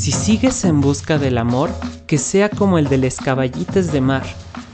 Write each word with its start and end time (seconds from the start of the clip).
Si 0.00 0.12
sigues 0.12 0.64
en 0.64 0.80
busca 0.80 1.18
del 1.18 1.36
amor, 1.36 1.68
que 2.06 2.16
sea 2.16 2.48
como 2.48 2.78
el 2.78 2.88
de 2.88 2.96
los 2.96 3.16
caballites 3.16 3.92
de 3.92 4.00
mar. 4.00 4.22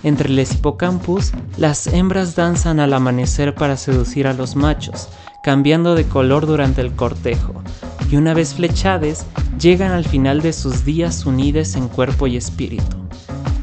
Entre 0.05 0.29
los 0.29 0.55
hipocampus, 0.55 1.33
las 1.57 1.89
hembras 1.89 2.37
danzan 2.37 2.79
al 2.79 2.93
amanecer 2.93 3.53
para 3.53 3.77
seducir 3.77 4.29
a 4.29 4.35
los 4.35 4.55
machos, 4.55 5.09
cambiando 5.43 5.97
de 5.97 6.05
color 6.05 6.47
durante 6.47 6.81
el 6.81 6.93
cortejo, 6.93 7.55
y 8.09 8.15
una 8.15 8.35
vez 8.35 8.55
flechades, 8.55 9.27
llegan 9.59 9.91
al 9.91 10.05
final 10.05 10.43
de 10.43 10.53
sus 10.53 10.85
días 10.85 11.27
unides 11.27 11.75
en 11.75 11.89
cuerpo 11.89 12.29
y 12.29 12.37
espíritu. 12.37 12.97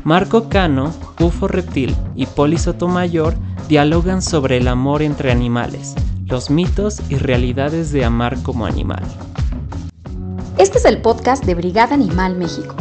Marco 0.03 0.49
Cano, 0.49 0.91
Ufo 1.21 1.47
Reptil 1.47 1.95
y 2.13 2.25
Poli 2.25 2.57
Sotomayor 2.57 3.35
dialogan 3.69 4.21
sobre 4.21 4.57
el 4.57 4.67
amor 4.67 5.01
entre 5.01 5.31
animales, 5.31 5.95
los 6.25 6.49
mitos 6.49 6.99
y 7.07 7.15
realidades 7.15 7.93
de 7.93 8.03
amar 8.03 8.43
como 8.43 8.65
animal. 8.65 9.05
Este 10.63 10.77
es 10.77 10.85
el 10.85 11.01
podcast 11.01 11.43
de 11.43 11.55
Brigada 11.55 11.93
Animal 11.93 12.37
México. 12.37 12.73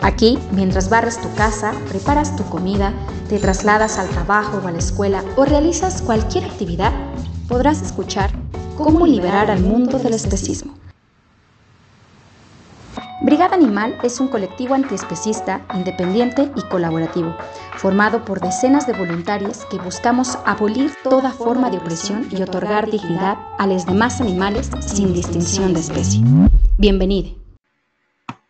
Aquí, 0.00 0.38
mientras 0.52 0.88
barres 0.88 1.20
tu 1.20 1.28
casa, 1.34 1.72
preparas 1.88 2.36
tu 2.36 2.44
comida, 2.44 2.92
te 3.28 3.40
trasladas 3.40 3.98
al 3.98 4.08
trabajo 4.08 4.60
o 4.62 4.68
a 4.68 4.70
la 4.70 4.78
escuela 4.78 5.24
o 5.34 5.44
realizas 5.44 6.00
cualquier 6.00 6.44
actividad, 6.44 6.92
podrás 7.48 7.82
escuchar 7.82 8.30
cómo 8.76 9.04
liberar 9.04 9.50
al 9.50 9.62
mundo 9.62 9.98
del 9.98 10.14
especismo. 10.14 10.74
Brigada 13.22 13.56
Animal 13.56 13.98
es 14.04 14.20
un 14.20 14.28
colectivo 14.28 14.74
antiespecista, 14.74 15.62
independiente 15.74 16.52
y 16.54 16.62
colaborativo, 16.68 17.34
formado 17.78 18.24
por 18.24 18.40
decenas 18.40 18.86
de 18.86 18.92
voluntarios 18.92 19.64
que 19.64 19.78
buscamos 19.78 20.38
abolir 20.46 20.92
toda 21.02 21.32
forma 21.32 21.68
de 21.68 21.78
opresión 21.78 22.28
y 22.30 22.40
otorgar 22.42 22.88
dignidad 22.88 23.38
a 23.58 23.66
los 23.66 23.86
demás 23.86 24.20
animales 24.20 24.70
sin 24.86 25.12
distinción 25.12 25.74
de 25.74 25.80
especie. 25.80 26.22
Bienvenido. 26.80 27.30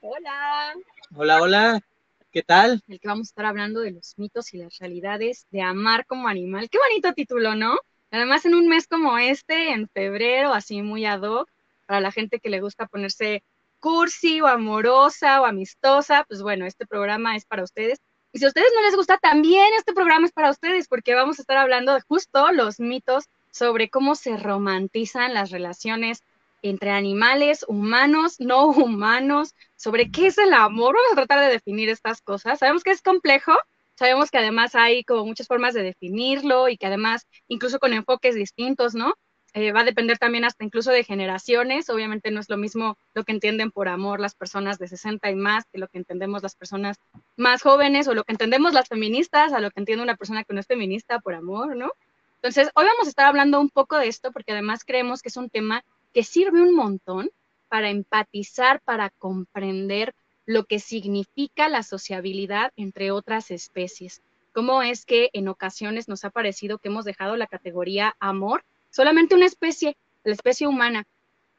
Hola. 0.02 0.74
Hola, 1.16 1.40
hola. 1.40 1.80
¿Qué 2.30 2.42
tal? 2.42 2.82
El 2.86 3.00
que 3.00 3.08
vamos 3.08 3.28
a 3.28 3.30
estar 3.30 3.46
hablando 3.46 3.80
de 3.80 3.92
los 3.92 4.18
mitos 4.18 4.52
y 4.52 4.58
las 4.58 4.76
realidades 4.76 5.46
de 5.50 5.62
amar 5.62 6.04
como 6.04 6.28
animal. 6.28 6.68
Qué 6.68 6.76
bonito 6.76 7.14
título, 7.14 7.54
¿no? 7.54 7.78
Además, 8.10 8.44
en 8.44 8.54
un 8.54 8.68
mes 8.68 8.86
como 8.86 9.16
este, 9.16 9.70
en 9.70 9.88
febrero, 9.88 10.52
así 10.52 10.82
muy 10.82 11.06
ad 11.06 11.22
hoc, 11.22 11.48
para 11.86 12.02
la 12.02 12.12
gente 12.12 12.38
que 12.38 12.50
le 12.50 12.60
gusta 12.60 12.86
ponerse 12.86 13.42
cursi 13.80 14.42
o 14.42 14.46
amorosa 14.46 15.40
o 15.40 15.46
amistosa, 15.46 16.26
pues 16.28 16.42
bueno, 16.42 16.66
este 16.66 16.86
programa 16.86 17.34
es 17.34 17.46
para 17.46 17.62
ustedes. 17.62 17.98
Y 18.32 18.40
si 18.40 18.44
a 18.44 18.48
ustedes 18.48 18.70
no 18.74 18.82
les 18.82 18.94
gusta, 18.94 19.16
también 19.16 19.68
este 19.78 19.94
programa 19.94 20.26
es 20.26 20.32
para 20.32 20.50
ustedes, 20.50 20.86
porque 20.86 21.14
vamos 21.14 21.38
a 21.38 21.42
estar 21.42 21.56
hablando 21.56 21.94
de 21.94 22.02
justo 22.02 22.52
los 22.52 22.78
mitos 22.78 23.24
sobre 23.50 23.88
cómo 23.88 24.16
se 24.16 24.36
romantizan 24.36 25.32
las 25.32 25.50
relaciones 25.50 26.22
entre 26.62 26.90
animales, 26.90 27.64
humanos, 27.68 28.40
no 28.40 28.66
humanos, 28.68 29.54
sobre 29.76 30.10
qué 30.10 30.26
es 30.26 30.38
el 30.38 30.52
amor. 30.52 30.94
Vamos 30.94 31.12
a 31.12 31.16
tratar 31.16 31.40
de 31.40 31.52
definir 31.52 31.88
estas 31.88 32.20
cosas. 32.20 32.58
Sabemos 32.58 32.82
que 32.82 32.90
es 32.90 33.02
complejo, 33.02 33.52
sabemos 33.94 34.30
que 34.30 34.38
además 34.38 34.74
hay 34.74 35.04
como 35.04 35.26
muchas 35.26 35.46
formas 35.46 35.74
de 35.74 35.82
definirlo 35.82 36.68
y 36.68 36.76
que 36.76 36.86
además 36.86 37.26
incluso 37.48 37.78
con 37.78 37.92
enfoques 37.92 38.34
distintos, 38.34 38.94
¿no? 38.94 39.14
Eh, 39.54 39.72
va 39.72 39.80
a 39.80 39.84
depender 39.84 40.18
también 40.18 40.44
hasta 40.44 40.64
incluso 40.64 40.90
de 40.90 41.04
generaciones. 41.04 41.88
Obviamente 41.88 42.30
no 42.30 42.40
es 42.40 42.48
lo 42.48 42.58
mismo 42.58 42.98
lo 43.14 43.24
que 43.24 43.32
entienden 43.32 43.70
por 43.70 43.88
amor 43.88 44.20
las 44.20 44.34
personas 44.34 44.78
de 44.78 44.88
60 44.88 45.30
y 45.30 45.34
más 45.34 45.64
que 45.72 45.78
lo 45.78 45.88
que 45.88 45.98
entendemos 45.98 46.42
las 46.42 46.54
personas 46.54 46.98
más 47.36 47.62
jóvenes 47.62 48.08
o 48.08 48.14
lo 48.14 48.24
que 48.24 48.32
entendemos 48.32 48.74
las 48.74 48.88
feministas 48.88 49.52
a 49.52 49.60
lo 49.60 49.70
que 49.70 49.80
entiende 49.80 50.04
una 50.04 50.16
persona 50.16 50.44
que 50.44 50.54
no 50.54 50.60
es 50.60 50.66
feminista 50.66 51.18
por 51.20 51.34
amor, 51.34 51.76
¿no? 51.76 51.90
Entonces, 52.36 52.70
hoy 52.74 52.84
vamos 52.84 53.06
a 53.06 53.08
estar 53.08 53.26
hablando 53.26 53.58
un 53.60 53.70
poco 53.70 53.96
de 53.96 54.06
esto 54.06 54.30
porque 54.32 54.52
además 54.52 54.84
creemos 54.84 55.22
que 55.22 55.28
es 55.28 55.36
un 55.36 55.50
tema 55.50 55.82
que 56.12 56.24
sirve 56.24 56.62
un 56.62 56.74
montón 56.74 57.30
para 57.68 57.90
empatizar, 57.90 58.80
para 58.80 59.10
comprender 59.10 60.14
lo 60.46 60.64
que 60.64 60.78
significa 60.78 61.68
la 61.68 61.82
sociabilidad 61.82 62.72
entre 62.76 63.10
otras 63.10 63.50
especies. 63.50 64.22
Cómo 64.54 64.82
es 64.82 65.04
que 65.04 65.30
en 65.34 65.48
ocasiones 65.48 66.08
nos 66.08 66.24
ha 66.24 66.30
parecido 66.30 66.78
que 66.78 66.88
hemos 66.88 67.04
dejado 67.04 67.36
la 67.36 67.46
categoría 67.46 68.16
amor 68.18 68.64
solamente 68.90 69.34
una 69.34 69.46
especie, 69.46 69.96
la 70.24 70.32
especie 70.32 70.66
humana. 70.66 71.04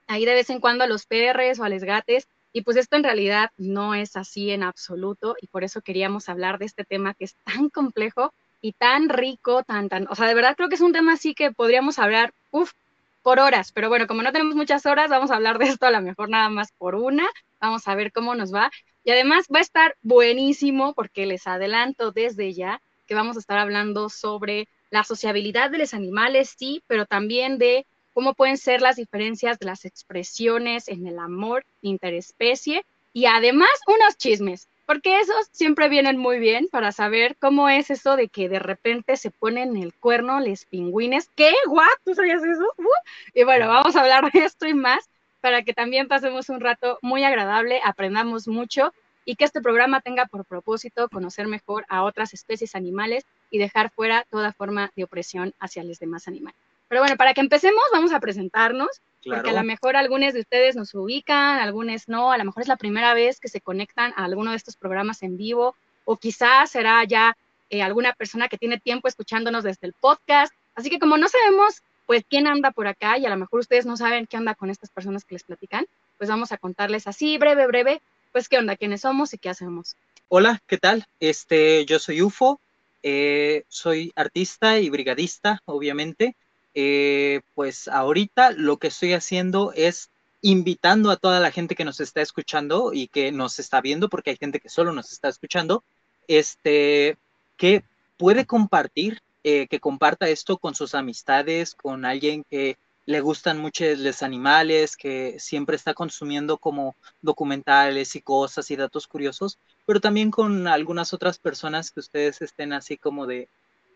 Ahí 0.07 0.25
de 0.25 0.34
vez 0.34 0.50
en 0.50 0.59
cuando 0.59 0.84
a 0.84 0.88
los 0.88 1.06
perres 1.06 1.59
o 1.59 1.63
a 1.63 1.69
los 1.69 1.84
gates, 1.84 2.28
y 2.52 2.62
pues 2.62 2.78
esto 2.78 2.96
en 2.96 3.03
realidad 3.03 3.52
no 3.57 3.94
es 3.94 4.16
así 4.16 4.50
en 4.50 4.63
absoluto, 4.63 5.35
y 5.40 5.47
por 5.47 5.63
eso 5.63 5.81
queríamos 5.81 6.29
hablar 6.29 6.57
de 6.57 6.66
este 6.66 6.84
tema 6.84 7.13
que 7.13 7.25
es 7.25 7.35
tan 7.46 7.69
complejo 7.69 8.34
y 8.62 8.73
tan 8.73 9.07
rico, 9.07 9.63
tan, 9.63 9.88
tan, 9.88 10.07
o 10.09 10.16
sea, 10.16 10.28
de 10.28 10.34
verdad 10.34 10.56
creo 10.57 10.68
que 10.68 10.75
es 10.75 10.81
un 10.81 10.94
tema 10.94 11.13
así 11.13 11.34
que 11.34 11.52
podríamos 11.52 12.00
hablar, 12.00 12.34
uff, 12.52 12.73
por 13.22 13.40
horas, 13.40 13.72
pero 13.72 13.90
bueno, 13.90 14.07
como 14.07 14.24
no 14.24 14.31
tenemos 14.31 14.56
muchas 14.56 14.85
horas, 14.85 15.09
vamos 15.09 15.31
a 15.31 15.35
hablar 15.35 15.57
de 15.57 15.66
esto 15.66 15.85
a 15.85 15.91
lo 15.91 16.02
mejor 16.02 16.30
nada 16.30 16.50
más 16.50 16.72
por 16.78 16.96
una, 16.96 17.28
vamos 17.59 17.88
a 17.88 17.96
ver 17.96 18.12
cómo 18.12 18.35
nos 18.35 18.53
va, 18.53 18.72
y 19.03 19.12
además 19.12 19.47
va 19.53 19.59
a 19.59 19.63
estar 19.63 19.96
buenísimo 20.02 20.94
porque 20.94 21.25
les 21.25 21.47
adelanto 21.47 22.12
desde 22.12 22.53
ya 22.53 22.81
que 23.08 23.16
vamos 23.16 23.35
a 23.35 23.40
estar 23.40 23.58
hablando 23.58 24.09
sobre 24.09 24.68
la 24.91 25.03
sociabilidad 25.03 25.72
de 25.72 25.79
los 25.79 25.94
animales, 25.94 26.56
sí, 26.58 26.84
pero 26.88 27.06
también 27.06 27.58
de 27.58 27.85
cómo 28.13 28.34
pueden 28.34 28.58
ser 28.58 28.81
las 28.81 28.96
diferencias 28.96 29.59
de 29.59 29.66
las 29.66 29.85
expresiones 29.85 30.88
en 30.88 31.08
el 31.08 31.19
amor 31.19 31.66
interespecie 31.81 32.85
y 33.13 33.25
además 33.25 33.69
unos 33.88 34.18
chismes, 34.18 34.69
porque 34.89 35.19
esos 35.19 35.47
siempre 35.51 35.88
vienen 35.88 36.17
muy 36.17 36.39
bien 36.39 36.67
para 36.72 36.91
saber 36.91 37.38
cómo 37.39 37.69
es 37.69 37.91
eso 37.91 38.16
de 38.16 38.27
que 38.27 38.50
de 38.50 38.57
repente 38.57 39.17
se 39.17 39.29
ponen 39.29 39.77
el 39.77 39.94
cuerno 39.94 40.39
los 40.39 40.66
pingüines. 40.66 41.29
¿Qué? 41.35 41.53
¿What? 41.67 41.85
¿Tú 42.03 42.16
sabías 42.16 42.44
eso? 42.44 42.66
Uh. 42.75 42.88
Y 43.35 43.44
bueno, 43.44 43.67
vamos 43.67 43.95
a 43.95 44.01
hablar 44.01 44.31
de 44.31 44.44
esto 44.44 44.66
y 44.66 44.73
más 44.73 45.07
para 45.41 45.61
que 45.61 45.75
también 45.75 46.07
pasemos 46.07 46.49
un 46.49 46.59
rato 46.59 46.97
muy 47.03 47.23
agradable, 47.23 47.79
aprendamos 47.85 48.47
mucho 48.47 48.91
y 49.25 49.35
que 49.35 49.45
este 49.45 49.61
programa 49.61 50.01
tenga 50.01 50.25
por 50.25 50.44
propósito 50.44 51.07
conocer 51.07 51.45
mejor 51.45 51.85
a 51.88 52.01
otras 52.01 52.33
especies 52.33 52.73
animales 52.73 53.28
y 53.51 53.59
dejar 53.59 53.91
fuera 53.91 54.25
toda 54.31 54.53
forma 54.53 54.91
de 54.95 55.03
opresión 55.03 55.53
hacia 55.59 55.83
los 55.83 55.99
demás 55.99 56.28
animales. 56.28 56.57
Pero 56.88 57.01
bueno, 57.01 57.16
para 57.16 57.35
que 57.35 57.41
empecemos, 57.41 57.83
vamos 57.94 58.11
a 58.11 58.19
presentarnos, 58.19 59.01
porque 59.25 59.50
a 59.50 59.53
lo 59.53 59.63
mejor 59.63 59.96
algunos 59.96 60.34
de 60.34 60.41
ustedes 60.41 60.75
nos 60.75 60.94
ubican, 60.94 61.59
algunos 61.59 62.07
no, 62.07 62.31
a 62.31 62.38
lo 62.38 62.46
mejor 62.46 62.63
es 62.63 62.68
la 62.68 62.78
primera 62.78 63.13
vez 63.13 63.40
que 63.40 63.47
se 63.47 63.62
conectan 63.62 64.13
a 64.16 64.25
alguno 64.25 64.52
de 64.52 64.57
estos 64.57 64.75
programas 64.75 65.24
en 65.24 65.38
vivo, 65.38 65.75
o 66.06 66.18
quizás 66.18 66.72
será 66.72 67.03
ya 67.03 67.38
eh, 67.69 67.81
alguna 67.84 68.13
persona 68.13 68.47
que 68.47 68.58
tiene 68.58 68.79
tiempo 68.79 69.08
escuchándonos 69.08 69.63
desde 69.63 69.88
el 69.88 69.94
podcast. 69.94 70.53
Así 70.75 70.90
que 70.90 71.00
como 71.00 71.18
no 71.18 71.28
sabemos, 71.28 71.84
pues, 72.06 72.24
quién 72.28 72.47
anda 72.47 72.72
por 72.72 72.88
acá, 72.88 73.18
y 73.18 73.25
a 73.25 73.29
lo 73.29 73.38
mejor 73.38 73.59
ustedes 73.59 73.85
no 73.85 73.96
saben 73.97 74.25
qué 74.25 74.38
anda 74.38 74.56
con 74.56 74.69
estas 74.69 74.90
personas 74.90 75.25
que 75.25 75.35
les 75.35 75.44
platican, 75.44 75.85
pues 76.18 76.29
vamos 76.29 76.52
a 76.52 76.58
contarles 76.58 77.06
así, 77.06 77.38
breve, 77.38 77.68
breve, 77.68 78.02
pues, 78.31 78.50
qué 78.50 78.58
onda, 78.58 78.75
quiénes 78.75 79.02
somos 79.02 79.34
y 79.34 79.38
qué 79.38 79.50
hacemos. 79.50 79.96
Hola, 80.28 80.62
¿qué 80.66 80.78
tal? 80.78 81.06
Este, 81.19 81.85
yo 81.85 82.00
soy 82.00 82.22
UFO, 82.22 82.59
eh, 83.03 83.63
soy 83.68 84.12
artista 84.16 84.79
y 84.79 84.90
brigadista, 84.90 85.62
obviamente. 85.66 86.35
Eh, 86.74 87.41
pues 87.56 87.88
ahorita 87.88 88.52
lo 88.52 88.78
que 88.78 88.88
estoy 88.88 89.13
haciendo 89.13 89.74
es 89.75 90.09
invitando 90.41 91.12
a 91.12 91.18
toda 91.18 91.40
la 91.40 91.52
gente 91.52 91.75
que 91.75 91.85
nos 91.85 92.00
está 92.00 92.22
escuchando 92.22 92.94
y 92.94 93.07
que 93.07 93.31
nos 93.31 93.59
está 93.59 93.81
viendo, 93.81 94.09
porque 94.09 94.31
hay 94.31 94.38
gente 94.38 94.59
que 94.59 94.69
solo 94.69 94.94
nos 94.94 95.12
está 95.12 95.28
escuchando, 95.28 95.84
este, 96.28 97.18
que 97.58 97.84
puede 98.18 98.46
compartir, 98.46 99.22
eh, 99.44 99.68
que 99.68 99.79
comparta 99.79 100.29
esto 100.29 100.58
con 100.58 100.75
sus 100.75 100.96
amistades, 100.96 101.75
con 101.75 102.06
alguien 102.06 102.44
que 102.50 102.78
le 103.06 103.22
gustan 103.22 103.58
mucho 103.58 103.85
los 103.97 104.22
animales, 104.22 104.96
que 104.96 105.40
siempre 105.40 105.75
está 105.75 105.96
consumiendo 105.96 106.59
como 106.59 106.96
documentales 107.22 108.16
y 108.16 108.22
cosas 108.22 108.69
y 108.69 108.75
datos 108.75 109.08
curiosos, 109.08 109.58
pero 109.88 110.00
también 110.00 110.29
con 110.29 110.68
algunas 110.68 111.12
otras 111.12 111.40
personas 111.40 111.90
que 111.90 112.02
ustedes 112.02 112.41
estén 112.44 112.72
así 112.72 112.97
como 112.97 113.25
de 113.25 113.50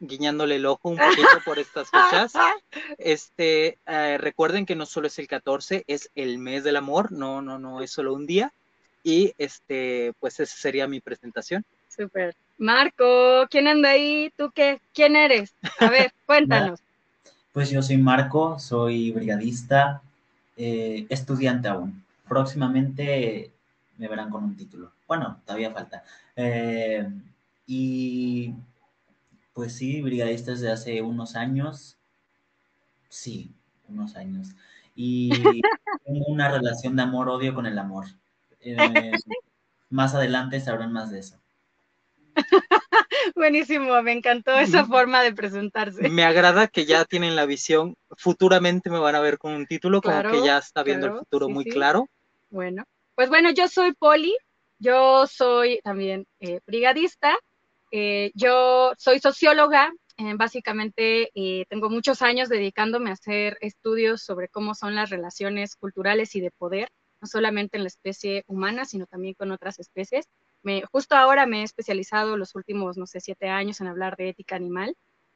guiñándole 0.07 0.57
el 0.57 0.65
ojo 0.65 0.89
un 0.89 0.97
poquito 0.97 1.41
por 1.45 1.59
estas 1.59 1.89
fechas. 1.89 2.33
Este, 2.97 3.77
eh, 3.85 4.17
recuerden 4.17 4.65
que 4.65 4.75
no 4.75 4.85
solo 4.85 5.07
es 5.07 5.19
el 5.19 5.27
14, 5.27 5.83
es 5.87 6.09
el 6.15 6.37
mes 6.37 6.63
del 6.63 6.75
amor, 6.75 7.11
no, 7.11 7.41
no, 7.41 7.59
no 7.59 7.81
es 7.81 7.91
solo 7.91 8.13
un 8.13 8.25
día. 8.25 8.53
Y 9.03 9.33
este, 9.37 10.13
pues 10.19 10.39
esa 10.39 10.55
sería 10.55 10.87
mi 10.87 11.01
presentación. 11.01 11.65
Súper. 11.89 12.35
Marco, 12.57 13.45
¿quién 13.49 13.67
anda 13.67 13.89
ahí? 13.89 14.31
¿Tú 14.37 14.51
qué? 14.53 14.79
¿Quién 14.93 15.15
eres? 15.15 15.53
A 15.79 15.89
ver, 15.89 16.13
cuéntanos. 16.25 16.79
Pues 17.51 17.69
yo 17.69 17.81
soy 17.81 17.97
Marco, 17.97 18.57
soy 18.59 19.11
brigadista, 19.11 20.01
eh, 20.57 21.05
estudiante 21.09 21.67
aún. 21.67 22.03
Próximamente 22.27 23.51
me 23.97 24.07
verán 24.07 24.29
con 24.29 24.43
un 24.43 24.55
título. 24.55 24.91
Bueno, 25.07 25.39
todavía 25.45 25.71
falta. 25.71 26.03
Eh, 26.35 27.07
y 27.67 28.53
pues 29.53 29.75
sí, 29.75 30.01
brigadista 30.01 30.51
desde 30.51 30.71
hace 30.71 31.01
unos 31.01 31.35
años. 31.35 31.97
Sí, 33.09 33.51
unos 33.87 34.15
años. 34.15 34.49
Y 34.95 35.29
tengo 36.05 36.25
una 36.27 36.49
relación 36.49 36.95
de 36.95 37.03
amor-odio 37.03 37.53
con 37.53 37.65
el 37.65 37.77
amor. 37.77 38.05
Eh, 38.59 38.77
más 39.89 40.15
adelante 40.15 40.59
sabrán 40.59 40.91
más 40.91 41.11
de 41.11 41.19
eso. 41.19 41.37
Buenísimo, 43.35 44.01
me 44.01 44.11
encantó 44.11 44.55
esa 44.55 44.85
forma 44.85 45.21
de 45.21 45.33
presentarse. 45.33 46.09
Me 46.09 46.23
agrada 46.23 46.67
que 46.67 46.85
ya 46.85 47.05
tienen 47.05 47.35
la 47.35 47.45
visión, 47.45 47.95
futuramente 48.17 48.89
me 48.89 48.99
van 48.99 49.15
a 49.15 49.19
ver 49.19 49.37
con 49.37 49.53
un 49.53 49.67
título, 49.67 50.01
como 50.01 50.21
que 50.23 50.43
ya 50.43 50.57
está 50.57 50.83
viendo 50.83 51.07
el 51.07 51.13
futuro 51.13 51.49
muy 51.49 51.65
claro. 51.65 52.09
Bueno. 52.49 52.85
Pues 53.15 53.29
bueno, 53.29 53.51
yo 53.51 53.67
soy 53.67 53.93
Poli, 53.93 54.35
yo 54.79 55.27
soy 55.27 55.79
también 55.83 56.25
eh, 56.39 56.59
brigadista, 56.65 57.37
eh, 57.95 58.31
yo 58.33 58.93
soy 58.97 59.19
socióloga, 59.19 59.93
eh, 60.17 60.33
básicamente 60.35 61.29
tengo 61.69 61.91
muchos 61.91 62.23
años 62.23 62.49
dedicándome 62.49 63.11
a 63.11 63.13
hacer 63.13 63.55
estudios 63.61 64.23
sobre 64.23 64.47
cómo 64.49 64.73
son 64.73 64.95
las 64.95 65.11
relaciones 65.11 65.75
culturales 65.75 66.35
y 66.35 66.41
de 66.41 66.49
poder, 66.49 66.89
no 67.21 67.27
solamente 67.27 67.77
en 67.77 67.83
la 67.83 67.89
especie 67.89 68.43
humana, 68.47 68.85
sino 68.85 69.05
también 69.05 69.35
con 69.35 69.51
otras 69.51 69.77
especies. 69.77 70.25
Justo 70.91 71.15
ahora 71.15 71.45
me 71.45 71.61
he 71.61 71.63
especializado 71.63 72.35
los 72.35 72.55
últimos, 72.55 72.97
no 72.97 73.05
sé, 73.05 73.19
siete 73.19 73.49
años 73.49 73.79
en 73.79 73.87
hablar 73.87 74.15
de 74.17 74.29
ética 74.29 74.55
animal, 74.55 74.95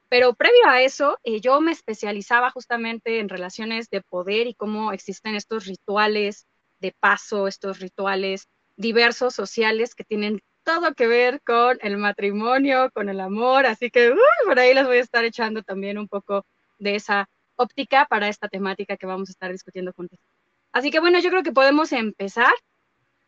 pero 0.10 0.34
previo 0.34 0.68
a 0.68 0.82
eso, 0.82 1.20
yo 1.24 1.62
me 1.62 1.74
especializaba 1.74 2.50
justamente 2.50 3.20
en 3.20 3.30
relaciones 3.30 3.90
de 3.92 4.02
poder 4.02 4.48
y 4.48 4.56
cómo 4.56 4.94
existen 4.94 5.36
estos 5.36 5.66
rituales 5.68 6.48
de 6.80 6.96
paso, 7.00 7.48
estos 7.48 7.80
rituales 7.80 8.48
diversos 8.78 9.36
sociales 9.36 9.94
que 9.94 10.06
tienen 10.06 10.42
todo 10.68 10.94
que 10.94 11.08
ver 11.08 11.42
con 11.44 11.78
el 11.82 11.98
matrimonio, 11.98 12.92
con 12.94 13.08
el 13.08 13.22
amor, 13.22 13.66
así 13.66 13.90
que 13.90 14.14
por 14.46 14.60
ahí 14.60 14.74
les 14.74 14.86
voy 14.86 14.98
a 14.98 15.02
estar 15.02 15.24
echando 15.24 15.64
también 15.64 15.98
un 15.98 16.10
poco 16.10 16.46
de 16.78 16.96
esa 16.96 17.30
óptica 17.56 18.06
para 18.10 18.28
esta 18.28 18.50
temática 18.50 18.98
que 18.98 19.06
vamos 19.06 19.30
a 19.30 19.32
estar 19.32 19.50
discutiendo 19.50 19.94
juntos. 19.94 20.20
Así 20.74 20.92
que 20.92 21.00
bueno, 21.00 21.20
yo 21.20 21.30
creo 21.30 21.42
que 21.42 21.54
podemos 21.54 21.94
empezar. 21.94 22.52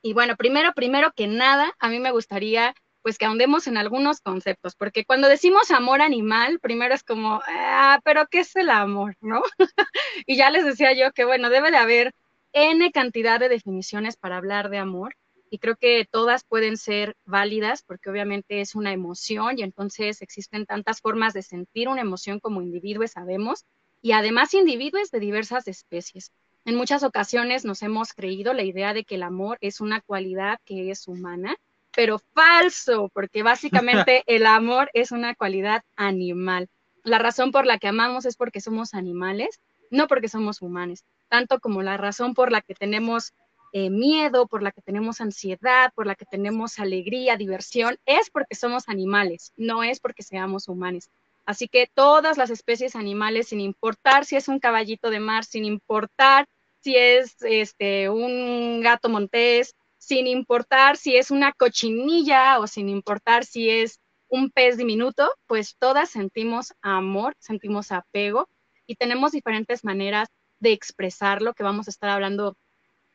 Y 0.02 0.12
bueno, 0.12 0.36
primero, 0.36 0.74
primero 0.74 1.14
que 1.16 1.28
nada, 1.28 1.74
a 1.80 1.88
mí 1.88 2.00
me 2.00 2.12
gustaría 2.12 2.76
pues 3.04 3.18
que 3.18 3.24
ahondemos 3.24 3.68
en 3.68 3.78
algunos 3.78 4.20
conceptos, 4.20 4.76
porque 4.76 5.06
cuando 5.06 5.30
decimos 5.30 5.72
amor 5.72 6.02
animal, 6.02 6.60
primero 6.60 6.94
es 6.94 7.04
como, 7.04 7.42
ah, 7.48 8.02
pero 8.04 8.28
¿qué 8.28 8.40
es 8.42 8.54
el 8.58 8.70
amor? 8.70 9.16
¿No? 9.22 9.42
y 10.28 10.36
ya 10.36 10.50
les 10.50 10.66
decía 10.66 10.92
yo 10.92 11.14
que 11.14 11.24
bueno, 11.24 11.50
debe 11.50 11.72
de 11.72 11.78
haber 11.78 12.14
N 12.52 12.92
cantidad 12.92 13.40
de 13.40 13.48
definiciones 13.48 14.18
para 14.18 14.36
hablar 14.36 14.70
de 14.70 14.80
amor 14.80 15.16
y 15.50 15.60
creo 15.60 15.76
que 15.76 16.08
todas 16.10 16.44
pueden 16.44 16.78
ser 16.78 17.16
válidas 17.26 17.84
porque 17.84 18.10
obviamente 18.10 18.62
es 18.62 18.76
una 18.76 18.94
emoción 18.94 19.58
y 19.58 19.64
entonces 19.64 20.22
existen 20.22 20.66
tantas 20.66 21.02
formas 21.02 21.34
de 21.34 21.42
sentir 21.42 21.88
una 21.88 22.02
emoción 22.02 22.40
como 22.40 22.62
individuos, 22.62 23.12
sabemos, 23.12 23.66
y 24.02 24.12
además 24.14 24.54
individuos 24.54 25.12
de 25.12 25.20
diversas 25.20 25.68
especies. 25.68 26.32
En 26.66 26.76
muchas 26.76 27.04
ocasiones 27.04 27.66
nos 27.66 27.82
hemos 27.82 28.14
creído 28.14 28.54
la 28.54 28.64
idea 28.64 28.94
de 28.94 29.04
que 29.04 29.16
el 29.16 29.24
amor 29.24 29.58
es 29.62 29.82
una 29.82 30.02
cualidad 30.02 30.60
que 30.66 30.92
es 30.92 31.08
humana, 31.08 31.56
pero 31.96 32.20
falso, 32.34 33.10
porque 33.14 33.44
básicamente 33.44 34.24
el 34.28 34.46
amor 34.46 34.90
es 34.94 35.12
una 35.12 35.36
cualidad 35.36 35.84
animal. 35.96 36.68
La 37.04 37.18
razón 37.18 37.52
por 37.52 37.66
la 37.66 37.78
que 37.80 37.88
amamos 37.88 38.26
es 38.26 38.36
porque 38.36 38.62
somos 38.62 38.94
animales, 38.94 39.60
no 39.90 40.08
porque 40.08 40.30
somos 40.30 40.62
humanos 40.62 41.04
tanto 41.30 41.60
como 41.60 41.82
la 41.82 41.96
razón 41.96 42.34
por 42.34 42.52
la 42.52 42.62
que 42.62 42.74
tenemos 42.74 43.34
eh, 43.74 43.90
miedo, 43.90 44.48
por 44.48 44.64
la 44.64 44.72
que 44.72 44.82
tenemos 44.82 45.22
ansiedad, 45.22 45.92
por 45.94 46.08
la 46.08 46.16
que 46.16 46.26
tenemos 46.26 46.80
alegría, 46.80 47.38
diversión, 47.38 47.98
es 48.06 48.30
porque 48.30 48.56
somos 48.56 48.90
animales, 48.90 49.54
no 49.58 49.84
es 49.84 50.00
porque 50.00 50.24
seamos 50.24 50.68
humanos. 50.68 51.10
Así 51.46 51.68
que 51.68 51.90
todas 51.94 52.38
las 52.38 52.50
especies 52.50 52.96
animales, 52.96 53.48
sin 53.48 53.60
importar 53.60 54.26
si 54.26 54.36
es 54.36 54.48
un 54.48 54.60
caballito 54.60 55.10
de 55.10 55.20
mar, 55.20 55.46
sin 55.46 55.66
importar 55.66 56.48
si 56.82 56.96
es 56.96 57.38
este, 57.42 58.10
un 58.10 58.82
gato 58.82 59.10
montés, 59.10 59.76
sin 59.98 60.28
importar 60.28 60.96
si 60.98 61.18
es 61.18 61.32
una 61.32 61.52
cochinilla 61.52 62.60
o 62.60 62.68
sin 62.68 62.90
importar 62.90 63.46
si 63.46 63.70
es 63.70 64.00
un 64.30 64.52
pez 64.52 64.78
diminuto, 64.78 65.30
pues 65.48 65.76
todas 65.78 66.10
sentimos 66.10 66.74
amor, 66.82 67.36
sentimos 67.40 67.92
apego 67.92 68.48
y 68.86 68.96
tenemos 68.96 69.32
diferentes 69.32 69.84
maneras 69.84 70.30
de 70.60 70.72
expresarlo, 70.72 71.54
que 71.54 71.64
vamos 71.64 71.88
a 71.88 71.92
estar 71.92 72.10
hablando 72.10 72.56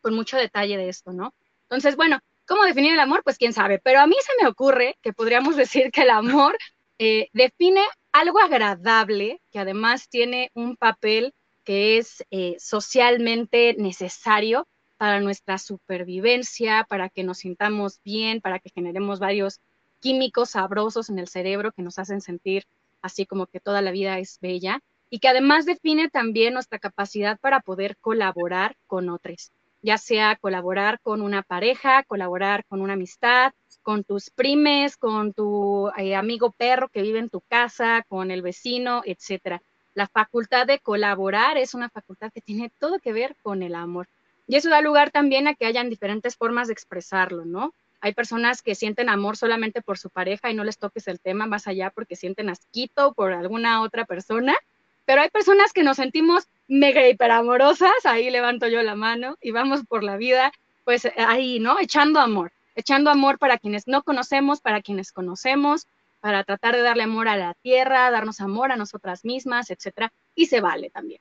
con 0.04 0.14
mucho 0.14 0.36
detalle 0.36 0.76
de 0.76 0.90
esto, 0.90 1.14
¿no? 1.14 1.34
Entonces, 1.62 1.96
bueno, 1.96 2.20
¿cómo 2.46 2.64
definir 2.64 2.92
el 2.92 3.00
amor? 3.00 3.22
Pues 3.24 3.38
quién 3.38 3.54
sabe, 3.54 3.78
pero 3.82 4.00
a 4.00 4.06
mí 4.06 4.14
se 4.20 4.42
me 4.42 4.46
ocurre 4.46 4.98
que 5.00 5.14
podríamos 5.14 5.56
decir 5.56 5.90
que 5.90 6.02
el 6.02 6.10
amor 6.10 6.58
eh, 6.98 7.30
define 7.32 7.80
algo 8.12 8.38
agradable, 8.38 9.40
que 9.50 9.58
además 9.58 10.10
tiene 10.10 10.50
un 10.52 10.76
papel 10.76 11.32
que 11.64 11.96
es 11.96 12.22
eh, 12.30 12.56
socialmente 12.58 13.74
necesario 13.78 14.68
para 14.98 15.20
nuestra 15.20 15.56
supervivencia, 15.56 16.84
para 16.86 17.08
que 17.08 17.24
nos 17.24 17.38
sintamos 17.38 18.00
bien, 18.04 18.42
para 18.42 18.58
que 18.58 18.68
generemos 18.68 19.20
varios 19.20 19.60
químicos 20.00 20.50
sabrosos 20.50 21.08
en 21.08 21.18
el 21.18 21.28
cerebro 21.28 21.72
que 21.72 21.80
nos 21.80 21.98
hacen 21.98 22.20
sentir 22.20 22.66
así 23.00 23.24
como 23.24 23.46
que 23.46 23.58
toda 23.58 23.80
la 23.80 23.90
vida 23.90 24.18
es 24.18 24.38
bella 24.40 24.80
y 25.08 25.18
que 25.18 25.28
además 25.28 25.64
define 25.64 26.10
también 26.10 26.54
nuestra 26.54 26.78
capacidad 26.78 27.38
para 27.38 27.60
poder 27.60 27.96
colaborar 27.98 28.76
con 28.86 29.08
otros, 29.08 29.52
ya 29.84 29.98
sea 29.98 30.36
colaborar 30.36 30.98
con 31.02 31.20
una 31.20 31.42
pareja, 31.42 32.04
colaborar 32.04 32.64
con 32.64 32.80
una 32.80 32.94
amistad, 32.94 33.52
con 33.82 34.02
tus 34.02 34.30
primes, 34.30 34.96
con 34.96 35.34
tu 35.34 35.90
eh, 35.98 36.16
amigo 36.16 36.52
perro 36.52 36.88
que 36.88 37.02
vive 37.02 37.18
en 37.18 37.28
tu 37.28 37.42
casa, 37.42 38.02
con 38.08 38.30
el 38.30 38.40
vecino, 38.40 39.02
etcétera. 39.04 39.60
La 39.92 40.08
facultad 40.08 40.66
de 40.66 40.78
colaborar 40.78 41.58
es 41.58 41.74
una 41.74 41.90
facultad 41.90 42.32
que 42.32 42.40
tiene 42.40 42.72
todo 42.80 42.98
que 42.98 43.12
ver 43.12 43.36
con 43.42 43.62
el 43.62 43.74
amor. 43.74 44.08
Y 44.46 44.56
eso 44.56 44.70
da 44.70 44.80
lugar 44.80 45.10
también 45.10 45.48
a 45.48 45.54
que 45.54 45.66
hayan 45.66 45.90
diferentes 45.90 46.34
formas 46.34 46.68
de 46.68 46.72
expresarlo, 46.72 47.44
¿no? 47.44 47.74
Hay 48.00 48.14
personas 48.14 48.62
que 48.62 48.74
sienten 48.74 49.10
amor 49.10 49.36
solamente 49.36 49.82
por 49.82 49.98
su 49.98 50.08
pareja 50.08 50.50
y 50.50 50.54
no 50.54 50.64
les 50.64 50.78
toques 50.78 51.08
el 51.08 51.20
tema 51.20 51.46
más 51.46 51.66
allá 51.66 51.90
porque 51.90 52.16
sienten 52.16 52.48
asquito 52.48 53.12
por 53.12 53.34
alguna 53.34 53.82
otra 53.82 54.06
persona 54.06 54.56
pero 55.04 55.22
hay 55.22 55.30
personas 55.30 55.72
que 55.72 55.82
nos 55.82 55.96
sentimos 55.96 56.48
mega 56.68 57.06
hiperamorosas, 57.06 58.04
ahí 58.04 58.30
levanto 58.30 58.68
yo 58.68 58.82
la 58.82 58.94
mano 58.94 59.36
y 59.40 59.50
vamos 59.50 59.82
por 59.86 60.02
la 60.02 60.16
vida, 60.16 60.52
pues 60.84 61.08
ahí, 61.16 61.60
¿no? 61.60 61.78
Echando 61.78 62.20
amor, 62.20 62.52
echando 62.74 63.10
amor 63.10 63.38
para 63.38 63.58
quienes 63.58 63.86
no 63.86 64.02
conocemos, 64.02 64.60
para 64.60 64.82
quienes 64.82 65.12
conocemos, 65.12 65.86
para 66.20 66.42
tratar 66.44 66.74
de 66.74 66.82
darle 66.82 67.02
amor 67.02 67.28
a 67.28 67.36
la 67.36 67.54
tierra, 67.62 68.10
darnos 68.10 68.40
amor 68.40 68.72
a 68.72 68.76
nosotras 68.76 69.24
mismas, 69.24 69.70
etcétera, 69.70 70.12
y 70.34 70.46
se 70.46 70.60
vale 70.60 70.90
también. 70.90 71.20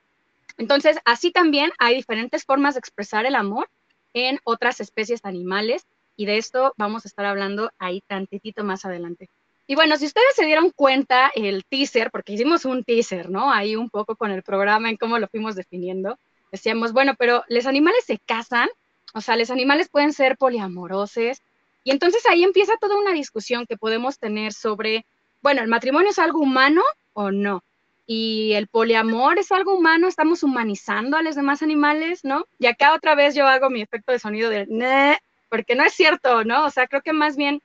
Entonces, 0.57 0.97
así 1.03 1.31
también 1.31 1.71
hay 1.77 1.95
diferentes 1.95 2.45
formas 2.45 2.75
de 2.75 2.79
expresar 2.79 3.25
el 3.25 3.35
amor 3.35 3.69
en 4.13 4.39
otras 4.43 4.79
especies 4.79 5.25
animales 5.25 5.85
y 6.15 6.25
de 6.25 6.37
esto 6.37 6.73
vamos 6.77 7.05
a 7.05 7.07
estar 7.07 7.25
hablando 7.25 7.71
ahí 7.79 8.01
tantitito 8.07 8.63
más 8.63 8.85
adelante. 8.85 9.29
Y 9.65 9.75
bueno, 9.75 9.95
si 9.97 10.05
ustedes 10.05 10.35
se 10.35 10.45
dieron 10.45 10.71
cuenta, 10.71 11.31
el 11.35 11.63
teaser, 11.65 12.11
porque 12.11 12.33
hicimos 12.33 12.65
un 12.65 12.83
teaser, 12.83 13.29
¿no? 13.29 13.51
Ahí 13.51 13.75
un 13.75 13.89
poco 13.89 14.15
con 14.15 14.31
el 14.31 14.43
programa 14.43 14.89
en 14.89 14.97
cómo 14.97 15.19
lo 15.19 15.27
fuimos 15.27 15.55
definiendo. 15.55 16.17
Decíamos, 16.51 16.91
bueno, 16.91 17.15
pero 17.17 17.43
los 17.47 17.65
animales 17.65 18.03
se 18.05 18.19
casan, 18.19 18.69
o 19.13 19.21
sea, 19.21 19.37
los 19.37 19.49
animales 19.49 19.89
pueden 19.89 20.13
ser 20.13 20.37
poliamorosos. 20.37 21.41
Y 21.83 21.91
entonces 21.91 22.23
ahí 22.29 22.43
empieza 22.43 22.77
toda 22.79 22.97
una 22.97 23.13
discusión 23.13 23.65
que 23.65 23.77
podemos 23.77 24.19
tener 24.19 24.53
sobre, 24.53 25.05
bueno, 25.41 25.61
¿el 25.61 25.67
matrimonio 25.67 26.09
es 26.11 26.19
algo 26.19 26.39
humano 26.39 26.83
o 27.13 27.31
no? 27.31 27.63
Y 28.05 28.51
el 28.53 28.67
poliamor 28.67 29.39
es 29.39 29.51
algo 29.51 29.75
humano, 29.75 30.07
estamos 30.09 30.43
humanizando 30.43 31.15
a 31.15 31.23
los 31.23 31.35
demás 31.35 31.61
animales, 31.61 32.25
¿no? 32.25 32.45
Y 32.59 32.65
acá 32.65 32.93
otra 32.93 33.15
vez 33.15 33.33
yo 33.33 33.47
hago 33.47 33.69
mi 33.69 33.81
efecto 33.81 34.11
de 34.11 34.19
sonido 34.19 34.49
de, 34.49 35.17
porque 35.49 35.75
no 35.75 35.85
es 35.85 35.93
cierto, 35.93 36.43
¿no? 36.43 36.65
O 36.65 36.69
sea, 36.69 36.87
creo 36.87 37.01
que 37.01 37.13
más 37.13 37.37
bien 37.37 37.61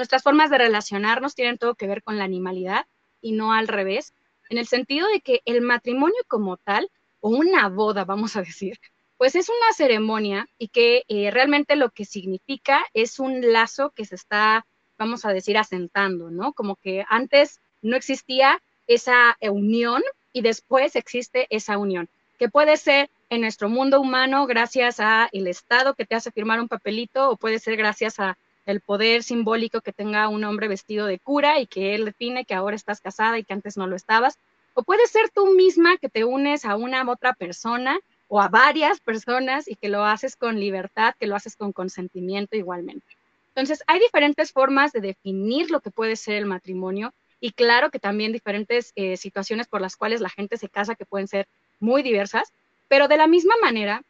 Nuestras 0.00 0.22
formas 0.22 0.48
de 0.48 0.56
relacionarnos 0.56 1.34
tienen 1.34 1.58
todo 1.58 1.74
que 1.74 1.86
ver 1.86 2.02
con 2.02 2.16
la 2.16 2.24
animalidad 2.24 2.86
y 3.20 3.32
no 3.32 3.52
al 3.52 3.68
revés, 3.68 4.14
en 4.48 4.56
el 4.56 4.66
sentido 4.66 5.06
de 5.08 5.20
que 5.20 5.42
el 5.44 5.60
matrimonio 5.60 6.16
como 6.26 6.56
tal, 6.56 6.90
o 7.20 7.28
una 7.28 7.68
boda, 7.68 8.06
vamos 8.06 8.34
a 8.34 8.40
decir, 8.40 8.78
pues 9.18 9.34
es 9.34 9.50
una 9.50 9.74
ceremonia 9.74 10.48
y 10.56 10.68
que 10.68 11.04
eh, 11.08 11.30
realmente 11.30 11.76
lo 11.76 11.90
que 11.90 12.06
significa 12.06 12.82
es 12.94 13.18
un 13.18 13.52
lazo 13.52 13.90
que 13.90 14.06
se 14.06 14.14
está, 14.14 14.64
vamos 14.96 15.26
a 15.26 15.34
decir, 15.34 15.58
asentando, 15.58 16.30
¿no? 16.30 16.54
Como 16.54 16.76
que 16.76 17.04
antes 17.06 17.60
no 17.82 17.94
existía 17.94 18.62
esa 18.86 19.36
unión 19.42 20.02
y 20.32 20.40
después 20.40 20.96
existe 20.96 21.46
esa 21.50 21.76
unión, 21.76 22.08
que 22.38 22.48
puede 22.48 22.78
ser 22.78 23.10
en 23.28 23.42
nuestro 23.42 23.68
mundo 23.68 24.00
humano 24.00 24.46
gracias 24.46 24.98
a 24.98 25.28
el 25.30 25.46
Estado 25.46 25.92
que 25.92 26.06
te 26.06 26.14
hace 26.14 26.30
firmar 26.30 26.58
un 26.58 26.68
papelito 26.68 27.28
o 27.28 27.36
puede 27.36 27.58
ser 27.58 27.76
gracias 27.76 28.18
a 28.18 28.38
el 28.66 28.80
poder 28.80 29.22
simbólico 29.22 29.80
que 29.80 29.92
tenga 29.92 30.28
un 30.28 30.44
hombre 30.44 30.68
vestido 30.68 31.06
de 31.06 31.18
cura 31.18 31.60
y 31.60 31.66
que 31.66 31.94
él 31.94 32.04
define 32.04 32.44
que 32.44 32.54
ahora 32.54 32.76
estás 32.76 33.00
casada 33.00 33.38
y 33.38 33.44
que 33.44 33.52
antes 33.52 33.76
no 33.76 33.86
lo 33.86 33.96
estabas. 33.96 34.38
O 34.74 34.82
puede 34.82 35.06
ser 35.06 35.30
tú 35.30 35.46
misma 35.54 35.96
que 35.96 36.08
te 36.08 36.24
unes 36.24 36.64
a 36.64 36.76
una 36.76 37.08
otra 37.10 37.32
persona 37.32 37.98
o 38.28 38.40
a 38.40 38.48
varias 38.48 39.00
personas 39.00 39.66
y 39.66 39.74
que 39.74 39.88
lo 39.88 40.04
haces 40.04 40.36
con 40.36 40.60
libertad, 40.60 41.14
que 41.18 41.26
lo 41.26 41.34
haces 41.34 41.56
con 41.56 41.72
consentimiento 41.72 42.56
igualmente. 42.56 43.06
Entonces, 43.48 43.82
hay 43.88 43.98
diferentes 43.98 44.52
formas 44.52 44.92
de 44.92 45.00
definir 45.00 45.70
lo 45.70 45.80
que 45.80 45.90
puede 45.90 46.14
ser 46.14 46.36
el 46.36 46.46
matrimonio 46.46 47.12
y 47.40 47.52
claro 47.52 47.90
que 47.90 47.98
también 47.98 48.32
diferentes 48.32 48.92
eh, 48.94 49.16
situaciones 49.16 49.66
por 49.66 49.80
las 49.80 49.96
cuales 49.96 50.20
la 50.20 50.28
gente 50.28 50.56
se 50.58 50.68
casa 50.68 50.94
que 50.94 51.06
pueden 51.06 51.26
ser 51.26 51.48
muy 51.80 52.02
diversas, 52.02 52.52
pero 52.86 53.08
de 53.08 53.16
la 53.16 53.26
misma 53.26 53.54
manera, 53.60 54.02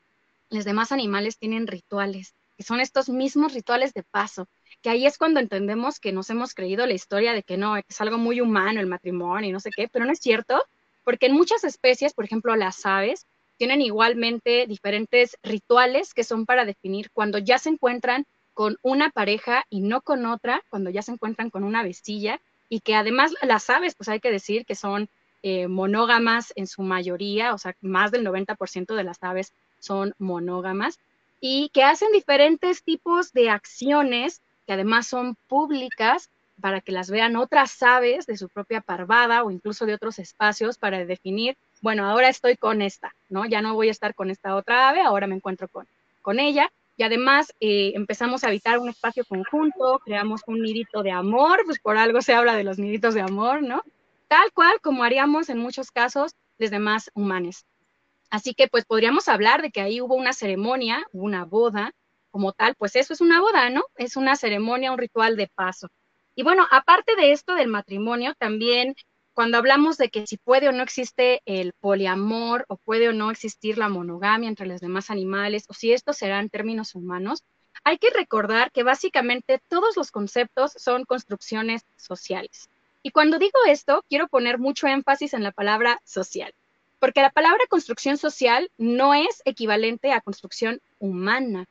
los 0.51 0.65
demás 0.65 0.93
animales 0.93 1.39
tienen 1.39 1.67
rituales 1.67 2.35
que 2.61 2.65
son 2.65 2.81
estos 2.81 3.09
mismos 3.09 3.55
rituales 3.55 3.95
de 3.95 4.03
paso, 4.03 4.47
que 4.83 4.91
ahí 4.91 5.07
es 5.07 5.17
cuando 5.17 5.41
entendemos 5.41 5.99
que 5.99 6.13
nos 6.13 6.29
hemos 6.29 6.53
creído 6.53 6.87
la 6.87 6.93
historia 6.93 7.33
de 7.33 7.43
que 7.43 7.57
no, 7.57 7.79
es 7.79 8.01
algo 8.03 8.19
muy 8.19 8.43
humano 8.43 8.81
el 8.81 8.87
matrimonio 8.87 9.49
y 9.49 9.53
no 9.55 9.61
sé 9.61 9.71
qué, 9.75 9.89
pero 9.89 10.05
no 10.05 10.13
es 10.13 10.19
cierto, 10.19 10.63
porque 11.03 11.25
en 11.25 11.33
muchas 11.33 11.65
especies, 11.65 12.13
por 12.13 12.27
ejemplo 12.27 12.55
las 12.57 12.85
aves, 12.85 13.25
tienen 13.57 13.81
igualmente 13.81 14.67
diferentes 14.67 15.39
rituales 15.43 16.13
que 16.13 16.23
son 16.23 16.45
para 16.45 16.67
definir 16.67 17.11
cuando 17.13 17.39
ya 17.39 17.57
se 17.57 17.71
encuentran 17.71 18.27
con 18.53 18.77
una 18.83 19.09
pareja 19.09 19.65
y 19.71 19.81
no 19.81 20.03
con 20.03 20.27
otra, 20.27 20.63
cuando 20.69 20.91
ya 20.91 21.01
se 21.01 21.13
encuentran 21.13 21.49
con 21.49 21.65
una 21.65 21.83
vestilla 21.83 22.43
y 22.69 22.81
que 22.81 22.95
además 22.95 23.33
las 23.41 23.71
aves, 23.71 23.95
pues 23.95 24.11
hay 24.11 24.21
que 24.21 24.31
decir 24.31 24.67
que 24.67 24.75
son 24.75 25.09
eh, 25.43 25.67
monógamas 25.67 26.53
en 26.57 26.67
su 26.67 26.83
mayoría, 26.83 27.55
o 27.55 27.59
sea, 27.59 27.75
más 27.81 28.11
del 28.11 28.23
90% 28.23 28.95
de 28.95 29.05
las 29.05 29.23
aves 29.23 29.55
son 29.79 30.13
monógamas 30.19 30.99
y 31.41 31.71
que 31.71 31.83
hacen 31.83 32.13
diferentes 32.13 32.85
tipos 32.85 33.33
de 33.33 33.51
acciones 33.51 34.43
que 34.67 34.75
además 34.75 35.07
son 35.07 35.37
públicas 35.49 36.31
para 36.61 36.81
que 36.81 36.93
las 36.93 37.11
vean 37.11 37.37
otras 37.37 37.83
aves 37.83 38.27
de 38.27 38.37
su 38.37 38.49
propia 38.49 38.81
parvada 38.81 39.43
o 39.43 39.51
incluso 39.51 39.87
de 39.87 39.95
otros 39.95 40.19
espacios 40.19 40.79
para 40.79 41.05
definir, 41.05 41.57
bueno, 41.81 42.07
ahora 42.07 42.29
estoy 42.29 42.57
con 42.57 42.83
esta, 42.83 43.15
¿no? 43.29 43.47
Ya 43.47 43.63
no 43.63 43.75
voy 43.75 43.89
a 43.89 43.93
estar 43.93 44.15
con 44.15 44.31
esta 44.31 44.55
otra 44.55 44.91
ave, 44.91 45.01
ahora 45.01 45.27
me 45.27 45.35
encuentro 45.35 45.69
con, 45.69 45.87
con 46.21 46.39
ella. 46.39 46.71
Y 46.99 47.03
además 47.03 47.55
eh, 47.61 47.93
empezamos 47.95 48.45
a 48.45 48.49
habitar 48.49 48.79
un 48.79 48.91
espacio 48.91 49.25
conjunto, 49.25 50.01
creamos 50.05 50.43
un 50.47 50.61
nidito 50.61 51.03
de 51.03 51.13
amor, 51.13 51.63
pues 51.65 51.79
por 51.79 51.97
algo 51.97 52.21
se 52.21 52.35
habla 52.35 52.55
de 52.55 52.65
los 52.65 52.79
niditos 52.79 53.15
de 53.15 53.23
amor, 53.23 53.63
¿no? 53.63 53.83
Tal 54.29 54.53
cual 54.53 54.81
como 54.83 55.03
haríamos 55.03 55.49
en 55.49 55.59
muchos 55.59 55.91
casos 55.91 56.33
los 56.59 56.71
demás 56.71 57.11
humanos. 57.15 57.65
Así 58.31 58.55
que 58.55 58.69
pues 58.69 58.85
podríamos 58.85 59.29
hablar 59.29 59.63
de 59.63 59.71
que 59.71 59.81
ahí 59.81 60.01
hubo 60.01 60.15
una 60.15 60.33
ceremonia, 60.33 61.05
una 61.13 61.45
boda, 61.45 61.93
como 62.31 62.53
tal, 62.53 62.75
pues 62.77 62.97
eso 62.97 63.13
es 63.13 63.21
una 63.21 63.41
boda, 63.41 63.71
¿no? 63.71 63.83
Es 63.97 64.17
una 64.17 64.37
ceremonia, 64.37 64.93
un 64.93 64.99
ritual 64.99 65.37
de 65.37 65.49
paso. 65.49 65.89
Y 66.35 66.43
bueno, 66.43 66.67
aparte 66.71 67.17
de 67.17 67.33
esto 67.33 67.55
del 67.55 67.69
matrimonio, 67.69 68.35
también 68.39 68.95
cuando 69.33 69.59
hablamos 69.59 69.97
de 69.97 70.11
que 70.11 70.27
si 70.27 70.37
puede 70.37 70.69
o 70.69 70.73
no 70.73 70.83
existe 70.83 71.43
el 71.45 71.73
poliamor 71.73 72.65
o 72.69 72.77
puede 72.77 73.09
o 73.09 73.13
no 73.13 73.31
existir 73.31 73.79
la 73.79 73.89
monogamia 73.89 74.49
entre 74.49 74.67
los 74.67 74.81
demás 74.81 75.11
animales 75.11 75.65
o 75.69 75.75
si 75.75 75.93
esto 75.93 76.13
será 76.13 76.41
en 76.41 76.51
términos 76.51 76.95
humanos, 76.95 77.43
hay 77.85 77.99
que 77.99 78.11
recordar 78.11 78.71
que 78.73 78.83
básicamente 78.83 79.61
todos 79.69 79.97
los 79.97 80.11
conceptos 80.11 80.73
son 80.77 81.05
construcciones 81.05 81.83
sociales. 81.97 82.69
Y 83.03 83.11
cuando 83.11 83.39
digo 83.39 83.59
esto, 83.67 84.05
quiero 84.09 84.29
poner 84.29 84.59
mucho 84.59 84.87
énfasis 84.87 85.33
en 85.33 85.43
la 85.43 85.53
palabra 85.53 86.01
social, 86.05 86.53
porque 87.01 87.23
la 87.23 87.31
palabra 87.31 87.65
construcción 87.69 88.17
social 88.19 88.71
no 88.79 89.15
es 89.15 89.43
equivalente 89.45 90.13
a 90.13 90.21
construcción 90.21 90.81
humana. 91.01 91.67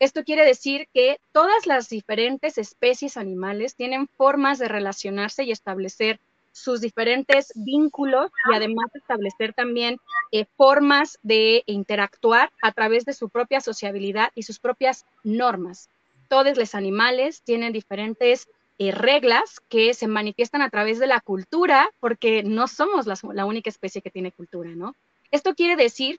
Esto 0.00 0.24
quiere 0.24 0.44
decir 0.44 0.88
que 0.94 1.20
todas 1.32 1.66
las 1.66 1.90
diferentes 1.90 2.56
especies 2.56 3.18
animales 3.18 3.76
tienen 3.76 4.08
formas 4.08 4.58
de 4.58 4.66
relacionarse 4.66 5.44
y 5.44 5.52
establecer 5.52 6.18
sus 6.52 6.80
diferentes 6.80 7.52
vínculos 7.54 8.30
y 8.50 8.54
además 8.54 8.86
establecer 8.94 9.52
también 9.52 9.98
eh, 10.32 10.46
formas 10.56 11.18
de 11.22 11.62
interactuar 11.66 12.50
a 12.62 12.72
través 12.72 13.04
de 13.04 13.12
su 13.12 13.28
propia 13.28 13.60
sociabilidad 13.60 14.30
y 14.34 14.42
sus 14.42 14.58
propias 14.58 15.04
normas. 15.22 15.90
Todos 16.28 16.56
los 16.56 16.74
animales 16.74 17.42
tienen 17.42 17.72
diferentes 17.72 18.48
eh, 18.80 18.92
reglas 18.92 19.60
que 19.68 19.92
se 19.92 20.08
manifiestan 20.08 20.62
a 20.62 20.70
través 20.70 20.98
de 20.98 21.06
la 21.06 21.20
cultura, 21.20 21.90
porque 22.00 22.42
no 22.42 22.66
somos 22.66 23.06
la 23.06 23.44
única 23.44 23.68
especie 23.68 24.00
que 24.00 24.10
tiene 24.10 24.32
cultura, 24.32 24.70
¿no? 24.70 24.96
Esto 25.30 25.54
quiere 25.54 25.76
decir 25.76 26.18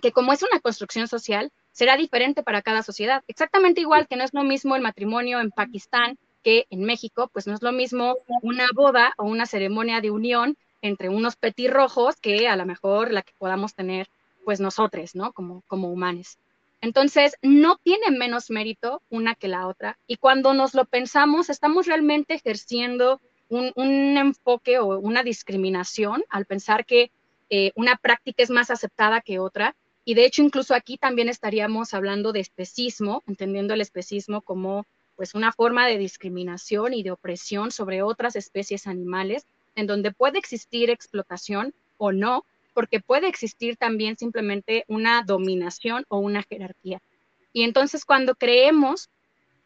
que 0.00 0.10
como 0.10 0.32
es 0.32 0.42
una 0.42 0.58
construcción 0.60 1.06
social, 1.06 1.52
será 1.70 1.98
diferente 1.98 2.42
para 2.42 2.62
cada 2.62 2.82
sociedad. 2.82 3.22
Exactamente 3.28 3.82
igual 3.82 4.08
que 4.08 4.16
no 4.16 4.24
es 4.24 4.32
lo 4.32 4.42
mismo 4.42 4.74
el 4.74 4.80
matrimonio 4.80 5.38
en 5.40 5.50
Pakistán 5.50 6.16
que 6.42 6.64
en 6.70 6.82
México, 6.84 7.28
pues 7.30 7.46
no 7.46 7.52
es 7.52 7.60
lo 7.60 7.72
mismo 7.72 8.16
una 8.40 8.66
boda 8.74 9.12
o 9.18 9.24
una 9.24 9.44
ceremonia 9.44 10.00
de 10.00 10.10
unión 10.10 10.56
entre 10.80 11.10
unos 11.10 11.36
petirrojos 11.36 12.16
que 12.16 12.48
a 12.48 12.56
lo 12.56 12.64
mejor 12.64 13.12
la 13.12 13.20
que 13.20 13.34
podamos 13.36 13.74
tener 13.74 14.08
pues 14.46 14.60
nosotros, 14.60 15.14
¿no? 15.14 15.32
Como, 15.32 15.62
como 15.66 15.88
humanos. 15.92 16.38
Entonces, 16.82 17.36
no 17.40 17.78
tiene 17.82 18.10
menos 18.10 18.50
mérito 18.50 19.00
una 19.08 19.34
que 19.34 19.48
la 19.48 19.68
otra. 19.68 19.98
Y 20.06 20.16
cuando 20.16 20.52
nos 20.52 20.74
lo 20.74 20.84
pensamos, 20.84 21.48
estamos 21.48 21.86
realmente 21.86 22.34
ejerciendo 22.34 23.20
un, 23.48 23.72
un 23.76 24.18
enfoque 24.18 24.78
o 24.78 24.98
una 24.98 25.22
discriminación 25.22 26.24
al 26.28 26.44
pensar 26.44 26.84
que 26.84 27.10
eh, 27.50 27.70
una 27.76 27.96
práctica 27.96 28.42
es 28.42 28.50
más 28.50 28.70
aceptada 28.70 29.20
que 29.20 29.38
otra. 29.38 29.76
Y 30.04 30.14
de 30.14 30.24
hecho, 30.24 30.42
incluso 30.42 30.74
aquí 30.74 30.98
también 30.98 31.28
estaríamos 31.28 31.94
hablando 31.94 32.32
de 32.32 32.40
especismo, 32.40 33.22
entendiendo 33.28 33.74
el 33.74 33.80
especismo 33.80 34.40
como 34.40 34.84
pues 35.14 35.34
una 35.34 35.52
forma 35.52 35.86
de 35.86 35.98
discriminación 35.98 36.94
y 36.94 37.04
de 37.04 37.12
opresión 37.12 37.70
sobre 37.70 38.02
otras 38.02 38.34
especies 38.34 38.88
animales, 38.88 39.46
en 39.76 39.86
donde 39.86 40.10
puede 40.10 40.38
existir 40.38 40.90
explotación 40.90 41.74
o 41.98 42.10
no, 42.10 42.44
porque 42.72 43.00
puede 43.00 43.28
existir 43.28 43.76
también 43.76 44.16
simplemente 44.16 44.84
una 44.88 45.22
dominación 45.22 46.04
o 46.08 46.18
una 46.18 46.42
jerarquía. 46.42 47.00
Y 47.52 47.62
entonces 47.62 48.04
cuando 48.04 48.34
creemos 48.34 49.10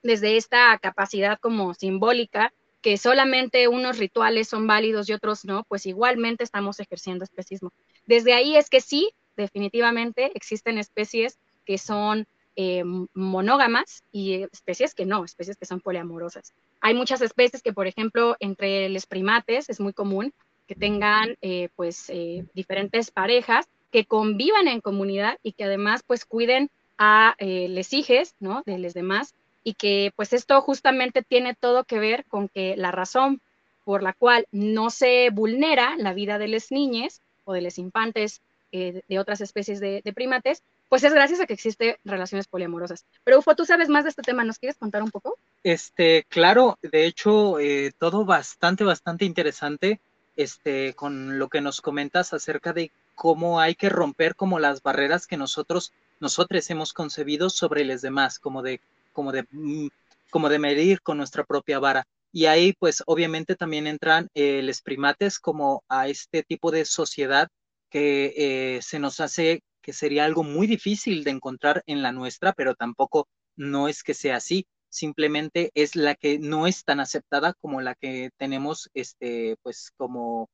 desde 0.02 0.36
esta 0.36 0.78
capacidad 0.78 1.38
como 1.38 1.74
simbólica 1.74 2.52
que 2.82 2.98
solamente 2.98 3.66
unos 3.66 3.98
rituales 3.98 4.48
son 4.48 4.66
válidos 4.66 5.08
y 5.08 5.12
otros 5.12 5.44
no, 5.44 5.64
pues 5.64 5.86
igualmente 5.86 6.44
estamos 6.44 6.78
ejerciendo 6.78 7.24
especismo. 7.24 7.72
Desde 8.06 8.32
ahí 8.32 8.56
es 8.56 8.70
que 8.70 8.80
sí, 8.80 9.10
definitivamente 9.36 10.30
existen 10.34 10.78
especies 10.78 11.38
que 11.64 11.78
son 11.78 12.26
eh, 12.54 12.84
monógamas 13.12 14.04
y 14.12 14.44
especies 14.52 14.94
que 14.94 15.04
no, 15.04 15.24
especies 15.24 15.56
que 15.56 15.66
son 15.66 15.80
poliamorosas. 15.80 16.54
Hay 16.80 16.94
muchas 16.94 17.20
especies 17.22 17.62
que, 17.62 17.72
por 17.72 17.86
ejemplo, 17.86 18.36
entre 18.38 18.88
los 18.88 19.06
primates 19.06 19.68
es 19.68 19.80
muy 19.80 19.92
común 19.92 20.32
que 20.66 20.74
tengan 20.74 21.36
eh, 21.42 21.68
pues 21.76 22.10
eh, 22.10 22.44
diferentes 22.54 23.10
parejas 23.10 23.66
que 23.90 24.04
convivan 24.04 24.68
en 24.68 24.80
comunidad 24.80 25.38
y 25.42 25.52
que 25.52 25.64
además 25.64 26.02
pues 26.06 26.24
cuiden 26.24 26.70
a 26.98 27.34
les 27.38 27.92
hijes, 27.92 28.34
¿no? 28.40 28.62
De 28.64 28.78
los 28.78 28.94
demás 28.94 29.34
y 29.66 29.74
que 29.74 30.12
pues 30.14 30.32
esto 30.32 30.62
justamente 30.62 31.22
tiene 31.22 31.54
todo 31.54 31.82
que 31.82 31.98
ver 31.98 32.24
con 32.26 32.48
que 32.48 32.76
la 32.76 32.92
razón 32.92 33.40
por 33.84 34.00
la 34.00 34.12
cual 34.12 34.46
no 34.52 34.90
se 34.90 35.30
vulnera 35.30 35.96
la 35.96 36.14
vida 36.14 36.38
de 36.38 36.46
las 36.46 36.70
niñas 36.70 37.20
o 37.44 37.52
de 37.52 37.62
los 37.62 37.76
infantes 37.76 38.42
eh, 38.70 39.02
de 39.08 39.18
otras 39.18 39.40
especies 39.40 39.80
de, 39.80 40.02
primates, 40.14 40.62
pues 40.88 41.02
es 41.02 41.12
gracias 41.12 41.40
a 41.40 41.46
que 41.46 41.54
existen 41.54 41.96
relaciones 42.04 42.46
poliamorosas. 42.46 43.04
Pero 43.24 43.40
Ufo, 43.40 43.56
tú 43.56 43.64
sabes 43.64 43.88
más 43.88 44.04
de 44.04 44.10
este 44.10 44.22
tema, 44.22 44.44
¿nos 44.44 44.60
quieres 44.60 44.76
contar 44.76 45.02
un 45.02 45.10
poco? 45.10 45.36
Este, 45.64 46.24
claro, 46.28 46.78
de 46.80 47.04
hecho, 47.04 47.58
eh, 47.58 47.92
todo 47.98 48.24
bastante, 48.24 48.84
bastante 48.84 49.24
interesante, 49.24 49.98
este, 50.36 50.94
con 50.94 51.38
lo 51.38 51.48
que 51.48 51.60
nos 51.60 51.80
comentas 51.80 52.32
acerca 52.32 52.72
de 52.72 52.92
cómo 53.14 53.60
hay 53.60 53.74
que 53.74 53.88
romper 53.88 54.36
como 54.36 54.58
las 54.58 54.82
barreras 54.82 55.26
que 55.26 55.36
nosotros, 55.36 55.92
nosotros 56.20 56.68
hemos 56.70 56.92
concebido 56.92 57.50
sobre 57.50 57.84
los 57.84 58.02
demás, 58.02 58.38
como 58.38 58.62
de, 58.62 58.80
como 59.12 59.32
de, 59.32 59.46
mm, 59.50 59.88
como 60.30 60.48
de 60.48 60.58
medir 60.58 61.00
con 61.02 61.18
nuestra 61.18 61.44
propia 61.44 61.78
vara. 61.78 62.06
Y 62.32 62.46
ahí, 62.46 62.74
pues, 62.78 63.02
obviamente 63.06 63.56
también 63.56 63.86
entran 63.86 64.28
eh, 64.34 64.60
los 64.62 64.82
primates 64.82 65.38
como 65.38 65.82
a 65.88 66.08
este 66.08 66.42
tipo 66.42 66.70
de 66.70 66.84
sociedad 66.84 67.48
que 67.88 68.34
eh, 68.36 68.82
se 68.82 68.98
nos 68.98 69.20
hace 69.20 69.62
que 69.80 69.92
sería 69.92 70.24
algo 70.24 70.42
muy 70.42 70.66
difícil 70.66 71.22
de 71.22 71.30
encontrar 71.30 71.84
en 71.86 72.02
la 72.02 72.10
nuestra, 72.10 72.52
pero 72.52 72.74
tampoco 72.74 73.28
no 73.54 73.88
es 73.88 74.02
que 74.02 74.14
sea 74.14 74.36
así, 74.36 74.66
simplemente 74.96 75.70
es 75.74 75.96
la 75.96 76.14
que 76.14 76.38
no 76.38 76.66
es 76.66 76.84
tan 76.84 77.00
aceptada 77.00 77.54
como 77.60 77.80
la 77.80 77.94
que 77.94 78.30
tenemos, 78.38 78.90
este, 78.94 79.56
pues 79.62 79.92
como 79.96 80.48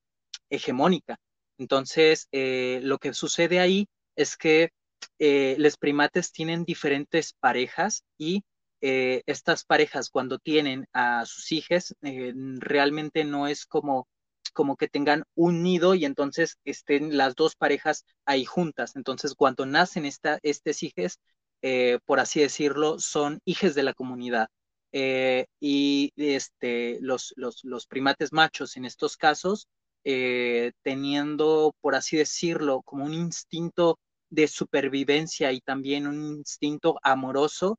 hegemónica. 0.51 1.19
Entonces, 1.59 2.29
eh, 2.33 2.81
lo 2.83 2.99
que 2.99 3.15
sucede 3.15 3.61
ahí 3.61 3.89
es 4.17 4.37
que 4.37 4.71
eh, 5.19 5.57
los 5.59 5.77
primates 5.77 6.33
tienen 6.33 6.65
diferentes 6.65 7.35
parejas 7.35 8.05
y 8.19 8.43
estas 8.85 9.65
parejas 9.65 10.11
cuando 10.11 10.41
tienen 10.41 10.87
a 10.93 11.25
sus 11.25 11.53
hijos 11.53 11.95
realmente 12.01 13.23
no 13.23 13.47
es 13.47 13.65
como 13.65 14.09
como 14.53 14.77
que 14.77 14.89
tengan 14.89 15.25
un 15.35 15.63
nido 15.63 15.95
y 15.95 16.05
entonces 16.05 16.59
estén 16.65 17.17
las 17.17 17.35
dos 17.35 17.57
parejas 17.57 18.05
ahí 18.25 18.45
juntas. 18.45 18.97
Entonces, 18.97 19.35
cuando 19.35 19.67
nacen 19.67 20.05
esta, 20.07 20.39
estos 20.43 20.83
hijos, 20.83 21.19
eh, 21.62 21.99
por 22.04 22.21
así 22.21 22.40
decirlo, 22.40 22.99
son 22.99 23.40
hijos 23.45 23.75
de 23.75 23.83
la 23.85 23.95
comunidad. 23.95 24.49
Eh, 24.92 25.47
y 25.61 26.12
este, 26.16 26.99
los, 27.00 27.33
los, 27.37 27.87
primates 27.87 28.33
machos 28.33 28.76
en 28.76 28.85
estos 28.85 29.16
casos, 29.16 29.69
eh, 30.04 30.73
teniendo, 30.83 31.75
por 31.81 31.95
así 31.95 32.16
decirlo, 32.16 32.83
como 32.85 33.04
un 33.07 33.14
instinto 33.14 33.99
de 34.31 34.49
supervivencia 34.49 35.52
y 35.52 35.61
también 35.61 36.07
un 36.07 36.25
instinto 36.38 36.99
amoroso, 37.02 37.78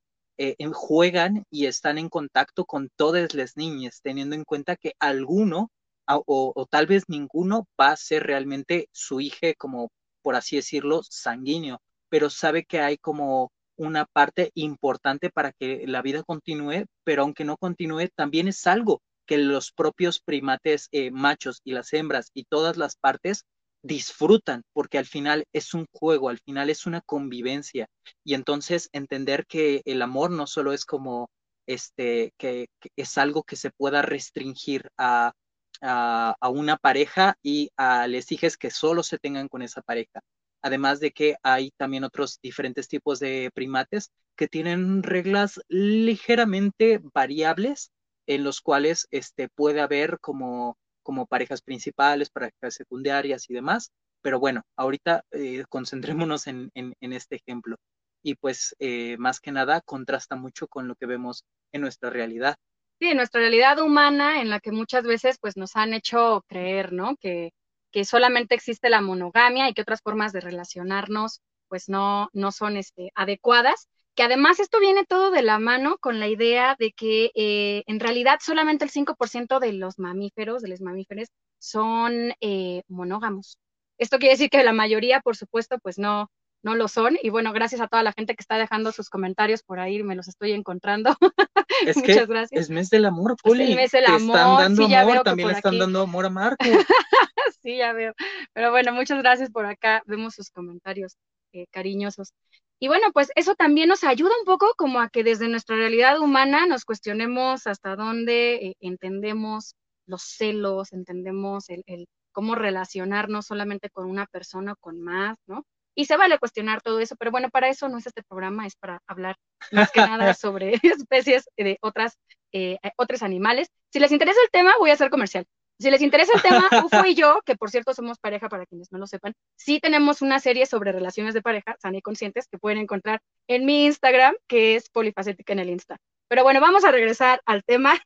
juegan 0.73 1.45
y 1.51 1.67
están 1.67 1.97
en 1.97 2.09
contacto 2.09 2.65
con 2.65 2.89
todas 2.97 3.33
las 3.33 3.55
niñas, 3.55 4.01
teniendo 4.03 4.35
en 4.35 4.43
cuenta 4.43 4.75
que 4.75 4.93
alguno 4.99 5.69
o, 6.07 6.67
tal 6.69 6.87
vez 6.87 7.03
ninguno 7.07 7.67
va 7.79 7.91
a 7.91 7.97
ser 7.97 8.23
realmente 8.23 8.87
su 8.91 9.21
hijo 9.21 9.47
como, 9.57 9.89
por 10.21 10.35
así 10.35 10.55
decirlo, 10.57 11.01
sanguíneo, 11.03 11.81
pero 12.09 12.29
sabe 12.29 12.65
que 12.65 12.79
hay 12.79 12.97
como 12.97 13.51
una 13.77 14.05
parte 14.05 14.51
importante 14.55 15.29
para 15.29 15.51
que 15.51 15.85
la 15.87 16.01
vida 16.01 16.23
continúe, 16.23 16.85
pero 17.03 17.23
aunque 17.23 17.45
no 17.45 17.57
continúe, 17.57 18.09
también 18.15 18.47
es 18.47 18.67
algo 18.67 19.01
que 19.25 19.37
los 19.37 19.71
propios 19.71 20.19
primates 20.19 20.89
eh, 20.91 21.11
machos 21.11 21.61
y 21.63 21.73
las 21.73 21.93
hembras 21.93 22.29
y 22.33 22.43
todas 22.45 22.77
las 22.77 22.95
partes 22.95 23.45
disfrutan, 23.83 24.63
porque 24.73 24.97
al 24.97 25.05
final 25.05 25.45
es 25.53 25.73
un 25.73 25.85
juego, 25.91 26.29
al 26.29 26.39
final 26.39 26.69
es 26.69 26.85
una 26.85 27.01
convivencia. 27.01 27.87
Y 28.23 28.33
entonces 28.33 28.89
entender 28.93 29.45
que 29.45 29.81
el 29.85 30.01
amor 30.01 30.31
no 30.31 30.47
solo 30.47 30.73
es 30.73 30.85
como 30.85 31.29
este, 31.67 32.33
que, 32.37 32.67
es 32.95 33.17
algo 33.17 33.43
que 33.43 33.55
se 33.55 33.71
pueda 33.71 34.01
restringir 34.01 34.89
a, 34.97 35.33
a, 35.81 36.49
una 36.49 36.77
pareja 36.77 37.35
y 37.43 37.71
a 37.77 38.07
les 38.07 38.31
hijas 38.31 38.57
que 38.57 38.71
solo 38.71 39.03
se 39.03 39.19
tengan 39.19 39.47
con 39.49 39.61
esa 39.61 39.81
pareja. 39.81 40.21
Además 40.63 41.01
de 41.01 41.11
que 41.11 41.35
hay 41.43 41.71
también 41.77 42.05
otros 42.05 42.39
diferentes 42.41 42.87
tipos 42.87 43.19
de 43.19 43.51
primates 43.53 44.11
que 44.37 44.47
tienen 44.47 45.03
reglas 45.03 45.59
ligeramente 45.67 47.01
variables 47.13 47.91
en 48.27 48.45
los 48.45 48.61
cuales 48.61 49.07
este, 49.11 49.49
puede 49.49 49.81
haber 49.81 50.19
como, 50.19 50.77
como 51.03 51.25
parejas 51.27 51.61
principales, 51.61 52.29
parejas 52.29 52.75
secundarias 52.75 53.49
y 53.49 53.53
demás. 53.53 53.91
Pero 54.21 54.39
bueno, 54.39 54.61
ahorita 54.77 55.25
eh, 55.31 55.65
concentrémonos 55.67 56.47
en, 56.47 56.71
en, 56.73 57.13
este 57.13 57.35
ejemplo. 57.35 57.75
Y 58.23 58.35
pues 58.35 58.73
eh, 58.79 59.17
más 59.17 59.41
que 59.41 59.51
nada 59.51 59.81
contrasta 59.81 60.37
mucho 60.37 60.69
con 60.69 60.87
lo 60.87 60.95
que 60.95 61.05
vemos 61.05 61.43
en 61.73 61.81
nuestra 61.81 62.09
realidad. 62.09 62.55
Sí, 63.01 63.09
en 63.09 63.17
nuestra 63.17 63.41
realidad 63.41 63.79
humana 63.79 64.39
en 64.41 64.49
la 64.49 64.61
que 64.61 64.71
muchas 64.71 65.03
veces 65.03 65.37
pues 65.41 65.57
nos 65.57 65.75
han 65.75 65.93
hecho 65.93 66.45
creer, 66.47 66.93
¿no? 66.93 67.17
Que, 67.17 67.51
que 67.93 68.03
solamente 68.03 68.55
existe 68.55 68.89
la 68.89 68.99
monogamia 69.01 69.69
y 69.69 69.73
que 69.73 69.83
otras 69.83 70.01
formas 70.01 70.33
de 70.33 70.41
relacionarnos 70.41 71.41
pues 71.69 71.87
no, 71.87 72.29
no 72.33 72.51
son 72.51 72.75
este, 72.75 73.11
adecuadas 73.15 73.87
que 74.15 74.23
además 74.23 74.59
esto 74.59 74.79
viene 74.79 75.05
todo 75.05 75.31
de 75.31 75.41
la 75.41 75.59
mano 75.59 75.97
con 75.97 76.19
la 76.19 76.27
idea 76.27 76.75
de 76.77 76.91
que 76.91 77.31
eh, 77.35 77.83
en 77.87 77.99
realidad 77.99 78.39
solamente 78.41 78.85
el 78.85 78.91
5% 78.91 79.59
de 79.59 79.73
los 79.73 79.97
mamíferos, 79.97 80.61
de 80.61 80.69
los 80.69 80.81
mamíferos, 80.81 81.29
son 81.59 82.33
eh, 82.41 82.83
monógamos. 82.87 83.57
Esto 83.97 84.19
quiere 84.19 84.33
decir 84.33 84.49
que 84.49 84.63
la 84.63 84.73
mayoría, 84.73 85.21
por 85.21 85.35
supuesto, 85.35 85.77
pues 85.79 85.97
no, 85.97 86.29
no 86.63 86.75
lo 86.75 86.87
son. 86.87 87.17
Y 87.21 87.29
bueno, 87.29 87.53
gracias 87.53 87.81
a 87.81 87.87
toda 87.87 88.01
la 88.03 88.13
gente 88.13 88.35
que 88.35 88.41
está 88.41 88.57
dejando 88.57 88.91
sus 88.91 89.09
comentarios 89.09 89.61
por 89.61 89.79
ahí, 89.79 90.01
me 90.01 90.15
los 90.15 90.27
estoy 90.27 90.53
encontrando. 90.53 91.15
Es 91.87 91.97
Muchas 91.97 92.27
gracias. 92.27 92.61
Es 92.61 92.69
mes 92.69 92.89
del 92.89 93.03
amor, 93.03 93.35
Puli. 93.41 93.63
Es 93.63 93.69
el 93.69 93.75
mes 93.75 93.91
del 93.91 94.05
amor. 94.05 94.37
Están 94.37 94.75
dando 94.75 94.85
amor, 94.95 95.23
también 95.23 95.49
están 95.49 95.79
dando 95.79 96.01
amor 96.01 96.25
a 96.25 96.29
Marco. 96.29 96.63
sí, 97.61 97.77
ya 97.77 97.93
veo. 97.93 98.13
Pero 98.53 98.71
bueno, 98.71 98.93
muchas 98.93 99.19
gracias 99.19 99.49
por 99.49 99.65
acá. 99.65 100.01
Vemos 100.05 100.35
sus 100.35 100.49
comentarios 100.51 101.17
eh, 101.51 101.65
cariñosos. 101.71 102.33
Y 102.79 102.87
bueno, 102.87 103.07
pues 103.11 103.31
eso 103.35 103.55
también 103.55 103.89
nos 103.89 104.03
ayuda 104.03 104.31
un 104.39 104.45
poco 104.45 104.73
como 104.77 104.99
a 104.99 105.09
que 105.09 105.23
desde 105.23 105.47
nuestra 105.47 105.75
realidad 105.75 106.19
humana 106.19 106.67
nos 106.67 106.85
cuestionemos 106.85 107.65
hasta 107.65 107.95
dónde 107.95 108.55
eh, 108.55 108.75
entendemos 108.79 109.75
los 110.05 110.21
celos, 110.21 110.93
entendemos 110.93 111.69
el, 111.69 112.07
cómo 112.31 112.55
relacionarnos 112.55 113.45
solamente 113.45 113.89
con 113.89 114.09
una 114.09 114.25
persona 114.25 114.73
o 114.73 114.75
con 114.75 115.01
más, 115.01 115.37
¿no? 115.47 115.65
Y 115.95 116.05
se 116.05 116.17
vale 116.17 116.39
cuestionar 116.39 116.81
todo 116.81 116.99
eso, 116.99 117.15
pero 117.17 117.31
bueno, 117.31 117.49
para 117.49 117.69
eso 117.69 117.87
no 117.89 117.97
es 117.97 118.07
este 118.07 118.23
programa, 118.23 118.65
es 118.65 118.75
para 118.75 119.01
hablar 119.07 119.35
más 119.71 119.91
que 119.91 120.01
nada 120.01 120.33
sobre 120.33 120.73
especies 120.83 121.49
de 121.57 121.77
otras, 121.81 122.17
eh, 122.51 122.77
otros 122.97 123.23
animales. 123.23 123.69
Si 123.91 123.99
les 123.99 124.11
interesa 124.11 124.39
el 124.43 124.51
tema, 124.51 124.73
voy 124.79 124.89
a 124.89 124.93
hacer 124.93 125.09
comercial. 125.09 125.45
Si 125.79 125.91
les 125.91 126.01
interesa 126.01 126.31
el 126.35 126.41
tema, 126.41 126.69
Ufo 126.85 127.05
y 127.05 127.15
yo, 127.15 127.39
que 127.45 127.55
por 127.55 127.69
cierto 127.69 127.93
somos 127.93 128.19
pareja 128.19 128.47
para 128.49 128.65
quienes 128.65 128.91
no 128.91 128.99
lo 128.99 129.07
sepan, 129.07 129.33
sí 129.55 129.79
tenemos 129.79 130.21
una 130.21 130.39
serie 130.39 130.65
sobre 130.65 130.91
relaciones 130.91 131.33
de 131.33 131.41
pareja, 131.41 131.75
sana 131.79 131.97
y 131.97 132.01
conscientes, 132.01 132.47
que 132.47 132.57
pueden 132.57 132.77
encontrar 132.77 133.21
en 133.47 133.65
mi 133.65 133.85
Instagram, 133.85 134.35
que 134.47 134.75
es 134.75 134.89
polifacética 134.89 135.53
en 135.53 135.59
el 135.59 135.69
Insta. 135.69 135.97
Pero 136.29 136.43
bueno, 136.43 136.61
vamos 136.61 136.85
a 136.85 136.91
regresar 136.91 137.41
al 137.45 137.63
tema. 137.63 137.99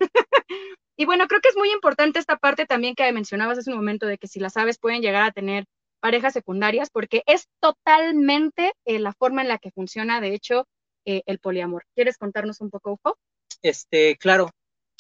y 0.98 1.06
bueno, 1.06 1.28
creo 1.28 1.40
que 1.42 1.50
es 1.50 1.58
muy 1.58 1.72
importante 1.72 2.20
esta 2.20 2.38
parte 2.38 2.66
también 2.66 2.96
que 2.96 3.12
mencionabas 3.12 3.60
hace 3.60 3.70
un 3.70 3.78
momento 3.78 4.08
de 4.08 4.18
que 4.18 4.28
si 4.28 4.40
las 4.40 4.58
aves 4.58 4.80
pueden 4.80 5.02
llegar 5.02 5.24
a 5.24 5.32
tener 5.32 5.66
parejas 6.00 6.34
secundarias, 6.34 6.90
porque 6.90 7.24
es 7.26 7.48
totalmente 7.60 8.74
eh, 8.86 9.00
la 9.00 9.14
forma 9.14 9.42
en 9.42 9.48
la 9.48 9.58
que 9.58 9.72
funciona, 9.72 10.22
de 10.22 10.34
hecho, 10.34 10.68
eh, 11.06 11.24
el 11.26 11.40
poliamor. 11.40 11.86
¿Quieres 11.96 12.18
contarnos 12.18 12.62
un 12.62 12.70
poco, 12.70 12.94
Ufo? 12.94 13.18
Este, 13.62 14.18
claro, 14.18 14.50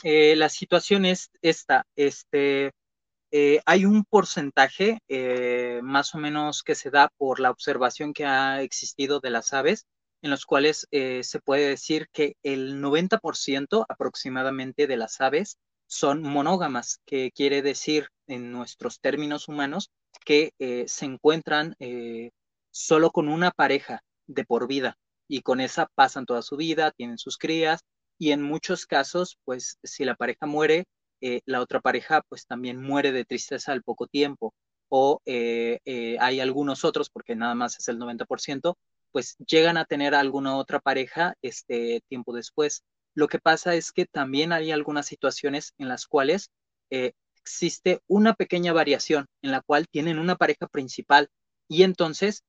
eh, 0.03 0.35
la 0.35 0.49
situación 0.49 1.05
es 1.05 1.29
esta, 1.41 1.85
este, 1.95 2.71
hay 3.65 3.85
un 3.85 4.05
porcentaje 4.05 4.99
más 5.83 6.15
o 6.15 6.17
menos 6.17 6.63
que 6.63 6.75
se 6.75 6.89
da 6.89 7.09
por 7.17 7.39
la 7.39 7.51
observación 7.51 8.13
que 8.13 8.25
ha 8.25 8.61
existido 8.61 9.19
de 9.19 9.29
las 9.29 9.53
aves, 9.53 9.85
en 10.21 10.31
los 10.31 10.45
cuales 10.45 10.87
se 10.89 11.39
puede 11.43 11.67
decir 11.67 12.07
que 12.13 12.37
el 12.41 12.81
90% 12.81 13.85
aproximadamente 13.89 14.87
de 14.87 14.97
las 14.97 15.19
aves 15.19 15.57
son 15.87 16.21
monógamas, 16.21 16.99
que 17.05 17.31
quiere 17.31 17.61
decir 17.61 18.09
en 18.27 18.51
nuestros 18.51 18.99
términos 18.99 19.47
humanos 19.47 19.91
que 20.25 20.51
se 20.87 21.05
encuentran 21.05 21.75
solo 22.71 23.11
con 23.11 23.27
una 23.27 23.51
pareja 23.51 24.03
de 24.27 24.45
por 24.45 24.67
vida 24.67 24.97
y 25.27 25.41
con 25.41 25.59
esa 25.59 25.87
pasan 25.95 26.25
toda 26.25 26.41
su 26.41 26.57
vida, 26.57 26.91
tienen 26.91 27.17
sus 27.17 27.37
crías 27.37 27.81
y 28.17 28.31
en 28.31 28.41
muchos 28.41 28.85
casos, 28.85 29.37
pues 29.45 29.77
si 29.83 30.05
la 30.05 30.15
pareja 30.15 30.45
muere, 30.45 30.85
eh, 31.21 31.41
la 31.45 31.61
otra 31.61 31.81
pareja 31.81 32.21
pues 32.29 32.45
también 32.45 32.81
muere 32.81 33.11
de 33.11 33.25
tristeza 33.25 33.71
al 33.71 33.83
poco 33.83 34.07
tiempo. 34.07 34.53
O 34.89 35.21
eh, 35.25 35.79
eh, 35.85 36.17
hay 36.19 36.39
algunos 36.39 36.85
otros, 36.85 37.09
porque 37.09 37.35
nada 37.35 37.55
más 37.55 37.77
es 37.77 37.87
el 37.89 37.99
90%, 37.99 38.75
pues 39.11 39.35
llegan 39.45 39.77
a 39.77 39.85
tener 39.85 40.15
alguna 40.15 40.55
otra 40.55 40.79
pareja 40.79 41.35
este 41.41 42.01
tiempo 42.07 42.33
después. 42.33 42.83
Lo 43.13 43.27
que 43.27 43.39
pasa 43.39 43.75
es 43.75 43.91
que 43.91 44.05
también 44.05 44.53
hay 44.53 44.71
algunas 44.71 45.05
situaciones 45.05 45.73
en 45.77 45.89
las 45.89 46.07
cuales 46.07 46.51
existe 47.47 48.01
una 48.07 48.33
pequeña 48.33 48.73
variación 48.73 49.25
en 49.41 49.51
la 49.51 49.61
cual 49.61 49.87
tienen 49.87 50.19
una 50.19 50.35
pareja 50.35 50.67
principal 50.67 51.29
y 51.67 51.83
entonces 51.83 52.43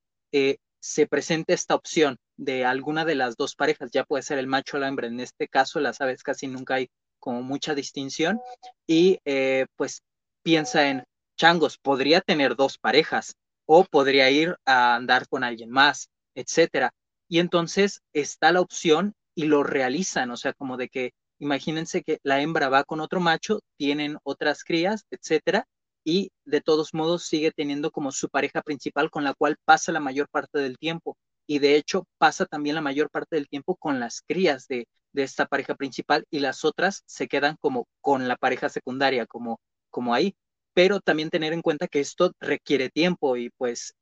se 0.80 1.06
presenta 1.06 1.54
esta 1.54 1.74
opción 1.74 2.18
de 2.37 2.64
alguna 2.64 3.04
de 3.04 3.14
las 3.14 3.37
dos 3.37 3.54
parejas, 3.54 3.90
ya 3.92 4.04
puede 4.04 4.22
ser 4.22 4.38
el 4.38 4.46
macho 4.46 4.76
o 4.76 4.80
la 4.80 4.88
hembra, 4.88 5.06
en 5.06 5.20
este 5.20 5.48
caso 5.48 5.80
las 5.80 6.00
aves 6.00 6.22
casi 6.22 6.46
nunca 6.46 6.74
hay 6.74 6.88
como 7.18 7.42
mucha 7.42 7.74
distinción, 7.74 8.40
y 8.87 9.18
eh, 9.24 9.66
pues 9.76 10.02
piensa 10.42 10.88
en 10.88 11.04
changos, 11.37 11.78
podría 11.78 12.20
tener 12.20 12.54
dos 12.54 12.78
parejas 12.78 13.34
o 13.66 13.84
podría 13.84 14.30
ir 14.30 14.56
a 14.64 14.94
andar 14.94 15.28
con 15.28 15.44
alguien 15.44 15.70
más, 15.70 16.08
etcétera. 16.34 16.92
Y 17.28 17.40
entonces 17.40 18.00
está 18.12 18.52
la 18.52 18.61
opción 18.61 19.14
y 19.34 19.44
lo 19.44 19.62
realizan, 19.62 20.30
o 20.30 20.37
sea, 20.37 20.52
como 20.52 20.76
de 20.76 20.88
que 20.88 21.12
imagínense 21.38 22.03
que 22.03 22.18
la 22.22 22.40
hembra 22.40 22.68
va 22.68 22.85
con 22.85 23.01
otro 23.01 23.20
macho, 23.20 23.61
tienen 23.77 24.18
otras 24.24 24.64
crías, 24.64 25.05
etcétera, 25.11 25.66
y 26.05 26.31
de 26.44 26.61
todos 26.61 26.94
modos 26.94 27.24
sigue 27.24 27.53
teniendo 27.53 27.90
como 27.90 28.12
su 28.12 28.29
pareja 28.29 28.62
principal 28.62 29.11
con 29.11 29.24
la 29.24 29.35
cual 29.35 29.57
pasa 29.64 29.92
la 29.92 30.01
mayor 30.01 30.29
parte 30.31 30.59
del 30.59 30.79
tiempo 30.79 31.16
y 31.48 31.59
de 31.59 31.77
hecho 31.77 32.07
pasa 32.18 32.46
también 32.46 32.77
la 32.77 32.83
mayor 32.83 33.11
parte 33.11 33.37
del 33.37 33.48
tiempo 33.48 33.74
con 33.77 33.98
las 34.01 34.22
crías 34.22 34.68
de, 34.68 34.87
esta 35.14 35.46
pareja 35.46 35.74
principal 35.74 36.24
y 36.31 36.38
las 36.38 36.64
otras 36.64 37.03
se 37.07 37.27
quedan 37.27 37.57
como 37.61 37.88
con 38.01 38.29
la 38.29 38.37
pareja 38.37 38.68
secundaria, 38.68 39.27
como, 39.27 39.59
como 39.90 40.14
ahí. 40.14 40.37
Pero 40.74 41.01
también 41.01 41.31
tener 41.31 41.53
en 41.53 41.62
cuenta 41.62 41.88
que 41.88 41.98
esto 41.98 42.31
requiere 42.38 42.88
tiempo 42.88 43.37
y 43.37 43.51
pues 43.57 43.94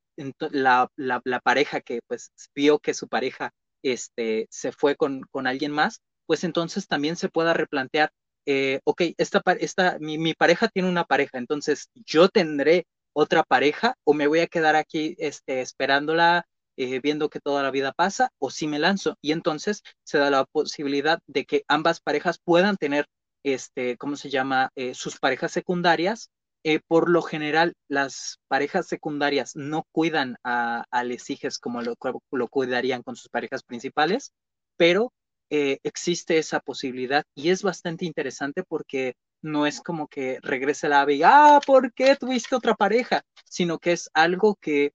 la, 0.50 0.90
la, 0.96 1.40
pareja 1.40 1.80
que 1.80 2.00
pues 2.06 2.32
vio 2.54 2.78
que 2.80 2.92
su 2.92 3.08
pareja 3.08 3.50
este, 3.82 4.46
se 4.50 4.72
fue 4.72 4.94
con, 4.96 5.22
con 5.30 5.46
alguien 5.46 5.72
más, 5.72 6.02
pues 6.26 6.44
entonces 6.44 6.88
también 6.88 7.16
se 7.16 7.28
pueda 7.28 7.54
replantear, 7.54 8.10
eh, 8.46 8.80
ok, 8.84 9.02
esta, 9.18 9.42
esta, 9.60 9.98
mi, 10.00 10.18
mi, 10.18 10.34
pareja 10.34 10.68
tiene 10.68 10.88
una 10.88 11.04
pareja, 11.04 11.38
entonces 11.38 11.90
yo 11.94 12.28
tendré 12.28 12.86
otra 13.12 13.42
pareja 13.42 13.94
o 14.04 14.14
me 14.14 14.26
voy 14.26 14.40
a 14.40 14.46
quedar 14.46 14.76
aquí 14.76 15.16
este, 15.18 15.60
esperándola 15.62 16.46
eh, 16.78 17.00
viendo 17.00 17.30
que 17.30 17.40
toda 17.40 17.62
la 17.62 17.70
vida 17.70 17.92
pasa, 17.92 18.30
o 18.38 18.50
si 18.50 18.68
me 18.68 18.78
lanzo. 18.78 19.16
Y 19.22 19.32
entonces 19.32 19.82
se 20.04 20.18
da 20.18 20.30
la 20.30 20.44
posibilidad 20.44 21.20
de 21.26 21.46
que 21.46 21.64
ambas 21.68 22.00
parejas 22.00 22.38
puedan 22.38 22.76
tener, 22.76 23.06
este, 23.44 23.96
¿cómo 23.96 24.16
se 24.16 24.28
llama?, 24.28 24.70
eh, 24.76 24.94
sus 24.94 25.18
parejas 25.18 25.52
secundarias. 25.52 26.30
Eh, 26.64 26.80
por 26.86 27.08
lo 27.08 27.22
general, 27.22 27.74
las 27.88 28.40
parejas 28.48 28.88
secundarias 28.88 29.56
no 29.56 29.84
cuidan 29.92 30.36
a, 30.44 30.84
a 30.90 31.04
como 31.60 31.80
lo, 31.80 31.94
lo, 32.30 32.48
cuidarían 32.48 33.02
con 33.02 33.16
sus 33.16 33.28
parejas 33.28 33.62
principales, 33.62 34.32
pero 34.76 35.12
existe 35.50 36.38
esa 36.38 36.60
posibilidad 36.60 37.24
y 37.34 37.50
es 37.50 37.62
bastante 37.62 38.04
interesante 38.04 38.62
porque 38.64 39.14
no 39.42 39.66
es 39.66 39.80
como 39.80 40.08
que 40.08 40.38
regrese 40.42 40.88
la 40.88 41.02
ave 41.02 41.14
y, 41.14 41.22
ah, 41.22 41.60
¿por 41.64 41.92
qué 41.92 42.16
tuviste 42.16 42.56
otra 42.56 42.74
pareja? 42.74 43.22
Sino 43.44 43.78
que 43.78 43.92
es 43.92 44.10
algo 44.14 44.56
que 44.56 44.92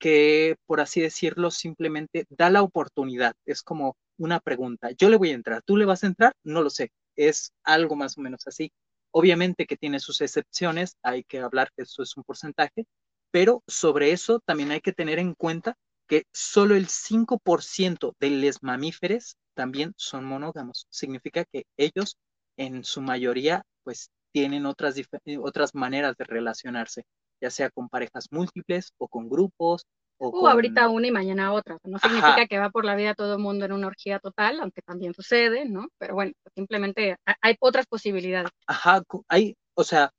que, 0.00 0.56
por 0.66 0.80
así 0.80 1.00
decirlo, 1.00 1.52
simplemente 1.52 2.26
da 2.30 2.50
la 2.50 2.62
oportunidad. 2.62 3.34
Es 3.44 3.62
como 3.62 3.96
una 4.18 4.40
pregunta. 4.40 4.90
Yo 4.92 5.10
le 5.10 5.16
voy 5.16 5.30
a 5.30 5.34
entrar, 5.34 5.62
¿tú 5.62 5.76
le 5.76 5.84
vas 5.84 6.02
a 6.02 6.08
entrar? 6.08 6.32
No 6.42 6.62
lo 6.62 6.70
sé. 6.70 6.90
Es 7.16 7.52
algo 7.62 7.94
más 7.96 8.18
o 8.18 8.22
menos 8.22 8.46
así. 8.46 8.72
Obviamente 9.12 9.66
que 9.66 9.76
tiene 9.76 10.00
sus 10.00 10.20
excepciones, 10.22 10.96
hay 11.02 11.22
que 11.24 11.40
hablar 11.40 11.70
que 11.76 11.82
eso 11.82 12.02
es 12.02 12.16
un 12.16 12.24
porcentaje, 12.24 12.86
pero 13.30 13.62
sobre 13.66 14.12
eso 14.12 14.40
también 14.40 14.70
hay 14.72 14.80
que 14.80 14.92
tener 14.92 15.18
en 15.18 15.34
cuenta 15.34 15.76
que 16.08 16.24
solo 16.32 16.74
el 16.74 16.88
5% 16.88 18.14
de 18.18 18.30
los 18.30 18.62
mamíferos 18.62 19.36
también 19.60 19.92
son 19.98 20.24
monógamos. 20.24 20.86
Significa 20.88 21.44
que 21.44 21.66
ellos 21.76 22.16
en 22.56 22.82
su 22.82 23.02
mayoría 23.02 23.62
pues 23.82 24.08
tienen 24.32 24.64
otras, 24.64 24.94
otras 25.42 25.74
maneras 25.74 26.16
de 26.16 26.24
relacionarse. 26.24 27.04
ya 27.42 27.50
sea 27.50 27.68
con 27.68 27.90
parejas 27.90 28.28
múltiples 28.30 28.94
o 28.96 29.06
con 29.06 29.28
grupos. 29.28 29.84
O, 30.16 30.48
ahorita 30.48 30.88
una 30.88 31.08
y 31.08 31.10
mañana 31.10 31.52
otra. 31.52 31.76
No 31.84 31.98
significa 31.98 32.46
que 32.46 32.58
va 32.58 32.70
por 32.70 32.86
la 32.86 32.96
vida 32.96 33.14
todo 33.14 33.34
el 33.34 33.42
mundo 33.42 33.66
en 33.66 33.72
una 33.72 33.88
orgía 33.88 34.18
total, 34.18 34.60
aunque 34.60 34.80
también 34.80 35.12
sucede, 35.12 35.66
¿no? 35.66 35.88
Pero 35.98 36.14
bueno, 36.14 36.32
simplemente 36.54 37.16
hay 37.42 37.56
otras 37.60 37.84
posibilidades. 37.86 38.50
Ajá, 38.66 39.02
hay, 39.28 39.56
o 39.74 39.84
sea, 39.84 40.10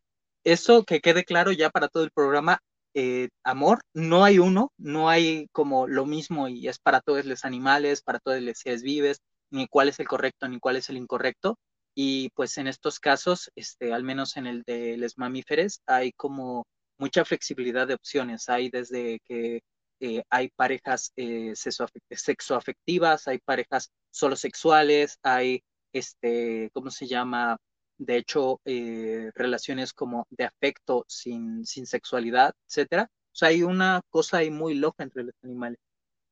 eso 0.43 0.83
que 0.83 1.01
quede 1.01 1.23
claro 1.23 1.51
ya 1.51 1.71
para 1.71 1.87
todo 1.87 2.03
el 2.03 2.11
programa, 2.11 2.59
eh, 2.93 3.29
amor, 3.43 3.79
no 3.93 4.23
hay 4.23 4.37
uno, 4.37 4.71
no 4.77 5.09
hay 5.09 5.47
como 5.51 5.87
lo 5.87 6.05
mismo 6.05 6.47
y 6.47 6.67
es 6.67 6.77
para 6.77 6.99
todos 6.99 7.25
los 7.25 7.43
animales, 7.45 8.03
para 8.03 8.19
todos 8.19 8.41
los 8.41 8.57
seres 8.57 8.83
vives, 8.83 9.21
ni 9.51 9.67
cuál 9.67 9.89
es 9.89 9.99
el 9.99 10.07
correcto 10.07 10.47
ni 10.47 10.59
cuál 10.59 10.77
es 10.77 10.89
el 10.89 10.97
incorrecto. 10.97 11.57
Y 11.93 12.29
pues 12.29 12.57
en 12.57 12.67
estos 12.67 12.99
casos, 12.99 13.51
este, 13.55 13.93
al 13.93 14.03
menos 14.03 14.37
en 14.37 14.47
el 14.47 14.63
de 14.63 14.97
los 14.97 15.17
mamíferos, 15.17 15.81
hay 15.85 16.13
como 16.13 16.65
mucha 16.97 17.25
flexibilidad 17.25 17.87
de 17.87 17.95
opciones. 17.95 18.47
Hay 18.49 18.69
desde 18.69 19.19
que 19.27 19.61
eh, 19.99 20.23
hay 20.29 20.49
parejas 20.49 21.11
eh, 21.15 21.53
sexoafectivas, 21.55 23.27
hay 23.27 23.39
parejas 23.39 23.91
solo 24.09 24.35
sexuales, 24.35 25.19
hay, 25.21 25.61
este, 25.93 26.69
¿cómo 26.73 26.89
se 26.89 27.07
llama? 27.07 27.57
De 27.97 28.17
hecho, 28.17 28.59
eh, 28.65 29.29
relaciones 29.35 29.93
como 29.93 30.25
de 30.31 30.45
afecto 30.45 31.05
sin, 31.07 31.65
sin 31.65 31.85
sexualidad, 31.85 32.53
etcétera. 32.67 33.09
O 33.11 33.35
sea, 33.35 33.49
hay 33.49 33.63
una 33.63 34.01
cosa 34.09 34.37
ahí 34.37 34.49
muy 34.49 34.73
loca 34.75 35.03
entre 35.03 35.23
los 35.23 35.35
animales. 35.43 35.77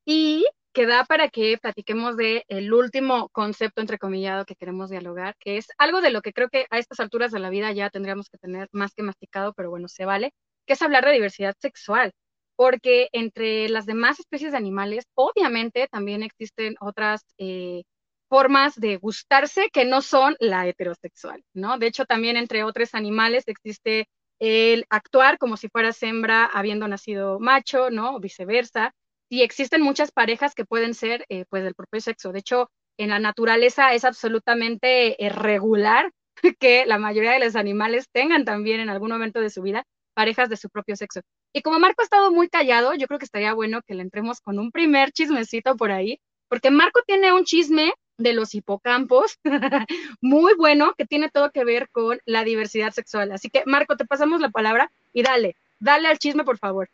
Y 0.05 0.45
que 0.73 0.85
da 0.85 1.03
para 1.05 1.29
que 1.29 1.57
platiquemos 1.57 2.15
de 2.17 2.45
el 2.47 2.73
último 2.73 3.29
concepto 3.29 3.81
entrecomillado 3.81 4.45
que 4.45 4.55
queremos 4.55 4.89
dialogar, 4.89 5.35
que 5.39 5.57
es 5.57 5.67
algo 5.77 6.01
de 6.01 6.11
lo 6.11 6.21
que 6.21 6.33
creo 6.33 6.49
que 6.49 6.67
a 6.69 6.77
estas 6.79 6.99
alturas 6.99 7.31
de 7.31 7.39
la 7.39 7.49
vida 7.49 7.71
ya 7.71 7.89
tendríamos 7.89 8.29
que 8.29 8.37
tener 8.37 8.67
más 8.71 8.93
que 8.93 9.03
masticado, 9.03 9.53
pero 9.53 9.69
bueno, 9.69 9.87
se 9.87 10.05
vale, 10.05 10.33
que 10.65 10.73
es 10.73 10.81
hablar 10.81 11.05
de 11.05 11.13
diversidad 11.13 11.55
sexual, 11.59 12.11
porque 12.55 13.09
entre 13.13 13.69
las 13.69 13.85
demás 13.85 14.19
especies 14.19 14.51
de 14.51 14.57
animales, 14.57 15.05
obviamente 15.15 15.87
también 15.87 16.23
existen 16.23 16.75
otras 16.81 17.25
eh, 17.37 17.83
formas 18.29 18.75
de 18.75 18.97
gustarse 18.97 19.69
que 19.71 19.85
no 19.85 20.01
son 20.01 20.35
la 20.39 20.67
heterosexual, 20.67 21.43
¿no? 21.53 21.77
De 21.79 21.87
hecho, 21.87 22.05
también 22.05 22.37
entre 22.37 22.63
otros 22.63 22.93
animales 22.93 23.43
existe 23.47 24.07
el 24.39 24.85
actuar 24.89 25.37
como 25.37 25.57
si 25.57 25.67
fueras 25.69 26.01
hembra 26.03 26.45
habiendo 26.45 26.87
nacido 26.87 27.39
macho, 27.39 27.89
¿no? 27.89 28.15
O 28.15 28.19
viceversa 28.19 28.93
y 29.29 29.43
existen 29.43 29.81
muchas 29.81 30.11
parejas 30.11 30.55
que 30.55 30.65
pueden 30.65 30.93
ser 30.93 31.25
eh, 31.29 31.45
pues 31.49 31.63
del 31.63 31.75
propio 31.75 32.01
sexo. 32.01 32.31
De 32.31 32.39
hecho, 32.39 32.69
en 32.97 33.09
la 33.09 33.19
naturaleza 33.19 33.93
es 33.93 34.03
absolutamente 34.03 35.23
eh, 35.23 35.29
regular 35.29 36.11
que 36.59 36.85
la 36.85 36.97
mayoría 36.97 37.31
de 37.31 37.39
los 37.39 37.55
animales 37.55 38.09
tengan 38.11 38.43
también 38.43 38.79
en 38.79 38.89
algún 38.89 39.11
momento 39.11 39.39
de 39.39 39.49
su 39.49 39.61
vida 39.61 39.85
parejas 40.13 40.49
de 40.49 40.57
su 40.57 40.69
propio 40.69 40.97
sexo. 40.97 41.21
Y 41.53 41.61
como 41.61 41.79
Marco 41.79 42.01
ha 42.01 42.03
estado 42.03 42.29
muy 42.29 42.49
callado, 42.49 42.93
yo 42.93 43.07
creo 43.07 43.19
que 43.19 43.25
estaría 43.25 43.53
bueno 43.53 43.81
que 43.87 43.93
le 43.93 44.01
entremos 44.01 44.41
con 44.41 44.59
un 44.59 44.71
primer 44.71 45.11
chismecito 45.11 45.77
por 45.77 45.91
ahí, 45.91 46.19
porque 46.49 46.71
Marco 46.71 47.01
tiene 47.07 47.31
un 47.31 47.45
chisme 47.45 47.93
de 48.17 48.33
los 48.33 48.53
hipocampos 48.53 49.39
muy 50.21 50.53
bueno 50.55 50.93
que 50.97 51.05
tiene 51.05 51.29
todo 51.29 51.51
que 51.51 51.63
ver 51.63 51.87
con 51.89 52.19
la 52.25 52.43
diversidad 52.43 52.91
sexual. 52.91 53.31
Así 53.31 53.49
que 53.49 53.63
Marco, 53.65 53.95
te 53.95 54.05
pasamos 54.05 54.41
la 54.41 54.49
palabra 54.49 54.91
y 55.13 55.23
dale, 55.23 55.55
dale 55.79 56.09
al 56.09 56.19
chisme, 56.19 56.43
por 56.43 56.57
favor. 56.57 56.89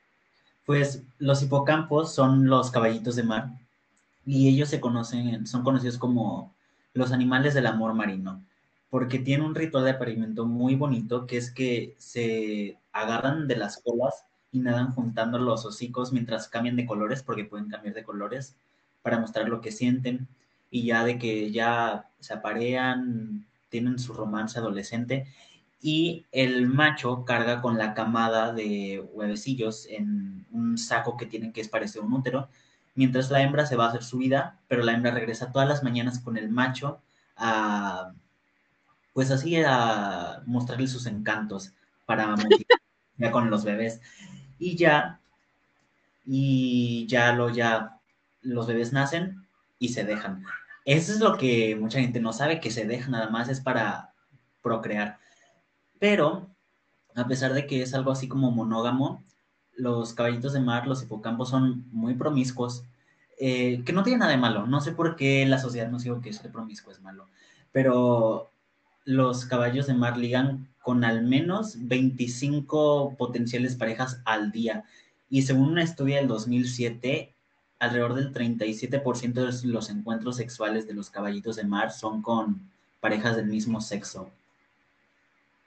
Pues 0.65 1.03
los 1.19 1.43
hipocampos 1.43 2.13
son 2.13 2.47
los 2.47 2.71
caballitos 2.71 3.15
de 3.15 3.23
mar 3.23 3.49
y 4.25 4.49
ellos 4.49 4.69
se 4.69 4.79
conocen, 4.79 5.45
son 5.45 5.63
conocidos 5.63 5.97
como 5.97 6.53
los 6.93 7.11
animales 7.11 7.53
del 7.53 7.67
amor 7.67 7.93
marino, 7.93 8.41
porque 8.89 9.19
tienen 9.19 9.45
un 9.45 9.55
ritual 9.55 9.83
de 9.83 9.91
apareamiento 9.91 10.45
muy 10.45 10.75
bonito 10.75 11.27
que 11.27 11.37
es 11.37 11.51
que 11.51 11.93
se 11.97 12.77
agarran 12.91 13.47
de 13.47 13.57
las 13.57 13.81
colas 13.83 14.25
y 14.51 14.59
nadan 14.59 14.91
juntando 14.93 15.37
los 15.37 15.65
hocicos 15.65 16.13
mientras 16.13 16.47
cambian 16.47 16.77
de 16.77 16.85
colores, 16.85 17.21
porque 17.21 17.43
pueden 17.45 17.69
cambiar 17.69 17.93
de 17.93 18.03
colores 18.03 18.55
para 19.01 19.19
mostrar 19.19 19.49
lo 19.49 19.61
que 19.61 19.71
sienten. 19.71 20.27
Y 20.71 20.85
ya 20.85 21.03
de 21.03 21.19
que 21.19 21.51
ya 21.51 22.07
se 22.19 22.33
aparean, 22.33 23.45
tienen 23.69 23.99
su 23.99 24.13
romance 24.13 24.57
adolescente 24.57 25.27
y 25.81 26.25
el 26.31 26.67
macho 26.67 27.25
carga 27.25 27.61
con 27.61 27.77
la 27.77 27.93
camada 27.93 28.53
de 28.53 29.05
huevecillos 29.13 29.85
en 29.87 30.44
un 30.55 30.77
saco 30.77 31.17
que 31.17 31.25
tienen 31.25 31.53
que 31.53 31.61
es 31.61 31.67
parecer 31.67 32.01
un 32.01 32.13
útero, 32.13 32.49
mientras 32.95 33.29
la 33.29 33.41
hembra 33.41 33.65
se 33.65 33.75
va 33.75 33.85
a 33.85 33.89
hacer 33.89 34.03
su 34.03 34.17
vida, 34.17 34.59
pero 34.67 34.83
la 34.83 34.93
hembra 34.93 35.11
regresa 35.11 35.51
todas 35.51 35.67
las 35.67 35.83
mañanas 35.83 36.19
con 36.19 36.37
el 36.37 36.49
macho 36.49 37.01
a, 37.35 38.13
pues 39.13 39.31
así 39.31 39.55
a 39.57 40.41
mostrarle 40.45 40.87
sus 40.87 41.05
encantos 41.05 41.73
para 42.05 42.35
ya 43.17 43.31
con 43.31 43.49
los 43.49 43.63
bebés. 43.63 44.01
Y 44.57 44.75
ya, 44.77 45.19
y 46.25 47.05
ya 47.07 47.33
lo, 47.33 47.49
ya 47.49 47.99
los 48.41 48.67
bebés 48.67 48.93
nacen 48.93 49.45
y 49.79 49.89
se 49.89 50.05
dejan. 50.05 50.43
Eso 50.85 51.13
es 51.13 51.19
lo 51.19 51.37
que 51.37 51.75
mucha 51.75 51.99
gente 51.99 52.19
no 52.19 52.31
sabe, 52.31 52.59
que 52.59 52.71
se 52.71 52.85
dejan 52.85 53.11
nada 53.11 53.29
más 53.29 53.49
es 53.49 53.59
para 53.59 54.13
procrear. 54.61 55.17
Pero, 55.99 56.49
a 57.15 57.27
pesar 57.27 57.53
de 57.53 57.65
que 57.67 57.81
es 57.81 57.93
algo 57.93 58.11
así 58.11 58.27
como 58.27 58.51
monógamo, 58.51 59.23
los 59.75 60.13
caballitos 60.13 60.53
de 60.53 60.61
mar, 60.61 60.87
los 60.87 61.03
hipocampos, 61.03 61.49
son 61.49 61.85
muy 61.91 62.15
promiscuos, 62.15 62.83
eh, 63.39 63.81
que 63.85 63.93
no 63.93 64.03
tiene 64.03 64.19
nada 64.19 64.31
de 64.31 64.37
malo. 64.37 64.65
No 64.67 64.81
sé 64.81 64.91
por 64.91 65.15
qué 65.15 65.45
la 65.45 65.59
sociedad 65.59 65.89
nos 65.89 66.03
dijo 66.03 66.21
que 66.21 66.33
ser 66.33 66.51
promiscuo 66.51 66.91
es 66.91 67.01
malo, 67.01 67.27
pero 67.71 68.49
los 69.03 69.45
caballos 69.45 69.87
de 69.87 69.93
mar 69.93 70.17
ligan 70.17 70.67
con 70.81 71.03
al 71.03 71.23
menos 71.23 71.75
25 71.79 73.15
potenciales 73.17 73.75
parejas 73.75 74.21
al 74.25 74.51
día. 74.51 74.85
Y 75.29 75.41
según 75.41 75.69
un 75.69 75.79
estudio 75.79 76.15
del 76.15 76.27
2007, 76.27 77.33
alrededor 77.79 78.13
del 78.13 78.33
37% 78.33 79.33
de 79.33 79.67
los 79.67 79.89
encuentros 79.89 80.37
sexuales 80.37 80.87
de 80.87 80.93
los 80.93 81.09
caballitos 81.09 81.55
de 81.55 81.63
mar 81.63 81.91
son 81.91 82.21
con 82.21 82.61
parejas 82.99 83.35
del 83.35 83.47
mismo 83.47 83.81
sexo. 83.81 84.29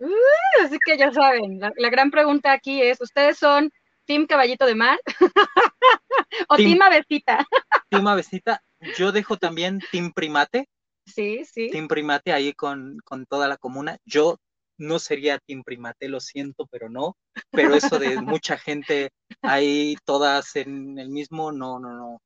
Uh, 0.01 0.64
así 0.64 0.79
que 0.85 0.97
ya 0.97 1.12
saben, 1.12 1.61
la, 1.61 1.90
gran 1.90 2.11
pregunta 2.11 2.53
aquí 2.53 2.81
es, 2.83 3.01
¿ustedes 3.01 3.38
son 3.38 3.73
Team 4.09 4.27
Caballito 4.27 4.64
de 4.64 4.75
Mar 4.75 4.99
o 6.49 6.57
Team, 6.57 6.81
Avesita? 6.81 7.47
team 7.90 8.07
Avesita, 8.09 8.62
yo 8.97 9.12
dejo 9.12 9.37
también 9.37 9.81
Team 9.92 10.12
Primate. 10.12 10.66
Sí, 11.05 11.44
sí. 11.44 11.68
Team 11.71 11.88
Primate 11.88 12.33
ahí 12.33 12.55
con, 12.55 12.99
con 13.05 13.27
toda 13.27 13.49
la 13.49 13.59
comuna. 13.59 13.99
Yo 14.07 14.38
no 14.79 14.99
sería 14.99 15.38
Team 15.38 15.62
Primate, 15.62 16.09
lo 16.09 16.21
siento, 16.21 16.66
pero 16.71 16.88
no. 16.88 17.18
Pero 17.51 17.75
eso 17.75 17.99
de 17.99 18.16
mucha 18.23 18.57
gente 18.57 19.11
ahí 19.42 19.97
todas 20.07 20.57
en 20.57 20.99
el 20.99 21.11
mismo, 21.11 21.53
no, 21.53 21.79
no, 21.79 21.92
no. 21.92 22.23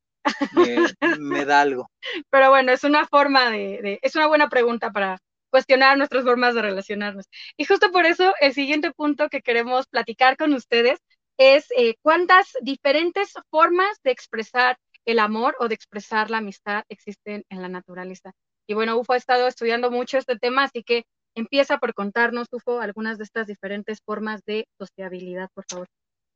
Me, 1.18 1.45
da 1.45 1.62
algo. 1.62 1.90
Pero 2.31 2.51
bueno, 2.51 2.71
es 2.71 2.85
una 2.85 3.09
forma 3.09 3.51
de, 3.51 3.99
es 4.03 4.14
una 4.14 4.29
buena 4.29 4.49
pregunta 4.49 4.92
para, 4.92 5.18
cuestionar 5.53 5.99
nuestras 5.99 6.25
formas 6.25 6.55
de 6.55 6.62
relacionarnos. 6.62 7.27
Y 7.57 7.66
justo 7.66 7.92
por 7.92 8.07
eso 8.07 8.33
el 8.40 8.55
siguiente 8.55 8.90
punto 8.90 9.29
que 9.29 9.42
queremos 9.42 9.87
platicar 9.87 10.37
con 10.37 10.55
ustedes 10.55 10.99
es 11.38 11.66
eh, 11.77 11.95
cuántas 12.03 12.53
diferentes 12.62 13.33
formas 13.51 13.99
de 14.05 14.11
expresar 14.11 14.77
el 15.05 15.18
amor 15.18 15.57
o 15.59 15.68
de 15.68 15.75
expresar 15.75 16.31
la 16.31 16.38
amistad 16.38 16.85
existen 16.88 17.45
en 17.49 17.62
la 17.62 17.68
naturaleza. 17.68 18.33
Y 18.66 18.75
bueno, 18.75 18.97
UFO 18.97 19.14
ha 19.14 19.16
estado 19.16 19.49
estudiando 19.49 19.90
mucho 19.90 20.18
este 20.18 20.38
tema, 20.38 20.64
así 20.64 20.83
que 20.83 21.05
empieza 21.35 21.79
por 21.79 21.95
contarnos, 21.95 22.49
UFO, 22.53 22.81
algunas 22.81 23.18
de 23.18 23.25
estas 23.25 23.47
diferentes 23.47 24.01
formas 24.05 24.42
de 24.47 24.66
sociabilidad, 24.79 25.49
por 25.55 25.64
favor. 25.68 25.88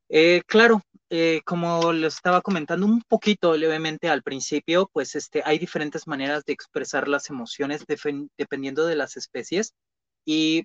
Eh, 0.08 0.42
claro, 0.46 0.82
eh, 1.10 1.40
como 1.44 1.92
lo 1.92 2.06
estaba 2.06 2.40
comentando 2.40 2.86
un 2.86 3.02
poquito 3.02 3.56
levemente 3.56 4.08
al 4.08 4.22
principio, 4.22 4.88
pues 4.92 5.16
este, 5.16 5.42
hay 5.44 5.58
diferentes 5.58 6.06
maneras 6.06 6.44
de 6.44 6.52
expresar 6.52 7.08
las 7.08 7.28
emociones 7.28 7.84
dependiendo 8.36 8.86
de 8.86 8.96
las 8.96 9.16
especies 9.16 9.72
y 10.24 10.64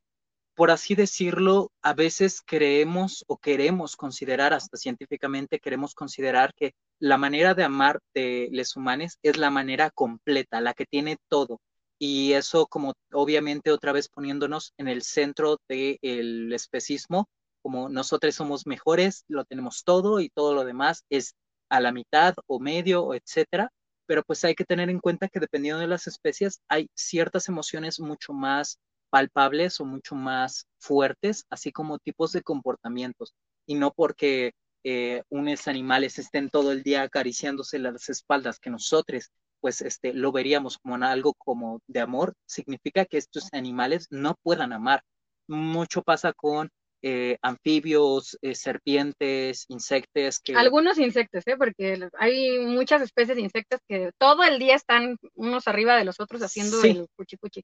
por 0.61 0.69
así 0.69 0.93
decirlo, 0.93 1.71
a 1.81 1.95
veces 1.95 2.43
creemos 2.45 3.25
o 3.25 3.37
queremos 3.37 3.95
considerar, 3.95 4.53
hasta 4.53 4.77
científicamente 4.77 5.59
queremos 5.59 5.95
considerar 5.95 6.53
que 6.53 6.75
la 6.99 7.17
manera 7.17 7.55
de 7.55 7.63
amar 7.63 7.97
de 8.13 8.47
los 8.51 8.75
humanos 8.75 9.17
es 9.23 9.37
la 9.37 9.49
manera 9.49 9.89
completa, 9.89 10.61
la 10.61 10.75
que 10.75 10.85
tiene 10.85 11.17
todo. 11.29 11.59
Y 11.97 12.33
eso 12.33 12.67
como 12.67 12.93
obviamente 13.11 13.71
otra 13.71 13.91
vez 13.91 14.07
poniéndonos 14.07 14.73
en 14.77 14.87
el 14.87 15.01
centro 15.01 15.57
del 15.67 16.53
especismo, 16.53 17.27
como 17.63 17.89
nosotros 17.89 18.35
somos 18.35 18.67
mejores, 18.67 19.23
lo 19.27 19.45
tenemos 19.45 19.83
todo 19.83 20.19
y 20.19 20.29
todo 20.29 20.53
lo 20.53 20.63
demás 20.63 21.05
es 21.09 21.33
a 21.69 21.79
la 21.79 21.91
mitad 21.91 22.35
o 22.45 22.59
medio 22.59 23.03
o 23.03 23.15
etcétera, 23.15 23.71
pero 24.05 24.21
pues 24.21 24.45
hay 24.45 24.53
que 24.53 24.65
tener 24.65 24.91
en 24.91 24.99
cuenta 24.99 25.27
que 25.27 25.39
dependiendo 25.39 25.79
de 25.79 25.87
las 25.87 26.05
especies 26.05 26.61
hay 26.67 26.87
ciertas 26.93 27.49
emociones 27.49 27.99
mucho 27.99 28.31
más 28.31 28.77
palpables 29.11 29.79
o 29.79 29.85
mucho 29.85 30.15
más 30.15 30.65
fuertes, 30.79 31.45
así 31.51 31.71
como 31.71 31.99
tipos 31.99 32.31
de 32.31 32.41
comportamientos, 32.41 33.35
y 33.67 33.75
no 33.75 33.91
porque 33.91 34.53
eh, 34.83 35.21
unos 35.29 35.67
animales 35.67 36.17
estén 36.17 36.49
todo 36.49 36.71
el 36.71 36.81
día 36.81 37.03
acariciándose 37.03 37.77
las 37.77 38.09
espaldas 38.09 38.59
que 38.59 38.71
nosotros 38.71 39.29
pues 39.59 39.81
este 39.81 40.13
lo 40.13 40.31
veríamos 40.31 40.79
como 40.79 40.95
algo 41.05 41.35
como 41.35 41.81
de 41.87 41.99
amor, 41.99 42.33
significa 42.45 43.05
que 43.05 43.17
estos 43.17 43.47
animales 43.53 44.07
no 44.09 44.35
puedan 44.41 44.73
amar. 44.73 45.03
Mucho 45.47 46.01
pasa 46.01 46.33
con 46.33 46.71
eh, 47.01 47.37
anfibios, 47.41 48.37
eh, 48.41 48.55
serpientes, 48.55 49.65
insectos. 49.69 50.39
Que... 50.39 50.55
Algunos 50.55 50.97
insectos, 50.97 51.45
¿eh? 51.47 51.55
porque 51.57 52.09
hay 52.17 52.59
muchas 52.59 53.01
especies 53.01 53.35
de 53.35 53.43
insectos 53.43 53.79
que 53.87 54.11
todo 54.17 54.43
el 54.43 54.59
día 54.59 54.75
están 54.75 55.17
unos 55.33 55.67
arriba 55.67 55.95
de 55.95 56.05
los 56.05 56.19
otros 56.19 56.41
haciendo 56.41 56.81
el 56.83 57.07
cuchi 57.15 57.37
cuchi. 57.37 57.63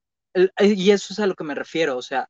y 0.59 0.91
eso 0.91 1.13
es 1.13 1.19
a 1.19 1.27
lo 1.27 1.35
que 1.35 1.43
me 1.43 1.55
refiero, 1.55 1.97
o 1.97 2.01
sea, 2.01 2.27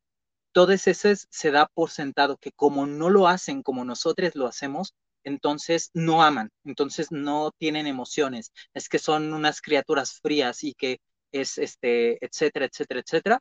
todo 0.52 0.72
ese 0.74 0.94
se 0.94 1.52
da 1.52 1.68
por 1.74 1.92
sentado 1.92 2.38
que 2.38 2.52
como 2.52 2.88
no 2.88 3.10
lo 3.10 3.28
hacen 3.28 3.62
como 3.62 3.86
nosotros 3.86 4.36
lo 4.36 4.48
hacemos, 4.48 4.94
entonces 5.24 5.92
no 5.94 6.24
aman, 6.24 6.50
entonces 6.64 7.12
no 7.12 7.52
tienen 7.58 7.86
emociones, 7.86 8.52
es 8.74 8.90
que 8.90 9.00
son 9.00 9.34
unas 9.34 9.62
criaturas 9.62 10.20
frías 10.22 10.64
y 10.64 10.74
que 10.74 11.00
es 11.32 11.58
este, 11.58 12.24
etcétera, 12.26 12.66
etcétera, 12.66 13.02
etcétera. 13.02 13.40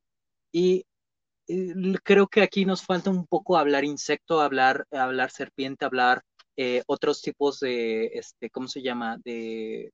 Y 0.53 0.85
creo 2.03 2.27
que 2.27 2.43
aquí 2.43 2.65
nos 2.65 2.83
falta 2.83 3.11
un 3.11 3.27
poco 3.27 3.57
hablar 3.57 3.85
insecto, 3.85 4.41
hablar, 4.41 4.87
hablar 4.91 5.31
serpiente, 5.31 5.85
hablar 5.85 6.23
eh, 6.57 6.83
otros 6.87 7.23
tipos 7.23 7.61
de, 7.61 8.07
este, 8.15 8.51
¿cómo 8.51 8.69
se 8.69 8.83
llama? 8.83 9.19
De, 9.25 9.93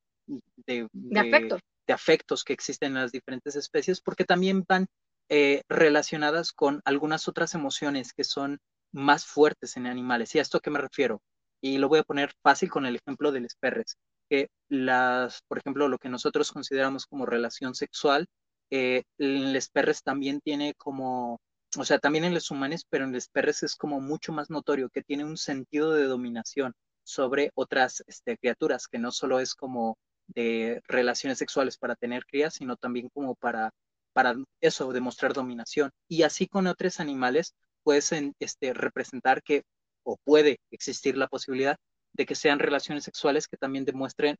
de, 0.66 0.88
afectos. 1.16 1.60
de 1.86 1.92
afectos 1.92 2.44
que 2.44 2.52
existen 2.52 2.92
en 2.92 3.02
las 3.02 3.12
diferentes 3.12 3.56
especies, 3.56 4.00
porque 4.00 4.24
también 4.24 4.64
van 4.68 4.86
eh, 5.28 5.62
relacionadas 5.68 6.52
con 6.52 6.80
algunas 6.84 7.26
otras 7.28 7.54
emociones 7.54 8.12
que 8.12 8.24
son 8.24 8.58
más 8.92 9.26
fuertes 9.26 9.76
en 9.76 9.86
animales. 9.86 10.34
¿Y 10.34 10.38
a 10.38 10.42
esto 10.42 10.58
a 10.58 10.60
qué 10.60 10.70
me 10.70 10.80
refiero? 10.80 11.20
Y 11.60 11.78
lo 11.78 11.88
voy 11.88 12.00
a 12.00 12.04
poner 12.04 12.32
fácil 12.42 12.70
con 12.70 12.86
el 12.86 12.96
ejemplo 12.96 13.32
de 13.32 13.40
los 13.40 13.54
perres, 13.56 13.96
que 14.28 14.48
las, 14.68 15.40
por 15.48 15.58
ejemplo, 15.58 15.88
lo 15.88 15.98
que 15.98 16.08
nosotros 16.08 16.52
consideramos 16.52 17.06
como 17.06 17.26
relación 17.26 17.74
sexual, 17.74 18.26
eh, 18.74 19.04
los 19.18 19.68
perres 19.68 20.02
también 20.02 20.40
tiene 20.40 20.72
como, 20.74 21.38
o 21.76 21.84
sea, 21.84 21.98
también 21.98 22.24
en 22.24 22.32
los 22.32 22.50
humanos, 22.50 22.86
pero 22.88 23.04
en 23.04 23.12
los 23.12 23.28
perres 23.28 23.62
es 23.62 23.76
como 23.76 24.00
mucho 24.00 24.32
más 24.32 24.48
notorio, 24.48 24.88
que 24.88 25.02
tiene 25.02 25.26
un 25.26 25.36
sentido 25.36 25.92
de 25.92 26.04
dominación 26.04 26.72
sobre 27.02 27.50
otras 27.54 28.02
este, 28.06 28.38
criaturas, 28.38 28.88
que 28.88 28.98
no 28.98 29.12
solo 29.12 29.40
es 29.40 29.54
como 29.54 29.98
de 30.26 30.80
relaciones 30.88 31.36
sexuales 31.36 31.76
para 31.76 31.96
tener 31.96 32.24
crías, 32.24 32.54
sino 32.54 32.76
también 32.76 33.10
como 33.10 33.34
para, 33.34 33.72
para 34.14 34.36
eso, 34.62 34.90
demostrar 34.94 35.34
dominación. 35.34 35.90
Y 36.08 36.22
así 36.22 36.46
con 36.46 36.66
otros 36.66 36.98
animales 36.98 37.54
puedes 37.82 38.10
este, 38.40 38.72
representar 38.72 39.42
que 39.42 39.64
o 40.02 40.16
puede 40.24 40.60
existir 40.70 41.18
la 41.18 41.28
posibilidad 41.28 41.76
de 42.14 42.24
que 42.24 42.34
sean 42.36 42.58
relaciones 42.58 43.04
sexuales 43.04 43.48
que 43.48 43.58
también 43.58 43.84
demuestren, 43.84 44.36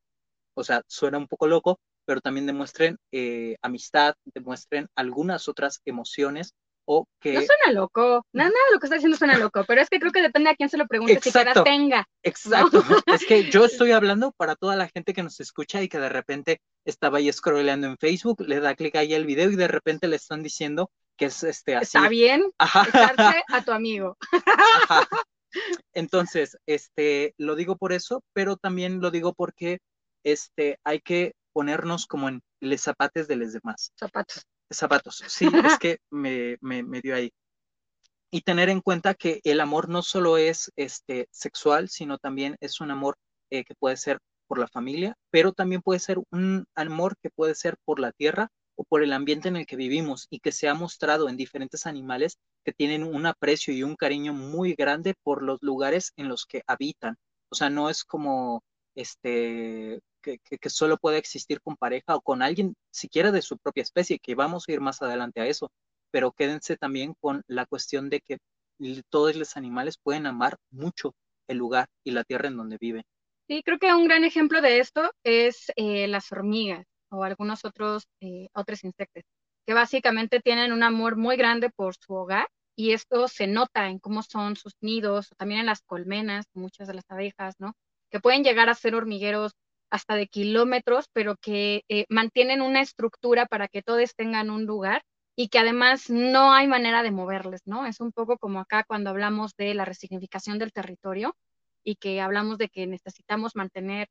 o 0.55 0.65
sea, 0.65 0.81
suena 0.87 1.19
un 1.19 1.29
poco 1.29 1.47
loco, 1.47 1.79
pero 2.05 2.21
también 2.21 2.47
demuestren 2.47 2.99
eh, 3.13 3.57
amistad, 3.63 4.15
demuestren 4.35 4.89
algunas 4.97 5.49
otras 5.49 5.81
emociones 5.85 6.55
o 6.85 7.07
que... 7.21 7.35
No 7.35 7.41
suena 7.43 7.73
loco, 7.73 8.27
nada, 8.33 8.51
nada 8.51 8.65
de 8.69 8.75
lo 8.75 8.81
que 8.81 8.87
está 8.87 8.97
diciendo 8.97 9.17
suena 9.17 9.39
loco, 9.39 9.65
pero 9.67 9.81
es 9.81 9.89
que 9.89 10.01
creo 10.01 10.13
que 10.13 10.23
depende 10.23 10.51
a 10.51 10.57
quién 10.57 10.69
se 10.69 10.77
lo 10.77 10.87
pregunte, 10.87 11.21
si 11.21 11.31
la 11.31 11.63
tenga. 11.63 12.09
Exacto, 12.23 12.83
es 13.07 13.25
que 13.27 13.51
yo 13.51 13.65
estoy 13.65 13.93
hablando 13.93 14.33
para 14.33 14.57
toda 14.57 14.77
la 14.77 14.89
gente 14.89 15.13
que 15.13 15.23
nos 15.23 15.41
escucha 15.41 15.83
y 15.83 15.89
que 15.89 15.99
de 15.99 16.09
repente 16.09 16.61
estaba 16.85 17.19
ahí 17.19 17.33
scrolleando 17.33 17.87
en 17.87 17.97
Facebook, 17.99 18.41
le 18.41 18.61
da 18.61 18.75
clic 18.75 18.97
ahí 18.97 19.15
al 19.15 19.27
video 19.27 19.51
y 19.51 19.57
de 19.57 19.69
repente 19.69 20.09
le 20.09 20.17
están 20.17 20.43
diciendo 20.43 20.91
que 21.17 21.27
es 21.27 21.43
este 21.45 21.77
así. 21.77 21.97
Está 21.99 22.09
bien, 22.09 22.51
Ajá. 22.59 22.87
a 23.49 23.65
tu 23.65 23.73
amigo. 23.73 24.17
Ajá. 24.89 25.07
Entonces, 25.93 26.57
este, 26.67 27.35
lo 27.37 27.55
digo 27.55 27.77
por 27.77 27.93
eso, 27.93 28.23
pero 28.33 28.57
también 28.57 29.01
lo 29.01 29.11
digo 29.11 29.35
porque 29.35 29.79
este, 30.25 30.79
hay 30.85 31.01
que 31.01 31.35
ponernos 31.53 32.07
como 32.07 32.29
en 32.29 32.43
los 32.61 32.81
zapatos 32.81 33.29
de 33.29 33.37
los 33.37 33.53
demás. 33.53 33.93
Zapatos. 33.99 34.47
Zapatos, 34.73 35.23
sí, 35.29 35.49
es 35.65 35.79
que 35.79 35.99
me, 36.11 36.57
me, 36.61 37.01
dio 37.01 37.15
ahí. 37.15 37.33
Y 38.31 38.41
tener 38.41 38.71
en 38.71 38.81
cuenta 38.81 39.15
que 39.15 39.41
el 39.45 39.61
amor 39.61 39.89
no 39.89 40.03
solo 40.03 40.39
es 40.39 40.73
este, 40.77 41.29
sexual, 41.31 41.89
sino 41.89 42.19
también 42.19 42.57
es 42.61 42.81
un 42.81 42.91
amor 42.91 43.17
eh, 43.51 43.65
que 43.65 43.75
puede 43.75 43.97
ser 43.97 44.19
por 44.47 44.59
la 44.59 44.69
familia, 44.69 45.17
pero 45.31 45.53
también 45.53 45.83
puede 45.83 46.01
ser 46.01 46.19
un 46.31 46.67
amor 46.75 47.17
que 47.23 47.31
puede 47.31 47.55
ser 47.55 47.77
por 47.85 48.01
la 48.01 48.13
tierra 48.13 48.51
o 48.75 48.85
por 48.85 49.03
el 49.03 49.13
ambiente 49.13 49.49
en 49.49 49.57
el 49.57 49.67
que 49.67 49.77
vivimos 49.77 50.27
y 50.31 50.41
que 50.41 50.53
se 50.53 50.69
ha 50.69 50.75
mostrado 50.75 51.29
en 51.29 51.37
diferentes 51.37 51.87
animales 51.87 52.39
que 52.65 52.73
tienen 52.73 53.03
un 53.03 53.27
aprecio 53.27 53.75
y 53.75 53.83
un 53.83 53.97
cariño 53.97 54.33
muy 54.33 54.75
grande 54.75 55.15
por 55.23 55.43
los 55.43 55.59
lugares 55.63 56.13
en 56.17 56.29
los 56.29 56.47
que 56.47 56.63
habitan. 56.67 57.17
O 57.51 57.55
sea, 57.55 57.71
no 57.71 57.91
es 57.91 58.05
como 58.05 58.63
este 58.95 60.01
que, 60.23 60.41
solo 60.71 60.97
puede 60.97 61.19
existir 61.19 61.61
con 61.61 61.77
pareja 61.77 62.17
o 62.17 62.21
con 62.21 62.43
alguien 62.43 62.75
siquiera 62.91 63.31
de 63.33 63.43
su 63.43 63.59
propia 63.59 63.83
especie, 63.83 64.19
que 64.19 64.35
vamos 64.35 64.65
a 64.67 64.73
ir 64.73 64.81
más 64.81 65.03
adelante 65.03 65.41
a 65.41 65.47
eso, 65.47 65.71
pero 66.11 66.33
quédense 66.33 66.77
también 66.77 67.15
con 67.21 67.43
la 67.47 67.67
cuestión 67.67 68.09
de 68.09 68.21
que 68.21 68.39
todos 69.11 69.37
los 69.37 69.57
animales 69.57 69.99
pueden 70.03 70.27
amar 70.27 70.57
mucho 70.71 71.15
el 71.49 71.59
lugar 71.59 71.89
y 72.05 72.13
la 72.13 72.25
tierra 72.25 72.49
en 72.49 72.57
donde 72.57 72.79
viven. 72.81 73.05
Sí, 73.49 73.63
creo 73.63 73.79
que 73.79 73.93
un 73.93 74.05
gran 74.05 74.25
ejemplo 74.25 74.61
de 74.61 74.79
esto 74.79 75.11
es 75.25 75.71
eh, 75.77 76.07
las 76.09 76.31
hormigas 76.33 76.87
o 77.11 77.25
algunos 77.25 77.65
otros, 77.65 78.07
eh, 78.21 78.49
otros 78.55 78.85
insectos, 78.85 79.25
que 79.67 79.75
básicamente 79.75 80.41
tienen 80.41 80.73
un 80.73 80.83
amor 80.83 81.17
muy 81.17 81.37
grande 81.37 81.71
por 81.71 81.95
su 81.97 82.15
hogar 82.15 82.47
y 82.77 82.93
esto 82.93 83.29
se 83.29 83.47
nota 83.47 83.89
en 83.89 83.99
cómo 83.99 84.23
son 84.23 84.57
sus 84.57 84.75
nidos, 84.81 85.29
también 85.37 85.61
en 85.61 85.67
las 85.67 85.83
colmenas, 85.83 86.47
muchas 86.55 86.89
de 86.89 86.95
las 86.95 87.05
abejas, 87.11 87.55
¿no? 87.59 87.75
Que 88.11 88.21
pueden 88.21 88.45
llegar 88.45 88.69
a 88.69 88.75
ser 88.75 88.95
hormigueros 88.95 89.53
hasta 89.93 90.17
de 90.17 90.27
kilómetros, 90.27 91.07
pero 91.13 91.37
que 91.37 91.85
eh, 91.89 92.07
mantienen 92.09 92.63
una 92.63 92.81
estructura 92.81 93.47
para 93.47 93.69
que 93.69 93.83
todos 93.83 94.15
tengan 94.17 94.51
un 94.51 94.65
lugar 94.65 95.03
y 95.37 95.49
que 95.49 95.59
además 95.59 96.09
no 96.09 96.53
hay 96.55 96.67
manera 96.67 97.03
de 97.03 97.11
moverles, 97.11 97.61
¿no? 97.67 97.87
Es 97.87 98.01
un 98.01 98.11
poco 98.11 98.39
como 98.39 98.61
acá 98.61 98.85
cuando 98.85 99.11
hablamos 99.11 99.53
de 99.57 99.75
la 99.75 99.85
resignificación 99.85 100.59
del 100.59 100.73
territorio 100.73 101.37
y 101.85 101.97
que 101.97 102.23
hablamos 102.23 102.57
de 102.59 102.69
que 102.71 102.87
necesitamos 102.87 103.55
mantener 103.55 104.09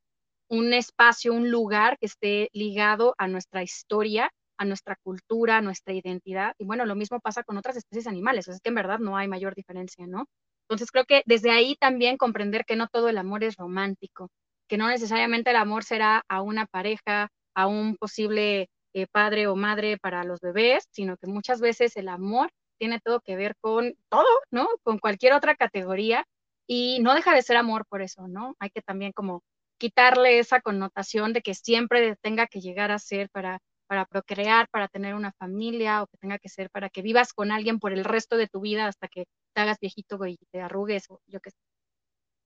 un 0.49 0.73
espacio, 0.73 1.33
un 1.33 1.49
lugar 1.49 1.97
que 1.99 2.05
esté 2.07 2.49
ligado 2.53 3.15
a 3.17 3.27
nuestra 3.27 3.63
historia, 3.63 4.31
a 4.59 4.65
nuestra 4.65 4.97
cultura, 5.03 5.57
a 5.57 5.61
nuestra 5.61 5.93
identidad. 5.95 6.53
Y 6.59 6.65
bueno, 6.65 6.85
lo 6.85 6.95
mismo 6.95 7.19
pasa 7.21 7.43
con 7.43 7.57
otras 7.57 7.77
especies 7.77 8.05
animales, 8.07 8.47
es 8.47 8.61
que 8.61 8.69
en 8.69 8.75
verdad 8.75 8.99
no 8.99 9.17
hay 9.17 9.27
mayor 9.27 9.55
diferencia, 9.55 10.05
¿no? 10.07 10.25
Entonces 10.69 10.91
creo 10.91 11.05
que 11.05 11.23
desde 11.25 11.51
ahí 11.51 11.75
también 11.79 12.17
comprender 12.17 12.65
que 12.65 12.75
no 12.75 12.87
todo 12.87 13.09
el 13.09 13.17
amor 13.17 13.43
es 13.43 13.55
romántico, 13.57 14.29
que 14.71 14.77
no 14.77 14.87
necesariamente 14.87 15.49
el 15.49 15.57
amor 15.57 15.83
será 15.83 16.23
a 16.29 16.41
una 16.41 16.65
pareja, 16.65 17.27
a 17.53 17.67
un 17.67 17.97
posible 17.97 18.69
eh, 18.93 19.05
padre 19.11 19.47
o 19.47 19.57
madre 19.57 19.97
para 19.97 20.23
los 20.23 20.39
bebés, 20.39 20.85
sino 20.91 21.17
que 21.17 21.27
muchas 21.27 21.59
veces 21.59 21.97
el 21.97 22.07
amor 22.07 22.49
tiene 22.79 23.01
todo 23.01 23.19
que 23.19 23.35
ver 23.35 23.57
con 23.59 23.93
todo, 24.07 24.29
¿no? 24.49 24.69
Con 24.83 24.97
cualquier 24.99 25.33
otra 25.33 25.55
categoría 25.57 26.23
y 26.67 26.99
no 27.01 27.15
deja 27.15 27.35
de 27.35 27.41
ser 27.41 27.57
amor 27.57 27.85
por 27.89 28.01
eso, 28.01 28.29
¿no? 28.29 28.55
Hay 28.59 28.69
que 28.69 28.81
también 28.81 29.11
como 29.11 29.41
quitarle 29.77 30.39
esa 30.39 30.61
connotación 30.61 31.33
de 31.33 31.41
que 31.41 31.53
siempre 31.53 32.15
tenga 32.21 32.47
que 32.47 32.61
llegar 32.61 32.91
a 32.91 32.99
ser 32.99 33.29
para, 33.29 33.59
para 33.87 34.05
procrear, 34.05 34.69
para 34.69 34.87
tener 34.87 35.15
una 35.15 35.33
familia 35.33 36.01
o 36.01 36.07
que 36.07 36.17
tenga 36.17 36.39
que 36.39 36.47
ser 36.47 36.69
para 36.69 36.89
que 36.89 37.01
vivas 37.01 37.33
con 37.33 37.51
alguien 37.51 37.77
por 37.79 37.91
el 37.91 38.05
resto 38.05 38.37
de 38.37 38.47
tu 38.47 38.61
vida 38.61 38.87
hasta 38.87 39.09
que 39.09 39.25
te 39.53 39.61
hagas 39.61 39.79
viejito 39.81 40.25
y 40.27 40.37
te 40.49 40.61
arrugues 40.61 41.09
o 41.09 41.19
yo 41.27 41.41
qué 41.41 41.51
sé. 41.51 41.70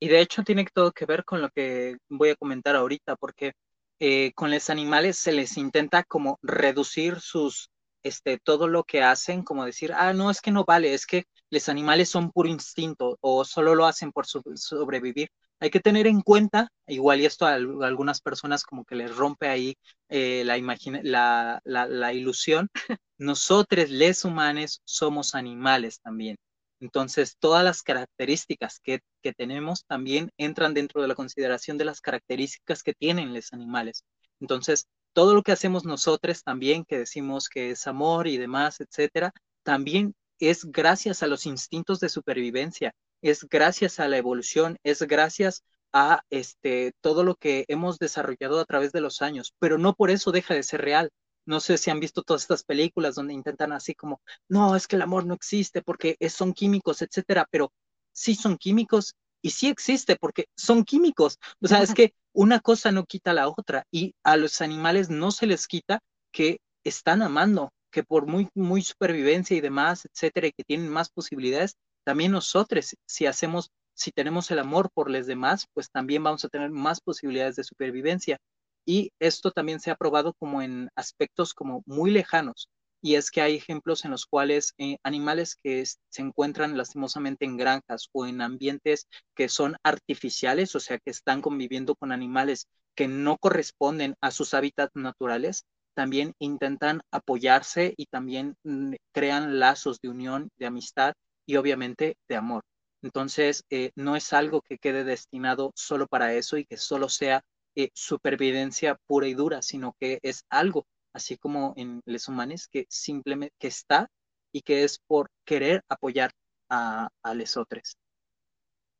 Y 0.06 0.08
de 0.08 0.22
hecho 0.22 0.44
tiene 0.44 0.68
todo 0.72 0.92
que 0.92 1.08
ver 1.08 1.26
con 1.26 1.42
lo 1.42 1.50
que 1.50 1.98
voy 2.10 2.30
a 2.30 2.36
comentar 2.36 2.76
ahorita, 2.76 3.16
porque 3.16 3.54
eh, 4.00 4.34
con 4.36 4.52
los 4.52 4.70
animales 4.70 5.18
se 5.18 5.32
les 5.32 5.58
intenta 5.58 6.04
como 6.04 6.38
reducir 6.44 7.20
sus, 7.20 7.72
este, 8.04 8.38
todo 8.38 8.68
lo 8.68 8.84
que 8.84 9.02
hacen, 9.02 9.42
como 9.42 9.66
decir, 9.66 9.94
ah, 9.94 10.14
no, 10.14 10.30
es 10.30 10.42
que 10.42 10.52
no 10.52 10.64
vale, 10.64 10.94
es 10.94 11.08
que 11.08 11.24
los 11.50 11.70
animales 11.70 12.10
son 12.10 12.32
puro 12.32 12.50
instinto 12.50 13.18
o 13.20 13.44
solo 13.46 13.74
lo 13.74 13.88
hacen 13.88 14.12
por 14.12 14.28
sobrevivir 14.28 15.30
hay 15.60 15.70
que 15.72 15.80
tener 15.80 16.06
en 16.06 16.22
cuenta, 16.22 16.70
igual 16.86 17.22
y 17.22 17.26
esto 17.26 17.46
a, 17.48 17.56
algunas 17.56 18.22
personas 18.22 18.64
como 18.64 18.86
que 18.86 18.96
les 18.96 19.16
rompe 19.16 19.48
ahí 19.48 19.76
eh, 20.10 20.44
la, 20.46 20.58
la, 21.04 21.62
la, 21.64 21.88
la, 21.88 22.14
ilusión, 22.14 22.70
nosotros, 23.18 23.90
les 23.90 24.26
humanos, 24.26 24.82
somos 24.86 25.34
animales 25.34 26.00
también. 26.02 26.38
Entonces, 26.80 27.38
todas 27.40 27.64
las 27.64 27.82
características 27.84 28.80
que, 28.82 29.00
que, 29.22 29.34
tenemos 29.34 29.86
también 29.86 30.32
entran 30.38 30.74
dentro 30.74 31.02
de 31.02 31.08
la 31.08 31.16
consideración 31.16 31.78
de 31.78 31.86
las 31.86 32.02
características 32.02 32.84
que 32.84 32.94
tienen 32.94 33.34
los 33.34 33.54
animales. 33.54 34.04
Entonces, 34.40 34.88
todo 35.14 35.34
lo 35.34 35.44
que 35.44 35.54
hacemos 35.54 35.86
nosotros 35.86 36.44
también, 36.44 36.86
que 36.86 37.00
decimos 37.00 37.50
que 37.50 37.72
es 37.72 37.88
amor 37.88 38.28
y 38.28 38.38
demás, 38.38 38.82
etcétera, 38.82 39.32
también 39.64 40.14
es 40.40 40.66
gracias 40.66 41.24
a 41.24 41.28
los 41.28 41.46
instintos 41.46 42.00
de 42.00 42.10
supervivencia 42.10 42.94
es 43.30 43.48
gracias 43.50 44.00
a 44.00 44.08
la 44.08 44.18
evolución, 44.18 44.78
es 44.84 45.02
gracias 45.02 45.64
a 45.92 46.22
este, 46.30 46.94
todo 47.02 47.24
lo 47.24 47.36
que 47.36 47.66
hemos 47.68 47.98
desarrollado 47.98 48.60
a 48.60 48.66
través 48.66 48.92
de 48.92 49.02
los 49.02 49.22
años, 49.22 49.56
pero 49.60 49.78
no 49.78 49.96
por 49.96 50.12
eso 50.12 50.32
deja 50.32 50.54
de 50.54 50.62
ser 50.62 50.82
real. 50.82 51.10
No 51.46 51.60
sé 51.60 51.78
si 51.78 51.92
han 51.92 52.00
visto 52.00 52.24
todas 52.24 52.42
estas 52.44 52.64
películas 52.64 53.16
donde 53.16 53.34
intentan 53.34 53.72
así 53.72 53.96
como, 53.96 54.22
no, 54.50 54.76
es 54.76 54.88
que 54.88 54.96
el 54.96 55.02
amor 55.02 55.26
no 55.26 55.34
existe 55.34 55.82
porque 55.82 56.18
son 56.30 56.54
químicos, 56.54 57.02
etcétera, 57.02 57.48
pero 57.50 57.72
sí 58.12 58.36
son 58.36 58.58
químicos 58.58 59.16
y 59.42 59.52
sí 59.52 59.68
existe 59.68 60.16
porque 60.16 60.46
son 60.56 60.84
químicos. 60.84 61.38
O 61.62 61.68
sea, 61.68 61.84
es 61.84 61.94
que 61.94 62.14
una 62.34 62.60
cosa 62.60 62.92
no 62.92 63.06
quita 63.06 63.34
la 63.34 63.48
otra 63.48 63.86
y 63.92 64.16
a 64.24 64.38
los 64.38 64.62
animales 64.62 65.10
no 65.10 65.32
se 65.32 65.46
les 65.46 65.68
quita 65.68 66.00
que 66.32 66.60
están 66.84 67.22
amando, 67.22 67.72
que 67.92 68.04
por 68.04 68.26
muy, 68.26 68.50
muy 68.56 68.82
supervivencia 68.82 69.56
y 69.56 69.62
demás, 69.62 70.06
etcétera, 70.06 70.48
y 70.48 70.52
que 70.52 70.64
tienen 70.64 70.90
más 70.90 71.10
posibilidades, 71.10 71.76
también 72.04 72.32
nosotros, 72.32 72.96
si 73.06 73.26
hacemos, 73.26 73.70
si 73.94 74.12
tenemos 74.12 74.52
el 74.52 74.60
amor 74.60 74.90
por 74.94 75.10
los 75.10 75.28
demás, 75.28 75.68
pues 75.74 75.90
también 75.90 76.24
vamos 76.24 76.44
a 76.44 76.50
tener 76.50 76.72
más 76.72 77.02
posibilidades 77.02 77.56
de 77.56 77.64
supervivencia. 77.64 78.38
Y 78.86 79.12
esto 79.20 79.52
también 79.52 79.80
se 79.80 79.92
ha 79.92 79.96
probado 79.96 80.34
como 80.34 80.62
en 80.62 80.90
aspectos 80.96 81.54
como 81.54 81.84
muy 81.86 82.12
lejanos. 82.12 82.70
Y 83.02 83.16
es 83.16 83.30
que 83.30 83.42
hay 83.42 83.56
ejemplos 83.56 84.06
en 84.06 84.12
los 84.12 84.26
cuales 84.26 84.74
eh, 84.78 84.98
animales 85.04 85.58
que 85.62 85.84
se 85.86 86.22
encuentran 86.22 86.78
lastimosamente 86.78 87.46
en 87.46 87.58
granjas 87.58 88.10
o 88.14 88.26
en 88.26 88.42
ambientes 88.42 89.08
que 89.36 89.50
son 89.50 89.78
artificiales, 89.84 90.76
o 90.76 90.80
sea, 90.80 90.98
que 91.00 91.12
están 91.12 91.42
conviviendo 91.42 91.96
con 91.96 92.12
animales 92.12 92.68
que 92.96 93.08
no 93.08 93.38
corresponden 93.38 94.16
a 94.22 94.32
sus 94.32 94.54
hábitats 94.54 94.96
naturales, 94.96 95.66
también 95.94 96.34
intentan 96.40 97.02
apoyarse 97.12 97.94
y 97.98 98.06
también 98.08 98.56
mm, 98.64 98.96
crean 99.14 99.60
lazos 99.60 100.00
de 100.02 100.10
unión, 100.10 100.50
de 100.58 100.66
amistad 100.68 101.14
y 101.46 101.58
obviamente 101.58 102.18
de 102.28 102.36
amor. 102.36 102.64
Entonces, 103.02 103.64
eh, 103.70 103.92
no 103.96 104.16
es 104.16 104.34
algo 104.34 104.62
que 104.62 104.78
quede 104.80 105.04
destinado 105.04 105.72
solo 105.76 106.08
para 106.08 106.34
eso 106.34 106.58
y 106.58 106.66
que 106.66 106.78
solo 106.78 107.10
sea 107.10 107.44
eh, 107.76 107.90
supervivencia 107.94 109.00
pura 109.08 109.28
y 109.28 109.34
dura, 109.34 109.62
sino 109.62 109.96
que 110.00 110.20
es 110.24 110.46
algo, 110.50 110.86
así 111.14 111.38
como 111.38 111.74
en 111.78 112.02
los 112.06 112.28
humanos, 112.28 112.68
que 112.68 112.86
simplemente 112.90 113.56
que 113.60 113.68
está 113.68 114.10
y 114.52 114.62
que 114.62 114.84
es 114.84 115.00
por 115.08 115.30
querer 115.46 115.84
apoyar 115.90 116.32
a, 116.70 117.10
a 117.24 117.34
los 117.34 117.58
otros. 117.58 117.98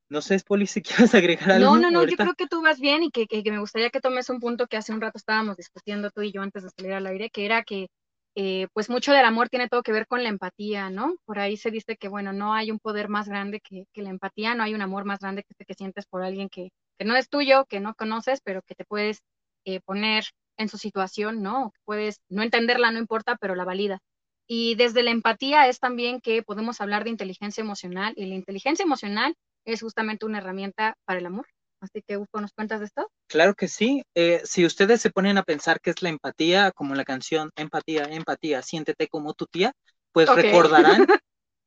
No 0.10 0.22
sé, 0.22 0.40
Poli, 0.46 0.68
si 0.68 0.82
quieres 1.10 1.16
agregar 1.16 1.52
algo. 1.52 1.76
No, 1.76 1.82
no, 1.82 1.92
no, 1.92 2.06
yo 2.06 2.16
creo 2.16 2.36
que 2.36 2.48
tú 2.48 2.62
vas 2.62 2.80
bien 2.80 3.04
y 3.04 3.12
que, 3.12 3.28
me 3.52 3.60
gustaría 3.60 3.90
que 3.90 4.02
tomes 4.02 4.30
un 4.30 4.40
punto 4.40 4.68
que 4.68 4.78
hace 4.78 4.94
un 4.94 5.02
rato 5.02 5.18
estábamos 5.18 5.58
discutiendo 5.58 6.12
tú 6.12 6.22
y 6.22 6.32
yo 6.32 6.42
antes 6.42 6.64
de 6.64 6.70
salir 6.70 6.94
al 6.94 7.08
aire, 7.08 7.30
que 7.30 7.46
era 7.46 7.64
que 7.64 7.88
eh, 8.36 8.68
pues 8.74 8.90
mucho 8.90 9.14
del 9.14 9.26
amor 9.26 9.50
tiene 9.50 9.70
todo 9.70 9.82
que 9.82 9.94
ver 9.94 10.08
con 10.08 10.22
la 10.22 10.30
empatía, 10.30 10.90
¿no? 10.90 11.16
Por 11.26 11.40
ahí 11.40 11.58
se 11.58 11.72
dice 11.72 11.96
que, 11.98 12.10
bueno, 12.10 12.34
no 12.34 12.54
hay 12.54 12.70
un 12.70 12.80
poder 12.80 13.08
más 13.10 13.28
grande 13.28 13.62
que, 13.62 13.86
la 13.96 14.10
empatía, 14.10 14.56
no 14.56 14.64
hay 14.64 14.74
un 14.76 14.82
amor 14.82 15.06
más 15.06 15.20
grande 15.20 15.44
que 15.44 15.48
este 15.52 15.66
que 15.66 15.74
sientes 15.74 16.06
por 16.06 16.22
alguien 16.22 16.50
que, 16.50 16.70
no 17.04 17.16
es 17.18 17.30
tuyo, 17.30 17.66
que 17.66 17.80
no 17.80 17.96
conoces, 17.96 18.40
pero 18.42 18.62
que 18.62 18.76
te 18.76 18.86
puedes 18.86 19.22
eh, 19.66 19.82
poner 19.82 20.26
en 20.58 20.70
su 20.70 20.78
situación, 20.78 21.42
¿no? 21.42 21.74
Puedes 21.84 22.22
no 22.30 22.44
entenderla, 22.44 22.92
no 22.92 23.00
importa, 23.00 23.36
pero 23.36 23.56
la 23.56 23.66
valida. 23.66 24.00
Y 24.48 24.76
desde 24.76 25.04
la 25.04 25.12
empatía 25.12 25.68
es 25.68 25.80
también 25.80 26.22
que 26.22 26.44
podemos 26.44 26.80
hablar 26.80 27.04
de 27.04 27.10
inteligencia 27.10 27.62
emocional 27.62 28.14
y 28.16 28.28
la 28.28 28.36
inteligencia 28.36 28.84
emocional 28.84 29.36
es 29.66 29.82
justamente 29.82 30.26
una 30.26 30.38
herramienta 30.38 30.96
para 31.06 31.20
el 31.20 31.26
amor. 31.26 31.48
Así 31.82 32.02
que, 32.08 32.18
Ufo, 32.18 32.40
¿nos 32.40 32.54
cuentas 32.54 32.80
de 32.80 32.86
esto? 32.86 33.10
Claro 33.28 33.54
que 33.54 33.68
sí. 33.68 34.04
Eh, 34.16 34.42
si 34.44 34.66
ustedes 34.66 35.02
se 35.02 35.10
ponen 35.10 35.38
a 35.38 35.44
pensar 35.44 35.80
qué 35.82 35.90
es 35.90 36.02
la 36.02 36.10
empatía, 36.10 36.72
como 36.72 36.96
la 36.96 37.04
canción 37.04 37.52
Empatía, 37.56 38.04
Empatía, 38.04 38.62
siéntete 38.62 39.08
como 39.08 39.34
tu 39.34 39.46
tía, 39.46 39.74
pues 40.12 40.34
recordarán, 40.34 41.06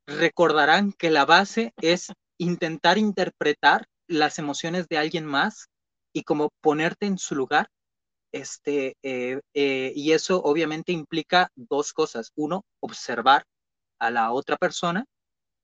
recordarán 0.06 0.92
que 0.92 1.10
la 1.10 1.24
base 1.24 1.72
es 1.80 2.12
intentar 2.38 2.96
interpretar 2.98 3.86
las 4.08 4.38
emociones 4.38 4.88
de 4.88 4.98
alguien 4.98 5.24
más 5.24 5.68
y 6.12 6.22
como 6.24 6.50
ponerte 6.60 7.06
en 7.06 7.18
su 7.18 7.34
lugar. 7.34 7.68
Este, 8.32 8.96
eh, 9.02 9.40
eh, 9.54 9.92
y 9.94 10.12
eso 10.12 10.42
obviamente 10.42 10.92
implica 10.92 11.50
dos 11.54 11.92
cosas. 11.92 12.32
Uno, 12.36 12.64
observar 12.80 13.44
a 13.98 14.10
la 14.10 14.32
otra 14.32 14.56
persona 14.56 15.04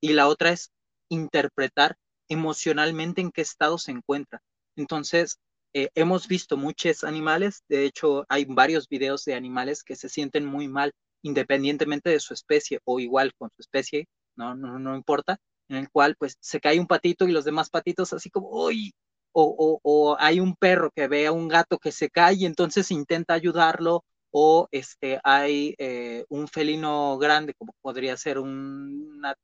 y 0.01 0.13
la 0.13 0.29
otra 0.29 0.51
es 0.51 0.71
interpretar 1.11 1.97
emocionalmente 2.29 3.21
en 3.21 3.31
qué 3.31 3.43
estado 3.43 3.79
se 3.79 3.93
encuentra. 3.93 4.41
Entonces, 4.77 5.39
eh, 5.75 5.91
hemos 5.95 6.29
visto 6.29 6.57
muchos 6.57 7.05
animales, 7.05 7.63
de 7.69 7.85
hecho 7.85 8.25
hay 8.29 8.45
varios 8.45 8.89
videos 8.89 9.25
de 9.25 9.35
animales 9.35 9.83
que 9.83 9.97
se 9.97 10.09
sienten 10.09 10.47
muy 10.47 10.69
mal 10.69 10.93
independientemente 11.23 12.11
de 12.11 12.21
su 12.21 12.35
especie 12.35 12.81
o 12.85 13.01
igual 13.01 13.33
con 13.37 13.51
su 13.57 13.63
especie, 13.63 14.07
no, 14.37 14.55
no, 14.55 14.79
no 14.79 14.95
importa, 14.95 15.39
en 15.69 15.77
el 15.77 15.91
cual 15.91 16.17
pues 16.19 16.37
se 16.41 16.61
cae 16.61 16.81
un 16.81 16.87
patito 16.87 17.27
y 17.27 17.33
los 17.33 17.45
demás 17.45 17.71
patitos 17.71 18.13
así 18.13 18.31
como, 18.31 18.49
¡uy! 18.51 18.93
O, 19.37 19.81
o, 19.83 20.17
hay 20.21 20.39
un 20.39 20.55
perro 20.55 20.93
que 20.95 21.09
ve 21.09 21.27
a 21.27 21.33
un 21.33 21.49
gato 21.49 21.79
que 21.79 21.91
se 21.91 22.09
cae 22.09 22.35
y 22.35 22.47
entonces 22.47 22.91
intenta 22.93 23.35
ayudarlo 23.35 24.05
o 24.37 24.69
este, 24.73 25.21
hay 25.23 25.77
eh, 25.79 26.25
un 26.29 26.49
felino 26.49 27.17
grande, 27.19 27.55
como 27.55 27.73
podría 27.81 28.17
ser 28.17 28.41
una, 28.41 29.37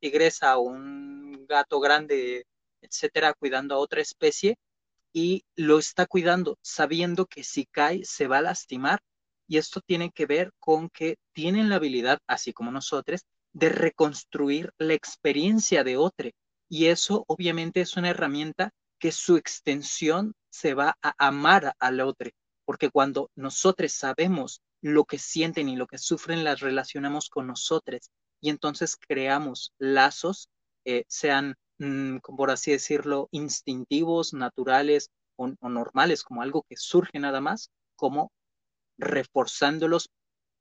tigresa 0.00 0.58
o 0.58 0.62
un 0.62 1.46
gato 1.48 1.80
grande, 1.80 2.44
etcétera, 2.82 3.32
cuidando 3.32 3.74
a 3.74 3.78
otra 3.78 4.02
especie, 4.02 4.58
y 5.14 5.44
lo 5.56 5.78
está 5.78 6.06
cuidando 6.06 6.58
sabiendo 6.62 7.24
que 7.26 7.42
si 7.42 7.64
cae 7.66 8.04
se 8.04 8.28
va 8.28 8.38
a 8.38 8.42
lastimar. 8.42 9.00
Y 9.46 9.56
esto 9.56 9.80
tiene 9.80 10.10
que 10.10 10.26
ver 10.26 10.52
con 10.58 10.90
que 10.90 11.16
tienen 11.32 11.70
la 11.70 11.76
habilidad, 11.76 12.18
así 12.26 12.52
como 12.52 12.70
nosotros, 12.70 13.22
de 13.58 13.68
reconstruir 13.68 14.72
la 14.78 14.94
experiencia 14.94 15.84
de 15.84 15.96
otro. 15.96 16.30
Y 16.68 16.86
eso 16.86 17.24
obviamente 17.28 17.80
es 17.80 17.96
una 17.96 18.10
herramienta 18.10 18.72
que 18.98 19.12
su 19.12 19.36
extensión 19.36 20.34
se 20.50 20.74
va 20.74 20.96
a 21.02 21.14
amar 21.18 21.74
al 21.78 22.00
otro 22.00 22.30
porque 22.68 22.90
cuando 22.90 23.30
nosotros 23.34 23.92
sabemos 23.92 24.60
lo 24.82 25.06
que 25.06 25.18
sienten 25.18 25.70
y 25.70 25.76
lo 25.76 25.86
que 25.86 25.96
sufren, 25.96 26.44
las 26.44 26.60
relacionamos 26.60 27.30
con 27.30 27.46
nosotros 27.46 28.10
y 28.42 28.50
entonces 28.50 28.94
creamos 28.94 29.72
lazos, 29.78 30.50
eh, 30.84 31.04
sean, 31.08 31.54
mm, 31.78 32.18
por 32.18 32.50
así 32.50 32.70
decirlo, 32.70 33.28
instintivos, 33.30 34.34
naturales 34.34 35.08
o, 35.36 35.48
normales, 35.62 36.22
como 36.22 36.42
algo 36.42 36.62
que 36.68 36.76
surge 36.76 37.18
nada 37.18 37.40
más, 37.40 37.70
como 37.96 38.32
reforzándolos 38.98 40.10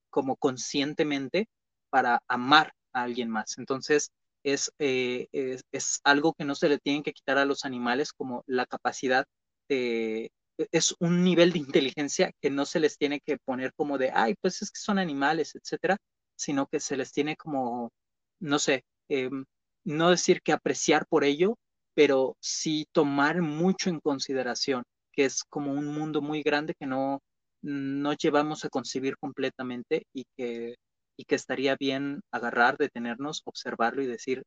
como 0.10 0.38
conscientemente 0.38 1.50
para 1.90 2.24
amar 2.30 2.72
alguien 3.04 3.30
más. 3.30 3.58
Entonces, 3.58 4.12
es, 4.44 4.72
eh, 4.80 5.28
es, 5.72 6.00
algo 6.04 6.34
que 6.34 6.46
no 6.46 6.56
se 6.56 6.70
le 6.70 6.80
tienen 6.80 7.04
que 7.04 7.14
quitar 7.14 7.38
a 7.38 7.46
los 7.46 7.66
animales 7.66 8.14
como 8.14 8.44
la 8.48 8.66
capacidad 8.66 9.26
de, 9.70 10.32
es 10.72 10.96
un 11.00 11.24
nivel 11.24 11.52
de 11.52 11.60
inteligencia 11.60 12.32
que 12.42 12.50
no 12.50 12.66
se 12.66 12.80
les 12.80 12.98
tiene 12.98 13.20
que 13.20 13.38
poner 13.38 13.74
como 13.76 13.98
de, 13.98 14.12
ay, 14.14 14.36
pues 14.42 14.62
es 14.62 14.72
que 14.72 14.80
son 14.80 15.00
animales, 15.00 15.56
etcétera, 15.56 15.98
sino 16.36 16.68
que 16.68 16.80
se 16.80 16.98
les 16.98 17.12
tiene 17.12 17.36
como, 17.36 17.92
no 18.40 18.60
sé, 18.60 18.84
em, 19.10 19.46
no 19.84 20.10
decir 20.10 20.42
que 20.42 20.54
apreciar 20.54 21.06
por 21.08 21.24
ello, 21.24 21.56
pero 21.94 22.36
sí 22.40 22.86
tomar 22.92 23.42
mucho 23.42 23.90
en 23.90 24.00
consideración, 24.00 24.84
que 25.12 25.26
es 25.26 25.44
como 25.44 25.74
un 25.74 25.88
mundo 25.88 26.22
muy 26.22 26.44
grande 26.44 26.74
que 26.80 26.86
no, 26.88 27.22
no 27.62 28.14
llevamos 28.14 28.66
a 28.66 28.70
concebir 28.70 29.18
completamente 29.18 30.04
y 30.14 30.26
que, 30.36 30.76
y 31.18 31.26
que 31.26 31.36
estaría 31.36 31.76
bien 31.76 32.22
agarrar, 32.32 32.78
detenernos, 32.78 33.42
observarlo 33.46 34.02
y 34.02 34.08
decir, 34.08 34.44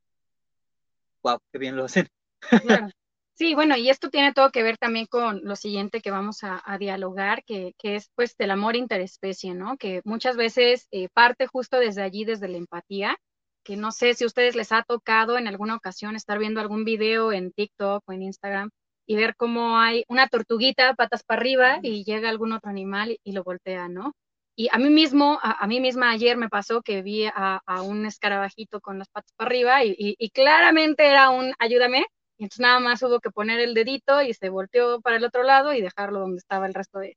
wow, 1.23 1.39
qué 1.53 1.59
bien 1.59 1.77
lo 1.77 1.85
hacen. 1.85 2.09
Sí, 3.41 3.55
bueno, 3.55 3.75
y 3.75 3.89
esto 3.89 4.11
tiene 4.11 4.35
todo 4.35 4.51
que 4.51 4.63
ver 4.63 4.77
también 4.77 5.07
con 5.07 5.41
lo 5.45 5.57
siguiente 5.57 6.03
que 6.03 6.11
vamos 6.11 6.41
a, 6.43 6.63
dialogar, 6.79 7.43
que, 7.45 7.73
es 7.83 8.11
pues 8.15 8.37
del 8.37 8.51
amor 8.51 8.77
interespecie, 8.77 9.55
¿no? 9.55 9.79
Que 9.79 10.03
muchas 10.05 10.37
veces 10.37 10.89
eh, 10.91 11.09
parte 11.09 11.47
justo 11.47 11.79
desde 11.79 12.03
allí, 12.03 12.27
desde 12.27 12.49
la 12.49 12.59
empatía, 12.59 13.17
que 13.65 13.79
no 13.79 13.93
sé 13.93 14.13
si 14.13 14.25
a 14.25 14.27
ustedes 14.27 14.57
les 14.57 14.73
ha 14.73 14.83
tocado 14.83 15.39
en 15.39 15.49
alguna 15.49 15.75
ocasión 15.75 16.17
estar 16.17 16.39
viendo 16.39 16.61
algún 16.61 16.85
video 16.85 17.33
en 17.33 17.51
TikTok 17.51 18.03
o 18.07 18.13
en 18.13 18.25
Instagram 18.25 18.71
y 19.07 19.17
ver 19.17 19.35
cómo 19.37 19.79
hay 19.79 20.05
una 20.09 20.29
tortuguita 20.29 20.95
patas 20.95 21.25
para 21.25 21.41
arriba 21.41 21.79
y 21.83 22.05
llega 22.05 22.29
algún 22.29 22.53
otro 22.53 22.69
animal 22.69 23.19
y, 23.25 23.33
lo 23.33 23.43
voltea, 23.43 23.89
¿no? 23.89 24.13
Y 24.61 24.69
a 24.73 24.77
mí 24.77 24.91
mismo, 24.91 25.39
a, 25.43 25.67
mí 25.67 25.81
misma 25.81 26.11
ayer 26.11 26.37
me 26.37 26.51
pasó 26.51 26.83
que 26.83 27.01
vi 27.01 27.25
a, 27.25 27.63
un 27.83 28.05
escarabajito 28.05 28.83
con 28.83 28.99
las 28.99 29.09
patas 29.09 29.33
para 29.35 29.49
arriba 29.49 29.83
y, 29.85 30.31
claramente 30.35 31.07
era 31.07 31.31
un 31.31 31.55
ayúdame, 31.59 32.05
y 32.37 32.45
entonces 32.45 32.61
nada 32.61 32.79
más 32.79 33.03
hubo 33.03 33.21
que 33.21 33.31
poner 33.31 33.59
el 33.61 33.73
dedito 33.73 34.21
y 34.21 34.35
se 34.35 34.51
volteó 34.51 35.01
para 35.01 35.17
el 35.17 35.25
otro 35.25 35.45
lado 35.45 35.73
y 35.73 35.81
dejarlo 35.81 36.21
donde 36.21 36.41
estaba 36.41 36.67
el 36.67 36.75
resto 36.75 36.99
de, 36.99 37.17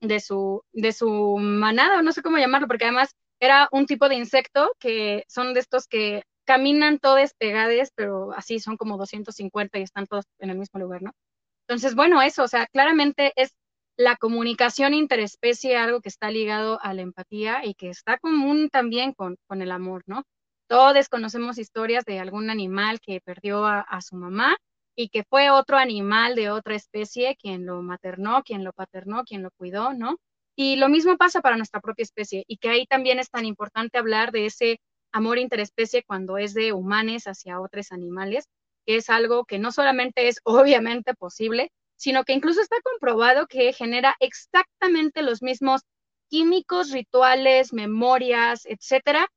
de, 0.00 0.18
su, 0.18 0.64
de 0.72 0.92
su 0.92 1.38
manada, 1.38 2.00
o 2.00 2.02
no 2.02 2.10
sé 2.10 2.22
cómo 2.22 2.38
llamarlo, 2.38 2.66
porque 2.66 2.86
además 2.86 3.14
era 3.38 3.68
un 3.70 3.86
tipo 3.86 4.08
de 4.08 4.16
insecto 4.16 4.72
que 4.80 5.22
son 5.28 5.54
de 5.54 5.60
estos 5.60 5.86
que 5.86 6.24
caminan 6.44 6.98
todos 6.98 7.34
pegados, 7.34 7.90
pero 7.94 8.32
así 8.32 8.58
son 8.58 8.76
como 8.76 8.96
250 8.98 9.78
y 9.78 9.82
están 9.82 10.08
todos 10.08 10.24
en 10.40 10.50
el 10.50 10.58
mismo 10.58 10.80
lugar, 10.80 11.02
¿no? 11.02 11.12
Entonces, 11.68 11.94
bueno, 11.94 12.20
eso, 12.20 12.42
o 12.42 12.48
sea, 12.48 12.66
claramente 12.66 13.32
es 13.36 13.54
la 14.00 14.16
comunicación 14.16 14.94
interespecie, 14.94 15.76
algo 15.76 16.00
que 16.00 16.08
está 16.08 16.30
ligado 16.30 16.80
a 16.80 16.94
la 16.94 17.02
empatía 17.02 17.60
y 17.66 17.74
que 17.74 17.90
está 17.90 18.16
común 18.18 18.70
también 18.70 19.12
con, 19.12 19.36
con 19.46 19.60
el 19.60 19.70
amor, 19.70 20.04
¿no? 20.06 20.24
Todos 20.68 21.10
conocemos 21.10 21.58
historias 21.58 22.06
de 22.06 22.18
algún 22.18 22.48
animal 22.48 23.00
que 23.00 23.20
perdió 23.20 23.66
a, 23.66 24.00
su 24.00 24.16
mamá 24.16 24.56
y 24.96 25.10
que 25.10 25.22
fue 25.24 25.50
otro 25.50 25.76
animal 25.76 26.34
de 26.34 26.48
otra 26.48 26.76
especie 26.76 27.36
quien 27.36 27.66
lo 27.66 27.82
maternó, 27.82 28.42
quien 28.42 28.64
lo 28.64 28.72
paternó, 28.72 29.22
quien 29.24 29.42
lo 29.42 29.50
cuidó, 29.58 29.92
¿no? 29.92 30.16
Y 30.56 30.76
lo 30.76 30.88
mismo 30.88 31.18
pasa 31.18 31.42
para 31.42 31.58
nuestra 31.58 31.82
propia 31.82 32.04
especie 32.04 32.44
y 32.46 32.56
que 32.56 32.70
ahí 32.70 32.86
también 32.86 33.18
es 33.18 33.28
tan 33.28 33.44
importante 33.44 33.98
hablar 33.98 34.32
de 34.32 34.46
ese 34.46 34.80
amor 35.12 35.38
interespecie 35.38 36.04
cuando 36.04 36.38
es 36.38 36.54
de 36.54 36.72
humanos 36.72 37.24
hacia 37.24 37.60
otros 37.60 37.92
animales, 37.92 38.46
que 38.86 38.96
es 38.96 39.10
algo 39.10 39.44
que 39.44 39.58
no 39.58 39.72
solamente 39.72 40.28
es 40.28 40.40
obviamente 40.44 41.12
posible, 41.12 41.70
sino 42.00 42.24
que 42.24 42.32
incluso 42.32 42.62
está 42.62 42.76
comprobado 42.82 43.46
que 43.46 43.74
genera 43.74 44.16
exactamente 44.20 45.20
los 45.20 45.42
mismos 45.42 45.82
químicos, 46.30 46.92
rituales, 46.92 47.74
memorias, 47.74 48.64
etcétera, 48.64 49.28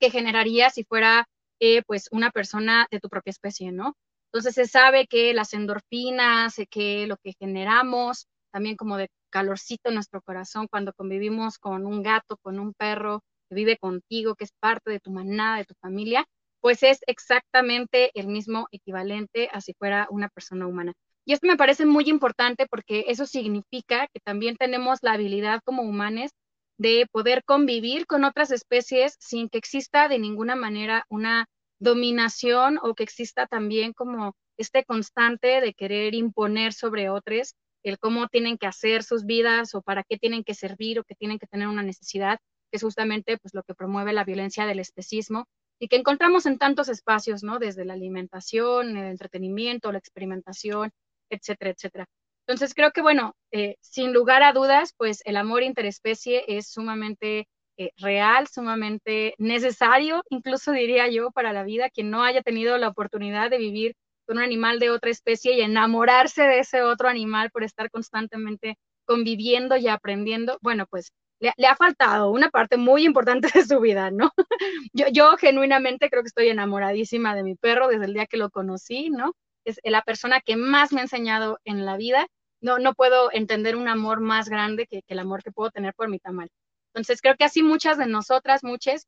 que 0.00 0.10
generaría 0.10 0.70
si 0.70 0.82
fuera 0.82 1.28
eh, 1.60 1.82
pues 1.86 2.08
una 2.10 2.32
persona 2.32 2.88
de 2.90 2.98
tu 2.98 3.08
propia 3.08 3.30
especie, 3.30 3.70
¿no? 3.70 3.94
Entonces 4.32 4.54
se 4.56 4.66
sabe 4.66 5.06
que 5.06 5.32
las 5.32 5.54
endorfinas, 5.54 6.56
que 6.70 7.06
lo 7.06 7.18
que 7.18 7.34
generamos, 7.38 8.26
también 8.50 8.76
como 8.76 8.96
de 8.96 9.08
calorcito 9.30 9.90
en 9.90 9.94
nuestro 9.94 10.22
corazón 10.22 10.66
cuando 10.68 10.92
convivimos 10.94 11.58
con 11.58 11.86
un 11.86 12.02
gato, 12.02 12.36
con 12.38 12.58
un 12.58 12.74
perro 12.74 13.20
que 13.48 13.54
vive 13.54 13.76
contigo, 13.78 14.34
que 14.34 14.44
es 14.44 14.52
parte 14.58 14.90
de 14.90 14.98
tu 14.98 15.12
manada, 15.12 15.58
de 15.58 15.66
tu 15.66 15.74
familia, 15.80 16.26
pues 16.60 16.82
es 16.82 16.98
exactamente 17.06 18.10
el 18.18 18.26
mismo 18.26 18.66
equivalente 18.72 19.48
a 19.52 19.60
si 19.60 19.74
fuera 19.74 20.08
una 20.10 20.28
persona 20.30 20.66
humana. 20.66 20.94
Y 21.24 21.32
esto 21.32 21.46
me 21.46 21.56
parece 21.56 21.86
muy 21.86 22.04
importante 22.08 22.66
porque 22.68 23.04
eso 23.08 23.26
significa 23.26 24.08
que 24.12 24.20
también 24.20 24.56
tenemos 24.56 24.98
la 25.02 25.12
habilidad 25.12 25.60
como 25.64 25.82
humanos 25.82 26.30
de 26.78 27.06
poder 27.12 27.44
convivir 27.44 28.06
con 28.06 28.24
otras 28.24 28.50
especies 28.50 29.16
sin 29.20 29.48
que 29.48 29.58
exista 29.58 30.08
de 30.08 30.18
ninguna 30.18 30.56
manera 30.56 31.04
una 31.08 31.46
dominación 31.78 32.78
o 32.82 32.94
que 32.94 33.04
exista 33.04 33.46
también 33.46 33.92
como 33.92 34.34
este 34.56 34.84
constante 34.84 35.60
de 35.60 35.74
querer 35.74 36.14
imponer 36.14 36.72
sobre 36.72 37.08
otros 37.08 37.54
el 37.82 37.98
cómo 37.98 38.28
tienen 38.28 38.58
que 38.58 38.66
hacer 38.66 39.02
sus 39.02 39.24
vidas 39.24 39.74
o 39.74 39.82
para 39.82 40.04
qué 40.04 40.16
tienen 40.16 40.44
que 40.44 40.54
servir 40.54 41.00
o 41.00 41.04
que 41.04 41.14
tienen 41.14 41.38
que 41.38 41.46
tener 41.46 41.68
una 41.68 41.82
necesidad, 41.82 42.38
que 42.70 42.76
es 42.76 42.82
justamente 42.82 43.38
pues 43.38 43.54
lo 43.54 43.62
que 43.64 43.74
promueve 43.74 44.12
la 44.12 44.24
violencia 44.24 44.66
del 44.66 44.78
especismo 44.78 45.46
y 45.80 45.88
que 45.88 45.96
encontramos 45.96 46.46
en 46.46 46.58
tantos 46.58 46.88
espacios, 46.88 47.42
¿no? 47.42 47.58
Desde 47.58 47.84
la 47.84 47.94
alimentación, 47.94 48.96
el 48.96 49.06
entretenimiento, 49.06 49.90
la 49.90 49.98
experimentación, 49.98 50.92
etcétera, 51.36 51.70
etcétera. 51.70 52.06
Entonces 52.46 52.74
creo 52.74 52.90
que, 52.92 53.02
bueno, 53.02 53.34
eh, 53.52 53.76
sin 53.80 54.12
lugar 54.12 54.42
a 54.42 54.52
dudas, 54.52 54.94
pues 54.96 55.22
el 55.24 55.36
amor 55.36 55.62
interespecie 55.62 56.44
es 56.48 56.68
sumamente 56.68 57.46
eh, 57.78 57.90
real, 57.98 58.48
sumamente 58.48 59.34
necesario, 59.38 60.22
incluso 60.28 60.72
diría 60.72 61.08
yo, 61.08 61.30
para 61.30 61.52
la 61.52 61.64
vida. 61.64 61.90
Quien 61.90 62.10
no 62.10 62.22
haya 62.24 62.42
tenido 62.42 62.76
la 62.78 62.88
oportunidad 62.88 63.50
de 63.50 63.58
vivir 63.58 63.94
con 64.26 64.38
un 64.38 64.44
animal 64.44 64.78
de 64.78 64.90
otra 64.90 65.10
especie 65.10 65.54
y 65.54 65.62
enamorarse 65.62 66.42
de 66.42 66.60
ese 66.60 66.82
otro 66.82 67.08
animal 67.08 67.50
por 67.50 67.64
estar 67.64 67.90
constantemente 67.90 68.76
conviviendo 69.04 69.76
y 69.76 69.88
aprendiendo, 69.88 70.58
bueno, 70.62 70.86
pues 70.88 71.12
le, 71.40 71.66
ha 71.66 71.76
faltado 71.76 72.30
una 72.30 72.50
parte 72.50 72.76
muy 72.76 73.04
importante 73.04 73.48
de 73.54 73.64
su 73.64 73.80
vida, 73.80 74.10
¿no? 74.10 74.30
yo, 74.92 75.06
yo 75.12 75.36
genuinamente 75.36 76.08
creo 76.08 76.22
que 76.22 76.28
estoy 76.28 76.48
enamoradísima 76.48 77.34
de 77.34 77.42
mi 77.42 77.56
perro 77.56 77.88
desde 77.88 78.04
el 78.06 78.14
día 78.14 78.26
que 78.26 78.36
lo 78.36 78.50
conocí, 78.50 79.10
¿no? 79.10 79.32
Es 79.64 79.80
la 79.84 80.02
persona 80.02 80.40
que 80.40 80.56
más 80.56 80.92
me 80.92 81.00
ha 81.00 81.04
enseñado 81.04 81.58
en 81.64 81.84
la 81.84 81.96
vida. 81.96 82.26
No, 82.60 82.78
no 82.78 82.94
puedo 82.94 83.32
entender 83.32 83.76
un 83.76 83.88
amor 83.88 84.20
más 84.20 84.48
grande 84.48 84.86
que, 84.86 85.02
el 85.06 85.18
amor 85.18 85.42
que 85.42 85.52
puedo 85.52 85.70
tener 85.70 85.94
por 85.94 86.08
mi 86.08 86.18
tamal. 86.18 86.48
Entonces, 86.94 87.20
creo 87.20 87.36
que 87.36 87.44
así 87.44 87.62
muchas 87.62 87.98
de 87.98 88.06
nosotras, 88.06 88.62
muchas, 88.64 89.06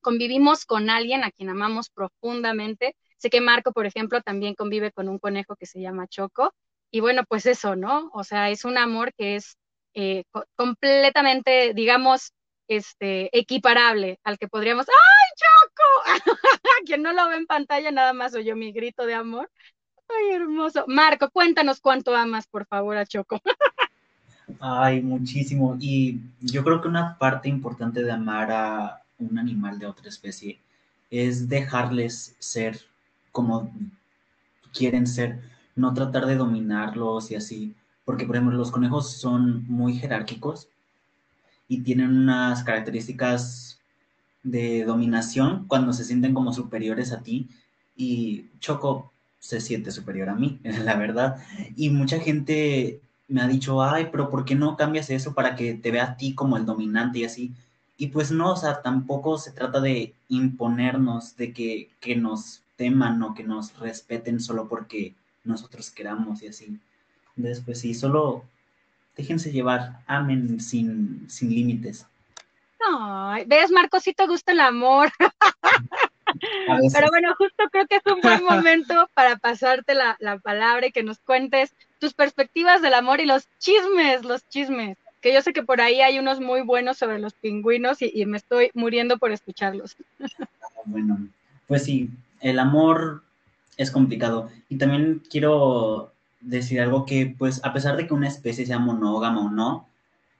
convivimos 0.00 0.64
con 0.64 0.90
alguien 0.90 1.24
a 1.24 1.30
quien 1.30 1.50
amamos 1.50 1.90
profundamente. 1.90 2.96
Sé 3.18 3.30
que 3.30 3.40
Marco, 3.40 3.72
por 3.72 3.86
ejemplo, 3.86 4.20
también 4.22 4.54
convive 4.54 4.92
con 4.92 5.08
un 5.08 5.18
conejo 5.18 5.56
que 5.56 5.66
se 5.66 5.80
llama 5.80 6.06
Choco. 6.08 6.54
Y 6.90 7.00
bueno, 7.00 7.24
pues 7.28 7.46
eso, 7.46 7.76
¿no? 7.76 8.10
O 8.14 8.24
sea, 8.24 8.50
es 8.50 8.64
un 8.64 8.78
amor 8.78 9.12
que 9.14 9.36
es 9.36 9.56
eh, 9.94 10.24
completamente, 10.56 11.72
digamos, 11.74 12.32
este, 12.68 13.36
equiparable 13.36 14.18
al 14.24 14.38
que 14.38 14.48
podríamos, 14.48 14.86
¡ay, 14.88 15.32
Choco! 15.36 15.84
Quien 16.86 17.02
no 17.02 17.12
lo 17.12 17.28
ve 17.28 17.36
en 17.36 17.46
pantalla, 17.46 17.90
nada 17.90 18.12
más 18.12 18.34
oyó 18.34 18.56
mi 18.56 18.72
grito 18.72 19.06
de 19.06 19.14
amor, 19.14 19.50
Ay, 20.08 20.34
hermoso. 20.34 20.84
Marco, 20.86 21.30
cuéntanos 21.30 21.80
cuánto 21.80 22.14
amas, 22.14 22.46
por 22.46 22.66
favor, 22.66 22.96
a 22.96 23.06
Choco. 23.06 23.40
Ay, 24.60 25.02
muchísimo. 25.02 25.76
Y 25.80 26.20
yo 26.40 26.62
creo 26.64 26.80
que 26.80 26.88
una 26.88 27.18
parte 27.18 27.48
importante 27.48 28.02
de 28.02 28.12
amar 28.12 28.50
a 28.50 29.02
un 29.18 29.38
animal 29.38 29.78
de 29.78 29.86
otra 29.86 30.08
especie 30.08 30.60
es 31.10 31.48
dejarles 31.48 32.36
ser 32.38 32.80
como 33.32 33.72
quieren 34.72 35.06
ser, 35.06 35.40
no 35.74 35.94
tratar 35.94 36.26
de 36.26 36.36
dominarlos 36.36 37.30
y 37.30 37.34
así. 37.34 37.74
Porque, 38.04 38.24
por 38.24 38.36
ejemplo, 38.36 38.56
los 38.56 38.70
conejos 38.70 39.12
son 39.12 39.66
muy 39.68 39.94
jerárquicos 39.94 40.68
y 41.68 41.82
tienen 41.82 42.16
unas 42.16 42.62
características 42.62 43.80
de 44.42 44.84
dominación 44.84 45.66
cuando 45.66 45.92
se 45.92 46.04
sienten 46.04 46.34
como 46.34 46.52
superiores 46.52 47.12
a 47.12 47.22
ti. 47.22 47.48
Y 47.96 48.46
Choco, 48.60 49.12
se 49.38 49.60
siente 49.60 49.90
superior 49.90 50.28
a 50.28 50.34
mí, 50.34 50.60
la 50.84 50.96
verdad. 50.96 51.42
Y 51.76 51.90
mucha 51.90 52.18
gente 52.20 53.00
me 53.28 53.42
ha 53.42 53.48
dicho, 53.48 53.82
ay, 53.82 54.08
pero 54.10 54.30
¿por 54.30 54.44
qué 54.44 54.54
no 54.54 54.76
cambias 54.76 55.10
eso 55.10 55.34
para 55.34 55.56
que 55.56 55.74
te 55.74 55.90
vea 55.90 56.04
a 56.04 56.16
ti 56.16 56.34
como 56.34 56.56
el 56.56 56.66
dominante 56.66 57.20
y 57.20 57.24
así? 57.24 57.52
Y 57.98 58.08
pues 58.08 58.30
no, 58.30 58.52
o 58.52 58.56
sea, 58.56 58.82
tampoco 58.82 59.38
se 59.38 59.52
trata 59.52 59.80
de 59.80 60.14
imponernos, 60.28 61.36
de 61.36 61.52
que, 61.52 61.90
que 62.00 62.14
nos 62.14 62.62
teman 62.76 63.22
o 63.22 63.34
que 63.34 63.42
nos 63.42 63.78
respeten 63.78 64.38
solo 64.40 64.68
porque 64.68 65.14
nosotros 65.44 65.90
queramos 65.90 66.42
y 66.42 66.48
así. 66.48 66.78
Entonces, 67.36 67.62
pues 67.64 67.80
sí, 67.80 67.94
solo 67.94 68.44
déjense 69.16 69.50
llevar, 69.50 70.02
amen 70.06 70.60
sin, 70.60 71.24
sin 71.28 71.50
límites. 71.50 72.06
Ay, 72.86 73.44
ves, 73.46 73.70
Marco, 73.70 73.98
si 73.98 74.12
te 74.12 74.26
gusta 74.26 74.52
el 74.52 74.60
amor. 74.60 75.10
Pero 76.92 77.08
bueno, 77.08 77.34
justo 77.36 77.64
creo 77.70 77.86
que 77.86 77.96
es 77.96 78.02
un 78.06 78.20
buen 78.20 78.44
momento 78.44 79.08
para 79.14 79.36
pasarte 79.36 79.94
la, 79.94 80.16
palabra 80.42 80.86
y 80.86 80.92
que 80.92 81.02
nos 81.02 81.18
cuentes 81.18 81.74
tus 81.98 82.14
perspectivas 82.14 82.82
del 82.82 82.94
amor 82.94 83.20
y 83.20 83.26
los 83.26 83.48
chismes, 83.58 84.24
los 84.24 84.48
chismes. 84.48 84.96
Que 85.20 85.32
yo 85.32 85.42
sé 85.42 85.52
que 85.52 85.62
por 85.62 85.80
ahí 85.80 86.00
hay 86.00 86.18
unos 86.18 86.40
muy 86.40 86.60
buenos 86.60 86.98
sobre 86.98 87.18
los 87.18 87.32
pingüinos 87.34 87.98
y, 88.00 88.24
me 88.26 88.36
estoy 88.36 88.70
muriendo 88.74 89.18
por 89.18 89.32
escucharlos. 89.32 89.96
Bueno, 90.84 91.18
pues 91.66 91.84
sí, 91.84 92.10
el 92.40 92.58
amor 92.58 93.22
es 93.76 93.90
complicado. 93.90 94.50
Y 94.68 94.76
también 94.76 95.22
quiero 95.30 96.12
decir 96.40 96.80
algo 96.80 97.06
que, 97.06 97.34
pues, 97.38 97.64
a 97.64 97.72
pesar 97.72 97.96
de 97.96 98.06
que 98.06 98.14
una 98.14 98.28
especie 98.28 98.66
sea 98.66 98.78
monógama 98.78 99.40
o 99.40 99.50
no, 99.50 99.88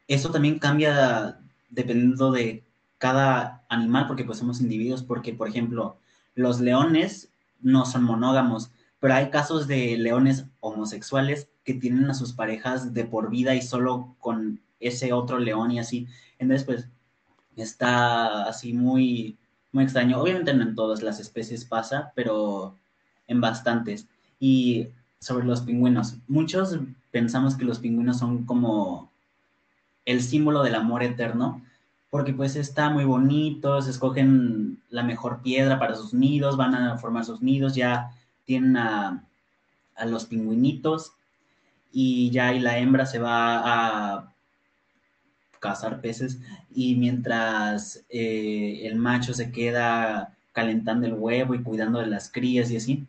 eso 0.08 0.30
también 0.30 0.58
cambia 0.58 1.36
dependiendo 1.70 2.30
de 2.30 2.62
cada 2.98 3.64
animal, 3.68 4.06
porque 4.06 4.24
pues 4.24 4.38
somos 4.38 4.60
individuos, 4.60 5.02
porque 5.02 5.34
por 5.34 5.48
ejemplo, 5.48 5.96
los 6.34 6.60
leones 6.60 7.30
no 7.60 7.86
son 7.86 8.04
monógamos, 8.04 8.70
pero 9.00 9.14
hay 9.14 9.30
casos 9.30 9.66
de 9.66 9.96
leones 9.96 10.46
homosexuales 10.60 11.48
que 11.64 11.74
tienen 11.74 12.08
a 12.10 12.14
sus 12.14 12.32
parejas 12.32 12.94
de 12.94 13.04
por 13.04 13.30
vida 13.30 13.54
y 13.54 13.62
solo 13.62 14.14
con 14.20 14.60
ese 14.80 15.12
otro 15.12 15.38
león 15.38 15.70
y 15.72 15.78
así. 15.78 16.06
Entonces, 16.38 16.64
pues, 16.64 16.88
está 17.56 18.44
así 18.44 18.72
muy, 18.72 19.36
muy 19.72 19.84
extraño. 19.84 20.20
Obviamente 20.20 20.54
no 20.54 20.62
en 20.62 20.74
todas 20.74 21.02
las 21.02 21.20
especies 21.20 21.64
pasa, 21.64 22.12
pero 22.14 22.76
en 23.26 23.40
bastantes. 23.40 24.06
Y 24.38 24.88
sobre 25.18 25.46
los 25.46 25.62
pingüinos, 25.62 26.16
muchos 26.28 26.78
pensamos 27.10 27.56
que 27.56 27.64
los 27.64 27.78
pingüinos 27.78 28.18
son 28.18 28.44
como 28.44 29.10
el 30.04 30.22
símbolo 30.22 30.62
del 30.62 30.74
amor 30.74 31.02
eterno, 31.02 31.62
porque 32.10 32.32
pues 32.32 32.56
está 32.56 32.90
muy 32.90 33.04
bonito, 33.04 33.80
se 33.82 33.90
escogen 33.90 34.80
la 34.90 35.02
mejor 35.02 35.42
piedra 35.42 35.78
para 35.78 35.94
sus 35.94 36.14
nidos, 36.14 36.56
van 36.56 36.74
a 36.74 36.98
formar 36.98 37.24
sus 37.24 37.42
nidos, 37.42 37.74
ya 37.74 38.12
tienen 38.44 38.76
a, 38.76 39.22
los 40.06 40.26
pingüinitos 40.26 41.12
y 41.90 42.30
ya 42.30 42.52
y 42.52 42.60
la 42.60 42.78
hembra 42.78 43.06
se 43.06 43.18
va 43.18 44.16
a 44.16 44.32
cazar 45.58 46.00
peces 46.00 46.38
y 46.70 46.96
mientras 46.96 48.04
eh, 48.10 48.82
el 48.84 48.96
macho 48.96 49.32
se 49.32 49.50
queda 49.50 50.36
calentando 50.52 51.06
el 51.06 51.14
huevo 51.14 51.54
y 51.54 51.62
cuidando 51.62 51.98
de 51.98 52.06
las 52.06 52.30
crías 52.30 52.70
y 52.70 52.76
así. 52.76 53.06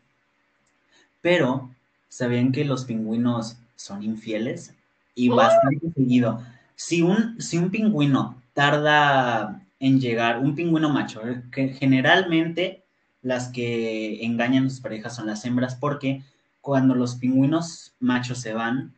Pero, 1.21 1.69
¿sabían 2.09 2.51
que 2.51 2.65
los 2.65 2.85
pingüinos 2.85 3.57
son 3.75 4.03
infieles? 4.03 4.73
Y 5.15 5.29
bastante 5.29 5.91
seguido. 5.93 6.41
Si 6.75 7.01
un, 7.01 7.41
si 7.41 7.57
un 7.57 7.69
pingüino 7.69 8.41
tarda 8.57 9.61
en 9.79 10.01
llegar 10.01 10.39
un 10.39 10.55
pingüino 10.55 10.89
macho, 10.89 11.21
generalmente 11.51 12.83
las 13.21 13.49
que 13.49 14.25
engañan 14.25 14.65
a 14.65 14.69
sus 14.71 14.79
parejas 14.79 15.15
son 15.15 15.27
las 15.27 15.45
hembras, 15.45 15.75
porque 15.75 16.23
cuando 16.59 16.95
los 16.95 17.17
pingüinos 17.17 17.93
machos 17.99 18.39
se 18.39 18.53
van 18.53 18.95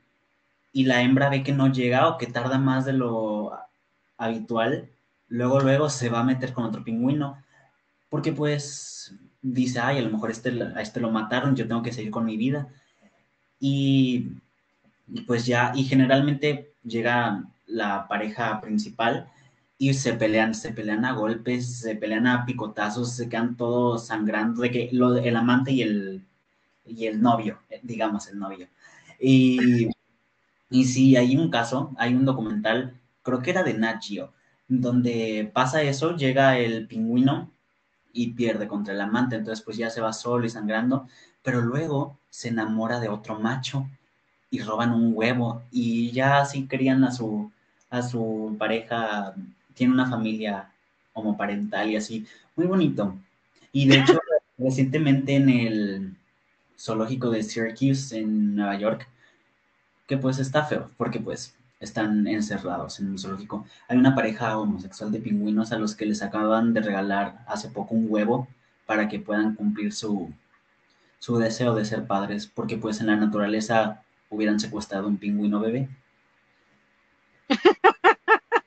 y 0.71 0.85
la 0.85 1.01
hembra 1.01 1.27
ve 1.27 1.43
que 1.43 1.51
no 1.51 1.69
llega 1.73 2.07
o 2.07 2.17
que 2.17 2.27
tarda 2.27 2.57
más 2.57 2.85
de 2.85 2.93
lo 2.93 3.51
habitual, 4.17 4.87
luego 5.27 5.59
luego 5.59 5.89
se 5.89 6.07
va 6.07 6.21
a 6.21 6.23
meter 6.31 6.53
con 6.53 6.63
otro 6.63 6.85
pingüino, 6.85 7.43
porque 8.09 8.31
pues 8.31 9.13
dice, 9.41 9.81
ay, 9.81 9.97
a 9.97 10.01
lo 10.03 10.09
mejor 10.09 10.31
este, 10.31 10.51
a 10.73 10.81
este 10.81 11.01
lo 11.01 11.11
mataron, 11.11 11.57
yo 11.57 11.67
tengo 11.67 11.83
que 11.83 11.91
seguir 11.91 12.11
con 12.11 12.23
mi 12.23 12.37
vida. 12.37 12.69
Y, 13.59 14.29
y 15.13 15.21
pues 15.27 15.45
ya, 15.45 15.73
y 15.75 15.83
generalmente 15.83 16.71
llega 16.81 17.43
la 17.67 18.07
pareja 18.07 18.61
principal 18.61 19.29
y 19.79 19.93
se 19.95 20.13
pelean, 20.13 20.53
se 20.55 20.73
pelean 20.73 21.05
a 21.05 21.13
golpes, 21.13 21.79
se 21.79 21.95
pelean 21.95 22.27
a 22.27 22.45
picotazos, 22.45 23.13
se 23.13 23.29
quedan 23.29 23.57
todos 23.57 24.07
sangrando, 24.07 24.61
de 24.61 24.71
que 24.71 24.89
el 24.91 25.35
amante 25.37 25.71
y 25.71 25.81
el, 25.81 26.25
y 26.85 27.07
el 27.07 27.21
novio, 27.21 27.59
eh, 27.69 27.79
digamos, 27.83 28.27
el 28.27 28.39
novio. 28.39 28.67
Y, 29.19 29.89
y 30.69 30.85
sí, 30.85 31.15
hay 31.17 31.35
un 31.37 31.49
caso, 31.49 31.93
hay 31.97 32.13
un 32.15 32.25
documental, 32.25 32.99
creo 33.23 33.41
que 33.41 33.51
era 33.51 33.63
de 33.63 33.73
Nat 33.75 34.03
donde 34.67 35.49
pasa 35.53 35.81
eso, 35.81 36.15
llega 36.15 36.57
el 36.59 36.87
pingüino 36.87 37.51
y 38.13 38.33
pierde 38.33 38.67
contra 38.67 38.93
el 38.93 39.01
amante, 39.01 39.35
entonces 39.37 39.63
pues 39.63 39.77
ya 39.77 39.89
se 39.89 40.01
va 40.01 40.13
solo 40.13 40.45
y 40.45 40.49
sangrando, 40.49 41.07
pero 41.43 41.61
luego 41.61 42.19
se 42.29 42.49
enamora 42.49 42.99
de 42.99 43.09
otro 43.09 43.39
macho 43.39 43.87
y 44.51 44.59
roban 44.61 44.91
un 44.93 45.13
huevo 45.15 45.63
y 45.71 46.11
ya 46.11 46.39
así 46.41 46.67
querían 46.67 47.03
a 47.03 47.11
su, 47.11 47.51
a 47.89 48.01
su 48.01 48.55
pareja, 48.59 49.35
tiene 49.79 49.93
una 49.93 50.09
familia 50.09 50.69
homoparental 51.13 51.89
y 51.89 51.95
así, 51.95 52.27
muy 52.57 52.67
bonito. 52.67 53.15
Y 53.71 53.87
de 53.87 53.99
hecho, 53.99 54.19
recientemente 54.57 55.37
en 55.37 55.47
el 55.47 56.15
zoológico 56.77 57.29
de 57.29 57.43
Syracuse 57.43 58.19
en 58.19 58.57
Nueva 58.57 58.77
York, 58.77 59.07
que 60.05 60.17
pues 60.17 60.37
está 60.37 60.65
feo, 60.65 60.91
porque 60.97 61.21
pues 61.21 61.55
están 61.79 62.27
encerrados 62.27 62.99
en 62.99 63.11
un 63.11 63.17
zoológico. 63.17 63.65
Hay 63.87 63.97
una 63.97 64.15
pareja 64.15 64.57
homosexual 64.57 65.13
de 65.13 65.21
pingüinos 65.21 65.71
a 65.71 65.79
los 65.79 65.95
que 65.95 66.05
les 66.05 66.21
acaban 66.21 66.73
de 66.73 66.81
regalar 66.81 67.45
hace 67.47 67.69
poco 67.69 67.95
un 67.95 68.07
huevo 68.09 68.49
para 68.85 69.07
que 69.07 69.19
puedan 69.19 69.55
cumplir 69.55 69.93
su, 69.93 70.29
su 71.19 71.37
deseo 71.37 71.73
de 71.73 71.85
ser 71.85 72.05
padres, 72.05 72.47
porque 72.53 72.75
pues 72.75 72.99
en 72.99 73.07
la 73.07 73.15
naturaleza 73.15 74.03
hubieran 74.29 74.59
secuestrado 74.59 75.07
un 75.07 75.15
pingüino 75.15 75.61
bebé. 75.61 75.87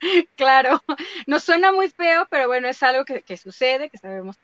claro, 0.37 0.83
nos 1.27 1.45
suena 1.45 1.73
muy 1.73 1.89
feo, 1.89 2.27
pero 2.31 2.49
bueno, 2.49 2.69
es 2.69 2.83
algo 2.83 3.05
que, 3.05 3.37
sucede, 3.37 3.89
que 3.89 3.99
sabemos 3.99 4.37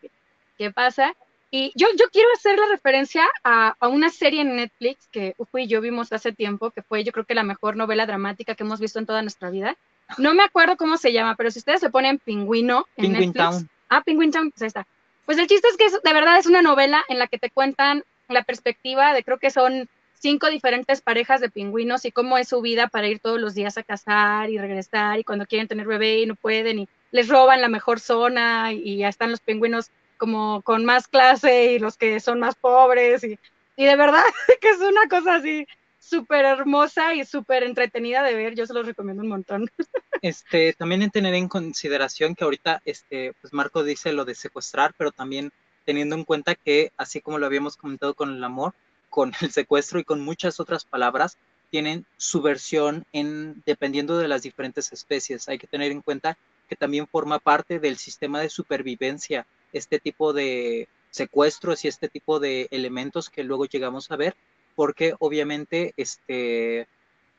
que, 0.56 0.70
pasa. 0.72 1.14
Y 1.50 1.72
yo, 1.76 1.86
yo 1.96 2.10
quiero 2.10 2.28
hacer 2.36 2.58
la 2.58 2.66
referencia 2.66 3.24
a, 3.44 3.74
una 3.88 4.10
serie 4.10 4.42
en 4.42 4.56
Netflix 4.56 5.06
que 5.08 5.34
Ufu 5.38 5.58
y 5.58 5.66
yo 5.66 5.80
vimos 5.80 6.12
hace 6.12 6.32
tiempo, 6.32 6.70
que 6.70 6.82
fue 6.82 7.04
yo 7.04 7.12
creo 7.12 7.24
que 7.24 7.34
la 7.34 7.42
mejor 7.42 7.76
novela 7.76 8.06
dramática 8.06 8.54
que 8.54 8.64
hemos 8.64 8.80
visto 8.80 8.98
en 8.98 9.06
toda 9.06 9.22
nuestra 9.22 9.50
vida. 9.50 9.76
No 10.18 10.34
me 10.34 10.42
acuerdo 10.42 10.76
cómo 10.76 10.96
se 10.96 11.12
llama, 11.12 11.36
pero 11.36 11.50
si 11.50 11.60
ustedes 11.60 11.80
se 11.80 11.90
ponen 11.90 12.18
Pingüino 12.18 12.86
en 12.96 13.12
Penguin 13.12 13.32
Town. 13.32 13.68
Ah, 13.88 14.02
Penguin 14.02 14.30
Town, 14.30 14.50
pues 14.50 14.62
ahí 14.62 14.66
está. 14.68 14.86
Pues 15.26 15.38
el 15.38 15.46
chiste 15.46 15.68
es 15.68 15.76
que 15.76 15.90
de 15.90 16.14
verdad 16.14 16.38
es 16.38 16.46
una 16.46 16.62
novela 16.62 17.04
en 17.08 17.18
la 17.18 17.28
que 17.28 17.38
te 17.38 17.50
cuentan 17.50 18.04
la 18.28 18.42
perspectiva 18.42 19.14
de 19.14 19.24
creo 19.24 19.38
que 19.38 19.50
son 19.50 19.88
cinco 20.20 20.48
diferentes 20.48 21.00
parejas 21.00 21.40
de 21.40 21.50
pingüinos 21.50 22.04
y 22.04 22.12
cómo 22.12 22.38
es 22.38 22.48
su 22.48 22.60
vida 22.60 22.88
para 22.88 23.08
ir 23.08 23.20
todos 23.20 23.40
los 23.40 23.54
días 23.54 23.78
a 23.78 23.82
cazar 23.82 24.50
y 24.50 24.58
regresar 24.58 25.18
y 25.18 25.24
cuando 25.24 25.46
quieren 25.46 25.68
tener 25.68 25.86
bebé 25.86 26.20
y 26.20 26.26
no 26.26 26.34
pueden 26.34 26.80
y 26.80 26.88
les 27.10 27.28
roban 27.28 27.60
la 27.60 27.68
mejor 27.68 28.00
zona 28.00 28.72
y 28.72 28.98
ya 28.98 29.08
están 29.08 29.30
los 29.30 29.40
pingüinos 29.40 29.90
como 30.16 30.62
con 30.62 30.84
más 30.84 31.08
clase 31.08 31.72
y 31.72 31.78
los 31.78 31.96
que 31.96 32.20
son 32.20 32.40
más 32.40 32.56
pobres 32.56 33.24
y, 33.24 33.38
y 33.76 33.84
de 33.84 33.96
verdad 33.96 34.22
que 34.60 34.70
es 34.70 34.80
una 34.80 35.08
cosa 35.08 35.36
así 35.36 35.66
súper 36.08 36.44
hermosa 36.44 37.14
y 37.14 37.24
súper 37.24 37.62
entretenida 37.62 38.22
de 38.22 38.34
ver, 38.34 38.54
yo 38.54 38.66
se 38.66 38.74
los 38.74 38.86
recomiendo 38.86 39.22
un 39.22 39.28
montón. 39.28 39.70
Este, 40.20 40.72
también 40.72 41.02
en 41.02 41.12
tener 41.12 41.32
en 41.34 41.46
consideración 41.46 42.34
que 42.34 42.42
ahorita, 42.42 42.82
este, 42.84 43.34
pues 43.40 43.52
Marco 43.52 43.84
dice 43.84 44.12
lo 44.12 44.24
de 44.24 44.34
secuestrar, 44.34 44.92
pero 44.98 45.12
también 45.12 45.52
teniendo 45.84 46.16
en 46.16 46.24
cuenta 46.24 46.56
que, 46.56 46.90
así 46.96 47.20
como 47.20 47.38
lo 47.38 47.46
habíamos 47.46 47.76
comentado 47.76 48.14
con 48.14 48.34
el 48.34 48.42
amor, 48.42 48.74
con 49.08 49.32
el 49.40 49.50
secuestro 49.50 49.98
y 49.98 50.04
con 50.04 50.20
muchas 50.20 50.60
otras 50.60 50.84
palabras, 50.84 51.38
tienen 51.70 52.06
su 52.16 52.40
versión 52.40 53.04
en, 53.12 53.62
dependiendo 53.66 54.18
de 54.18 54.28
las 54.28 54.42
diferentes 54.42 54.92
especies. 54.92 55.48
Hay 55.48 55.58
que 55.58 55.66
tener 55.66 55.92
en 55.92 56.02
cuenta 56.02 56.38
que 56.68 56.76
también 56.76 57.06
forma 57.06 57.38
parte 57.38 57.78
del 57.78 57.96
sistema 57.96 58.40
de 58.40 58.50
supervivencia 58.50 59.46
este 59.72 59.98
tipo 59.98 60.32
de 60.32 60.88
secuestros 61.10 61.84
y 61.84 61.88
este 61.88 62.08
tipo 62.08 62.40
de 62.40 62.68
elementos 62.70 63.30
que 63.30 63.44
luego 63.44 63.66
llegamos 63.66 64.10
a 64.10 64.16
ver, 64.16 64.34
porque 64.74 65.14
obviamente 65.18 65.92
este, 65.96 66.86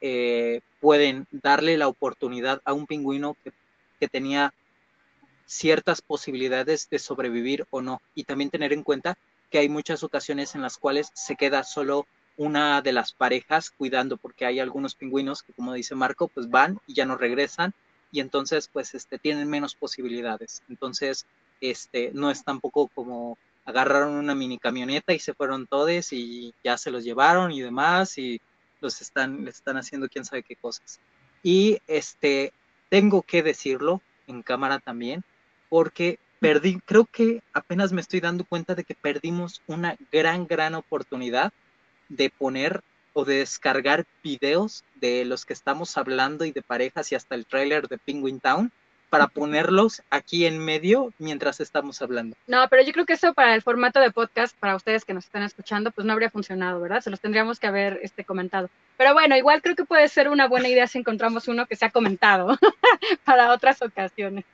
eh, 0.01 0.61
pueden 0.79 1.27
darle 1.31 1.77
la 1.77 1.87
oportunidad 1.87 2.61
a 2.65 2.73
un 2.73 2.85
pingüino 2.85 3.35
que, 3.43 3.51
que 3.99 4.07
tenía 4.07 4.53
ciertas 5.45 6.01
posibilidades 6.01 6.89
de 6.89 6.99
sobrevivir 6.99 7.65
o 7.71 7.81
no. 7.81 8.01
Y 8.13 8.23
también 8.23 8.49
tener 8.49 8.73
en 8.73 8.83
cuenta 8.83 9.17
que 9.49 9.59
hay 9.59 9.69
muchas 9.69 10.03
ocasiones 10.03 10.55
en 10.55 10.61
las 10.61 10.77
cuales 10.77 11.11
se 11.13 11.35
queda 11.35 11.63
solo 11.63 12.05
una 12.37 12.81
de 12.81 12.93
las 12.93 13.11
parejas 13.11 13.69
cuidando, 13.69 14.17
porque 14.17 14.45
hay 14.45 14.59
algunos 14.59 14.95
pingüinos 14.95 15.43
que, 15.43 15.53
como 15.53 15.73
dice 15.73 15.95
Marco, 15.95 16.27
pues 16.27 16.49
van 16.49 16.79
y 16.87 16.93
ya 16.93 17.05
no 17.05 17.17
regresan 17.17 17.73
y 18.11 18.21
entonces 18.21 18.69
pues 18.71 18.95
este, 18.95 19.19
tienen 19.19 19.49
menos 19.49 19.75
posibilidades. 19.75 20.63
Entonces, 20.69 21.25
este, 21.61 22.11
no 22.13 22.31
es 22.31 22.43
tampoco 22.43 22.87
como 22.87 23.37
agarraron 23.65 24.13
una 24.13 24.35
mini 24.35 24.57
camioneta 24.57 25.13
y 25.13 25.19
se 25.19 25.33
fueron 25.33 25.67
todos 25.67 26.11
y 26.13 26.53
ya 26.63 26.77
se 26.77 26.91
los 26.91 27.03
llevaron 27.03 27.51
y 27.51 27.61
demás 27.61 28.17
y 28.17 28.41
los 28.81 29.01
están, 29.01 29.45
les 29.45 29.55
están 29.55 29.77
haciendo 29.77 30.07
quién 30.09 30.25
sabe 30.25 30.43
qué 30.43 30.55
cosas. 30.55 30.99
Y 31.43 31.79
este, 31.87 32.53
tengo 32.89 33.21
que 33.21 33.43
decirlo 33.43 34.01
en 34.27 34.41
cámara 34.41 34.79
también, 34.79 35.23
porque 35.69 36.19
perdí, 36.39 36.79
creo 36.85 37.05
que 37.05 37.41
apenas 37.53 37.91
me 37.91 38.01
estoy 38.01 38.19
dando 38.19 38.45
cuenta 38.45 38.75
de 38.75 38.83
que 38.83 38.95
perdimos 38.95 39.61
una 39.67 39.95
gran, 40.11 40.47
gran 40.47 40.75
oportunidad 40.75 41.51
de 42.07 42.29
poner 42.29 42.81
o 43.13 43.25
de 43.25 43.37
descargar 43.37 44.05
videos 44.23 44.83
de 44.95 45.25
los 45.25 45.45
que 45.45 45.53
estamos 45.53 45.97
hablando 45.97 46.45
y 46.45 46.51
de 46.51 46.61
parejas 46.61 47.11
y 47.11 47.15
hasta 47.15 47.35
el 47.35 47.45
trailer 47.45 47.87
de 47.87 47.97
Penguin 47.97 48.39
Town 48.39 48.71
para 49.09 49.27
ponerlos 49.27 50.03
aquí 50.09 50.45
en 50.45 50.59
medio 50.59 51.11
mientras 51.17 51.59
estamos 51.59 52.01
hablando. 52.01 52.35
No, 52.47 52.67
pero 52.69 52.83
yo 52.83 52.93
creo 52.93 53.05
que 53.05 53.13
eso 53.13 53.33
para 53.33 53.55
el 53.55 53.61
formato 53.61 53.99
de 53.99 54.11
podcast, 54.11 54.55
para 54.57 54.75
ustedes 54.75 55.03
que 55.03 55.15
nos 55.15 55.25
están 55.25 55.43
escuchando, 55.43 55.91
pues 55.91 56.05
no 56.05 56.13
habría 56.13 56.29
funcionado, 56.29 56.79
¿verdad? 56.79 57.01
Se 57.01 57.09
los 57.09 57.19
tendríamos 57.19 57.59
que 57.59 57.67
haber 57.67 57.99
este, 58.03 58.23
comentado. 58.23 58.69
Pero 58.97 59.13
bueno, 59.13 59.35
igual 59.35 59.61
creo 59.61 59.75
que 59.75 59.85
puede 59.85 60.07
ser 60.09 60.29
una 60.29 60.47
buena 60.47 60.67
idea 60.67 60.87
si 60.87 60.99
encontramos 60.99 61.47
uno 61.47 61.65
que 61.65 61.75
se 61.75 61.85
ha 61.85 61.89
comentado 61.89 62.57
para 63.25 63.51
otras 63.51 63.81
ocasiones. 63.81 64.45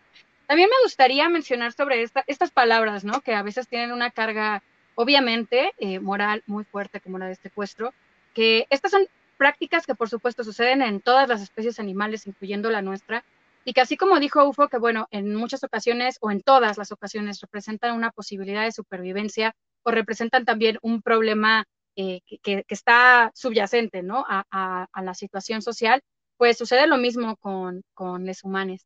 También 0.47 0.69
me 0.69 0.83
gustaría 0.83 1.27
mencionar 1.29 1.73
sobre 1.73 2.03
estas 2.03 2.51
palabras, 2.51 3.03
¿no? 3.03 3.21
Que 3.21 3.33
a 3.33 3.41
veces 3.41 3.67
tienen 3.67 3.91
una 3.91 4.11
carga, 4.11 4.63
obviamente, 4.95 5.73
eh, 5.77 5.99
moral 5.99 6.43
muy 6.45 6.63
fuerte, 6.63 7.01
como 7.01 7.17
la 7.17 7.27
de 7.27 7.35
secuestro, 7.35 7.93
que 8.33 8.67
estas 8.69 8.91
son 8.91 9.07
prácticas 9.37 9.85
que 9.85 9.95
por 9.95 10.09
supuesto 10.09 10.43
suceden 10.43 10.81
en 10.81 11.01
todas 11.01 11.27
las 11.27 11.41
especies 11.41 11.79
animales, 11.79 12.27
incluyendo 12.27 12.69
la 12.69 12.81
nuestra, 12.81 13.23
y 13.63 13.73
que 13.73 13.81
así 13.81 13.97
como 13.97 14.19
dijo 14.19 14.47
UFO, 14.47 14.69
que 14.69 14.77
bueno, 14.77 15.07
en 15.11 15.33
muchas 15.33 15.63
ocasiones 15.63 16.17
o 16.21 16.29
en 16.29 16.41
todas 16.41 16.77
las 16.77 16.91
ocasiones 16.91 17.41
representan 17.41 17.95
una 17.95 18.11
posibilidad 18.11 18.63
de 18.63 18.71
supervivencia 18.71 19.55
o 19.83 19.91
representan 19.91 20.45
también 20.45 20.77
un 20.83 21.01
problema 21.01 21.65
eh, 21.95 22.21
que, 22.43 22.63
está 22.67 23.31
subyacente, 23.33 24.03
¿no? 24.03 24.23
A, 24.27 24.87
la 25.01 25.13
situación 25.15 25.61
social, 25.61 26.01
pues 26.37 26.57
sucede 26.57 26.87
lo 26.87 26.97
mismo 26.97 27.37
con, 27.37 27.83
con 27.93 28.25
los 28.25 28.43
humanos. 28.43 28.85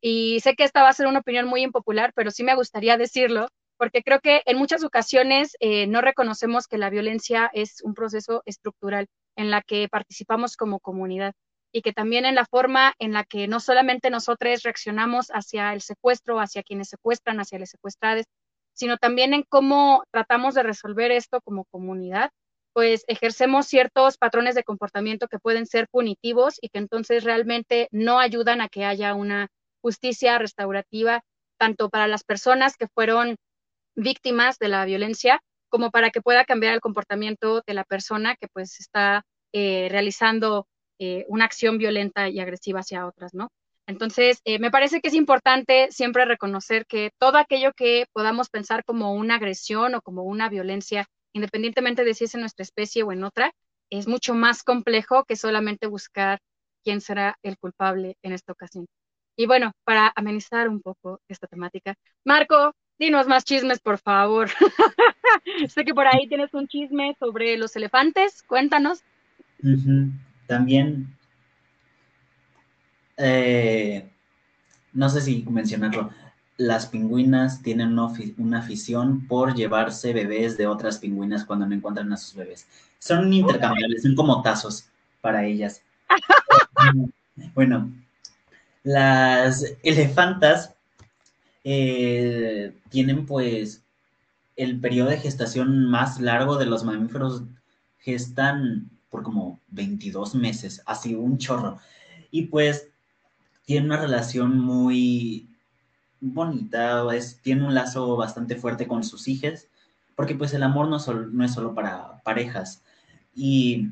Y 0.00 0.40
sé 0.40 0.54
que 0.54 0.64
esta 0.64 0.82
va 0.82 0.90
a 0.90 0.92
ser 0.92 1.06
una 1.06 1.20
opinión 1.20 1.46
muy 1.46 1.62
impopular, 1.62 2.12
pero 2.14 2.30
sí 2.30 2.44
me 2.44 2.54
gustaría 2.54 2.96
decirlo, 2.96 3.48
porque 3.78 4.02
creo 4.02 4.20
que 4.20 4.42
en 4.46 4.58
muchas 4.58 4.84
ocasiones 4.84 5.56
eh, 5.60 5.86
no 5.86 6.00
reconocemos 6.00 6.66
que 6.66 6.78
la 6.78 6.90
violencia 6.90 7.50
es 7.52 7.82
un 7.82 7.94
proceso 7.94 8.42
estructural 8.46 9.06
en 9.36 9.50
la 9.50 9.62
que 9.62 9.88
participamos 9.88 10.56
como 10.56 10.80
comunidad 10.80 11.34
y 11.72 11.82
que 11.82 11.92
también 11.92 12.24
en 12.24 12.34
la 12.34 12.46
forma 12.46 12.94
en 12.98 13.12
la 13.12 13.24
que 13.24 13.48
no 13.48 13.60
solamente 13.60 14.08
nosotros 14.08 14.62
reaccionamos 14.62 15.28
hacia 15.28 15.74
el 15.74 15.82
secuestro, 15.82 16.40
hacia 16.40 16.62
quienes 16.62 16.88
secuestran, 16.88 17.38
hacia 17.40 17.58
los 17.58 17.68
secuestrados, 17.68 18.24
sino 18.72 18.96
también 18.96 19.34
en 19.34 19.42
cómo 19.42 20.04
tratamos 20.10 20.54
de 20.54 20.62
resolver 20.62 21.10
esto 21.10 21.40
como 21.42 21.64
comunidad, 21.66 22.30
pues 22.72 23.04
ejercemos 23.08 23.66
ciertos 23.66 24.18
patrones 24.18 24.54
de 24.54 24.64
comportamiento 24.64 25.28
que 25.28 25.38
pueden 25.38 25.66
ser 25.66 25.88
punitivos 25.88 26.58
y 26.60 26.68
que 26.68 26.78
entonces 26.78 27.24
realmente 27.24 27.88
no 27.90 28.20
ayudan 28.20 28.60
a 28.60 28.68
que 28.68 28.84
haya 28.84 29.14
una 29.14 29.48
justicia 29.86 30.36
restaurativa, 30.36 31.22
tanto 31.60 31.88
para 31.90 32.08
las 32.08 32.24
personas 32.24 32.76
que 32.76 32.88
fueron 32.88 33.36
víctimas 33.94 34.58
de 34.58 34.66
la 34.66 34.84
violencia, 34.84 35.40
como 35.68 35.92
para 35.92 36.10
que 36.10 36.20
pueda 36.20 36.44
cambiar 36.44 36.74
el 36.74 36.80
comportamiento 36.80 37.62
de 37.64 37.74
la 37.74 37.84
persona 37.84 38.34
que 38.34 38.48
pues 38.52 38.80
está 38.80 39.22
eh, 39.52 39.86
realizando 39.88 40.66
eh, 40.98 41.24
una 41.28 41.44
acción 41.44 41.78
violenta 41.78 42.28
y 42.28 42.40
agresiva 42.40 42.80
hacia 42.80 43.06
otras, 43.06 43.32
¿no? 43.32 43.48
Entonces, 43.86 44.40
eh, 44.44 44.58
me 44.58 44.72
parece 44.72 45.00
que 45.00 45.08
es 45.08 45.14
importante 45.14 45.86
siempre 45.92 46.24
reconocer 46.24 46.84
que 46.86 47.12
todo 47.18 47.38
aquello 47.38 47.70
que 47.72 48.06
podamos 48.12 48.48
pensar 48.50 48.84
como 48.84 49.14
una 49.14 49.36
agresión 49.36 49.94
o 49.94 50.02
como 50.02 50.24
una 50.24 50.48
violencia, 50.48 51.06
independientemente 51.32 52.02
de 52.02 52.14
si 52.14 52.24
es 52.24 52.34
en 52.34 52.40
nuestra 52.40 52.64
especie 52.64 53.04
o 53.04 53.12
en 53.12 53.22
otra, 53.22 53.52
es 53.88 54.08
mucho 54.08 54.34
más 54.34 54.64
complejo 54.64 55.24
que 55.24 55.36
solamente 55.36 55.86
buscar 55.86 56.40
quién 56.82 57.00
será 57.00 57.38
el 57.44 57.56
culpable 57.56 58.16
en 58.22 58.32
esta 58.32 58.52
ocasión. 58.52 58.86
Y 59.36 59.46
bueno, 59.46 59.72
para 59.84 60.12
amenizar 60.16 60.68
un 60.68 60.80
poco 60.80 61.20
esta 61.28 61.46
temática, 61.46 61.94
Marco, 62.24 62.74
dinos 62.98 63.26
más 63.26 63.44
chismes, 63.44 63.80
por 63.80 63.98
favor. 63.98 64.48
sé 65.68 65.84
que 65.84 65.94
por 65.94 66.06
ahí 66.06 66.26
tienes 66.28 66.54
un 66.54 66.66
chisme 66.66 67.14
sobre 67.18 67.56
los 67.58 67.76
elefantes, 67.76 68.42
cuéntanos. 68.44 69.02
También, 70.46 71.14
eh, 73.18 74.08
no 74.92 75.08
sé 75.10 75.20
si 75.20 75.44
mencionarlo, 75.48 76.10
las 76.56 76.86
pingüinas 76.86 77.62
tienen 77.62 77.98
una, 78.38 78.58
afición 78.58 79.26
por 79.26 79.54
llevarse 79.54 80.14
bebés 80.14 80.56
de 80.56 80.66
otras 80.66 80.98
pingüinas 80.98 81.44
cuando 81.44 81.66
no 81.66 81.74
encuentran 81.74 82.12
a 82.12 82.16
sus 82.16 82.34
bebés. 82.34 82.66
Son 82.98 83.30
intercambiables, 83.30 84.02
son 84.02 84.14
como 84.14 84.40
tazos 84.40 84.88
para 85.20 85.44
ellas. 85.44 85.82
bueno, 87.54 87.92
las 88.86 89.64
elefantas 89.82 90.76
eh, 91.64 92.72
tienen 92.88 93.26
pues 93.26 93.82
el 94.54 94.78
periodo 94.78 95.10
de 95.10 95.18
gestación 95.18 95.86
más 95.90 96.20
largo 96.20 96.56
de 96.56 96.66
los 96.66 96.84
mamíferos 96.84 97.42
gestan 97.98 98.88
por 99.10 99.24
como 99.24 99.60
22 99.70 100.36
meses, 100.36 100.84
así 100.86 101.16
un 101.16 101.36
chorro. 101.38 101.78
Y 102.30 102.42
pues 102.42 102.88
tiene 103.64 103.86
una 103.86 103.96
relación 103.96 104.56
muy 104.56 105.48
bonita, 106.20 107.12
es, 107.12 107.40
tiene 107.42 107.66
un 107.66 107.74
lazo 107.74 108.16
bastante 108.16 108.54
fuerte 108.54 108.86
con 108.86 109.02
sus 109.02 109.26
hijas, 109.26 109.66
porque 110.14 110.36
pues 110.36 110.54
el 110.54 110.62
amor 110.62 110.86
no, 110.86 110.98
no 111.32 111.44
es 111.44 111.52
solo 111.52 111.74
para 111.74 112.22
parejas. 112.22 112.84
Y, 113.34 113.88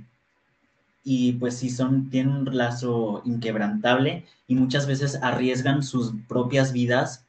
y 1.04 1.32
pues 1.32 1.58
sí, 1.58 1.68
son, 1.68 2.08
tienen 2.08 2.34
un 2.34 2.56
lazo 2.56 3.20
inquebrantable 3.26 4.24
y 4.48 4.54
muchas 4.54 4.86
veces 4.86 5.18
arriesgan 5.22 5.82
sus 5.82 6.14
propias 6.26 6.72
vidas 6.72 7.26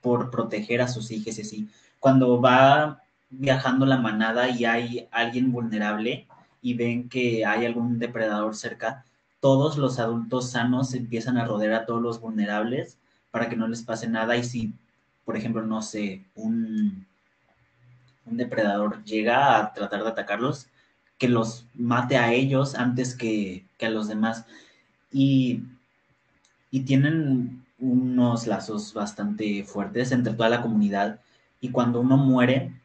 por 0.00 0.30
proteger 0.30 0.82
a 0.82 0.88
sus 0.88 1.12
hijas 1.12 1.38
y 1.38 1.42
así. 1.42 1.68
Cuando 2.00 2.40
va 2.40 3.00
viajando 3.30 3.86
la 3.86 3.98
manada 3.98 4.50
y 4.50 4.64
hay 4.64 5.08
alguien 5.12 5.52
vulnerable 5.52 6.26
y 6.60 6.74
ven 6.74 7.08
que 7.08 7.46
hay 7.46 7.64
algún 7.64 8.00
depredador 8.00 8.56
cerca, 8.56 9.04
todos 9.40 9.78
los 9.78 10.00
adultos 10.00 10.50
sanos 10.50 10.92
empiezan 10.94 11.38
a 11.38 11.44
rodear 11.44 11.74
a 11.74 11.86
todos 11.86 12.02
los 12.02 12.20
vulnerables 12.20 12.98
para 13.30 13.48
que 13.48 13.56
no 13.56 13.68
les 13.68 13.82
pase 13.82 14.08
nada 14.08 14.36
y 14.36 14.44
si, 14.44 14.74
por 15.24 15.36
ejemplo, 15.36 15.62
no 15.62 15.80
sé, 15.80 16.24
un, 16.34 17.06
un 18.26 18.36
depredador 18.36 19.02
llega 19.04 19.58
a 19.58 19.72
tratar 19.72 20.02
de 20.02 20.10
atacarlos, 20.10 20.66
que 21.18 21.28
los 21.28 21.66
mate 21.74 22.16
a 22.16 22.32
ellos 22.32 22.74
antes 22.74 23.14
que, 23.14 23.66
que 23.78 23.86
a 23.86 23.90
los 23.90 24.08
demás. 24.08 24.44
Y, 25.10 25.62
y 26.70 26.80
tienen 26.80 27.64
unos 27.78 28.46
lazos 28.46 28.94
bastante 28.94 29.64
fuertes 29.64 30.12
entre 30.12 30.34
toda 30.34 30.48
la 30.48 30.62
comunidad. 30.62 31.20
Y 31.60 31.70
cuando 31.70 32.00
uno 32.00 32.16
muere, 32.16 32.80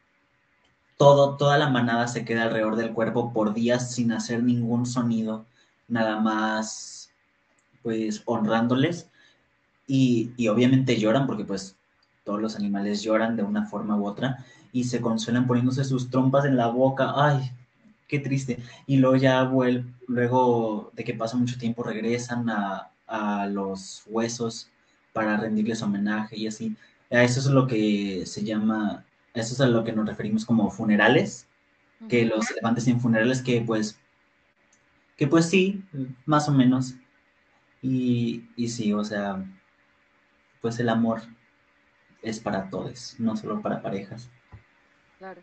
todo, 0.96 1.36
toda 1.36 1.58
la 1.58 1.68
manada 1.68 2.08
se 2.08 2.24
queda 2.24 2.44
alrededor 2.44 2.76
del 2.76 2.92
cuerpo 2.92 3.32
por 3.32 3.54
días 3.54 3.92
sin 3.92 4.12
hacer 4.12 4.42
ningún 4.42 4.86
sonido, 4.86 5.46
nada 5.86 6.20
más 6.20 7.10
pues 7.82 8.22
honrándoles. 8.26 9.08
Y, 9.86 10.32
y 10.36 10.48
obviamente 10.48 10.98
lloran 10.98 11.26
porque 11.26 11.44
pues 11.44 11.76
todos 12.24 12.42
los 12.42 12.56
animales 12.56 13.02
lloran 13.02 13.36
de 13.36 13.42
una 13.42 13.64
forma 13.64 13.96
u 13.96 14.06
otra 14.06 14.44
y 14.70 14.84
se 14.84 15.00
consuelan 15.00 15.46
poniéndose 15.46 15.82
sus 15.84 16.10
trompas 16.10 16.44
en 16.44 16.58
la 16.58 16.66
boca, 16.66 17.12
ay, 17.16 17.50
qué 18.08 18.18
triste. 18.18 18.58
Y 18.86 18.96
luego 18.96 19.16
ya 19.16 19.44
vuelven, 19.44 19.94
luego 20.08 20.90
de 20.94 21.04
que 21.04 21.14
pasa 21.14 21.36
mucho 21.36 21.58
tiempo 21.58 21.82
regresan 21.82 22.48
a, 22.50 22.90
a 23.06 23.46
los 23.46 24.02
huesos 24.06 24.70
para 25.12 25.36
rendirles 25.36 25.82
homenaje 25.82 26.36
y 26.36 26.46
así. 26.46 26.76
Eso 27.10 27.40
es 27.40 27.46
lo 27.46 27.66
que 27.66 28.24
se 28.26 28.44
llama, 28.44 29.04
eso 29.34 29.54
es 29.54 29.60
a 29.60 29.66
lo 29.66 29.84
que 29.84 29.92
nos 29.92 30.06
referimos 30.06 30.44
como 30.44 30.70
funerales, 30.70 31.46
que 32.08 32.24
los 32.24 32.50
elefantes 32.50 32.84
tienen 32.84 33.00
funerales 33.00 33.42
que 33.42 33.60
pues, 33.62 33.98
que 35.16 35.26
pues 35.26 35.46
sí, 35.48 35.82
más 36.26 36.48
o 36.48 36.52
menos. 36.52 36.94
Y, 37.82 38.44
y 38.56 38.68
sí, 38.68 38.92
o 38.92 39.04
sea, 39.04 39.44
pues 40.60 40.78
el 40.80 40.88
amor 40.88 41.22
es 42.22 42.40
para 42.40 42.68
todos, 42.70 43.16
no 43.18 43.36
solo 43.36 43.62
para 43.62 43.82
parejas. 43.82 44.28
Claro. 45.18 45.42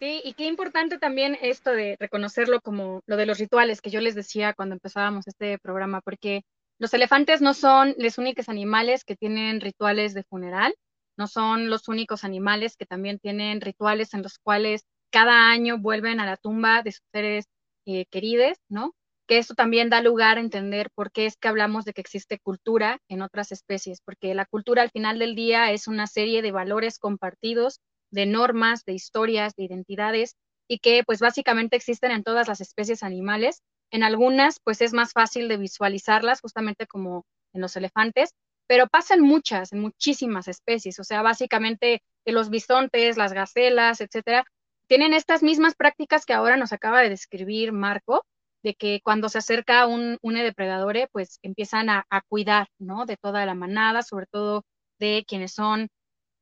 Sí, 0.00 0.20
y 0.24 0.34
qué 0.34 0.44
importante 0.46 0.98
también 0.98 1.38
esto 1.40 1.70
de 1.70 1.96
reconocerlo 1.98 2.60
como 2.60 3.00
lo 3.06 3.16
de 3.16 3.26
los 3.26 3.38
rituales 3.38 3.80
que 3.80 3.90
yo 3.90 4.00
les 4.00 4.14
decía 4.14 4.52
cuando 4.52 4.74
empezábamos 4.74 5.26
este 5.26 5.58
programa, 5.58 6.00
porque 6.02 6.42
los 6.78 6.92
elefantes 6.94 7.40
no 7.40 7.54
son 7.54 7.94
los 7.98 8.18
únicos 8.18 8.48
animales 8.48 9.04
que 9.04 9.16
tienen 9.16 9.60
rituales 9.60 10.12
de 10.12 10.24
funeral, 10.24 10.74
no 11.16 11.28
son 11.28 11.70
los 11.70 11.88
únicos 11.88 12.24
animales 12.24 12.76
que 12.76 12.86
también 12.86 13.18
tienen 13.20 13.60
rituales 13.60 14.12
en 14.14 14.22
los 14.22 14.38
cuales 14.38 14.82
cada 15.10 15.50
año 15.50 15.78
vuelven 15.78 16.18
a 16.20 16.26
la 16.26 16.36
tumba 16.36 16.82
de 16.82 16.92
sus 16.92 17.06
seres 17.12 17.46
eh, 17.86 18.04
queridos, 18.10 18.58
¿no? 18.68 18.92
Que 19.28 19.38
esto 19.38 19.54
también 19.54 19.90
da 19.90 20.02
lugar 20.02 20.38
a 20.38 20.40
entender 20.40 20.90
por 20.94 21.12
qué 21.12 21.26
es 21.26 21.36
que 21.36 21.48
hablamos 21.48 21.84
de 21.84 21.92
que 21.92 22.00
existe 22.00 22.40
cultura 22.40 22.98
en 23.08 23.22
otras 23.22 23.52
especies, 23.52 24.00
porque 24.04 24.34
la 24.34 24.44
cultura 24.44 24.82
al 24.82 24.90
final 24.90 25.18
del 25.20 25.36
día 25.36 25.70
es 25.70 25.86
una 25.86 26.08
serie 26.08 26.42
de 26.42 26.52
valores 26.52 26.98
compartidos, 26.98 27.80
de 28.14 28.26
normas, 28.26 28.84
de 28.84 28.94
historias, 28.94 29.54
de 29.56 29.64
identidades, 29.64 30.36
y 30.68 30.78
que 30.78 31.02
pues 31.04 31.20
básicamente 31.20 31.76
existen 31.76 32.10
en 32.10 32.22
todas 32.22 32.48
las 32.48 32.60
especies 32.60 33.02
animales 33.02 33.62
en 33.90 34.02
algunas, 34.02 34.60
pues 34.64 34.80
es 34.80 34.92
más 34.92 35.12
fácil 35.12 35.48
de 35.48 35.56
visualizarlas, 35.56 36.40
justamente 36.40 36.86
como 36.86 37.24
en 37.52 37.60
los 37.60 37.76
elefantes, 37.76 38.30
pero 38.66 38.88
pasan 38.88 39.20
muchas, 39.20 39.72
en 39.72 39.80
muchísimas 39.80 40.48
especies. 40.48 40.98
O 40.98 41.04
sea, 41.04 41.22
básicamente 41.22 42.02
los 42.24 42.50
bisontes, 42.50 43.16
las 43.16 43.32
gacelas, 43.32 44.00
etcétera, 44.00 44.44
tienen 44.86 45.12
estas 45.14 45.42
mismas 45.42 45.74
prácticas 45.74 46.24
que 46.24 46.32
ahora 46.32 46.56
nos 46.56 46.72
acaba 46.72 47.02
de 47.02 47.10
describir 47.10 47.72
Marco, 47.72 48.24
de 48.62 48.74
que 48.74 49.00
cuando 49.04 49.28
se 49.28 49.38
acerca 49.38 49.86
un, 49.86 50.18
un 50.22 50.34
depredador, 50.34 50.96
pues 51.12 51.38
empiezan 51.42 51.90
a, 51.90 52.04
cuidar, 52.28 52.68
¿no? 52.78 53.04
De 53.04 53.16
toda 53.16 53.44
la 53.46 53.54
manada, 53.54 54.02
sobre 54.02 54.26
todo 54.26 54.64
de 54.98 55.24
quienes 55.28 55.52
son 55.52 55.88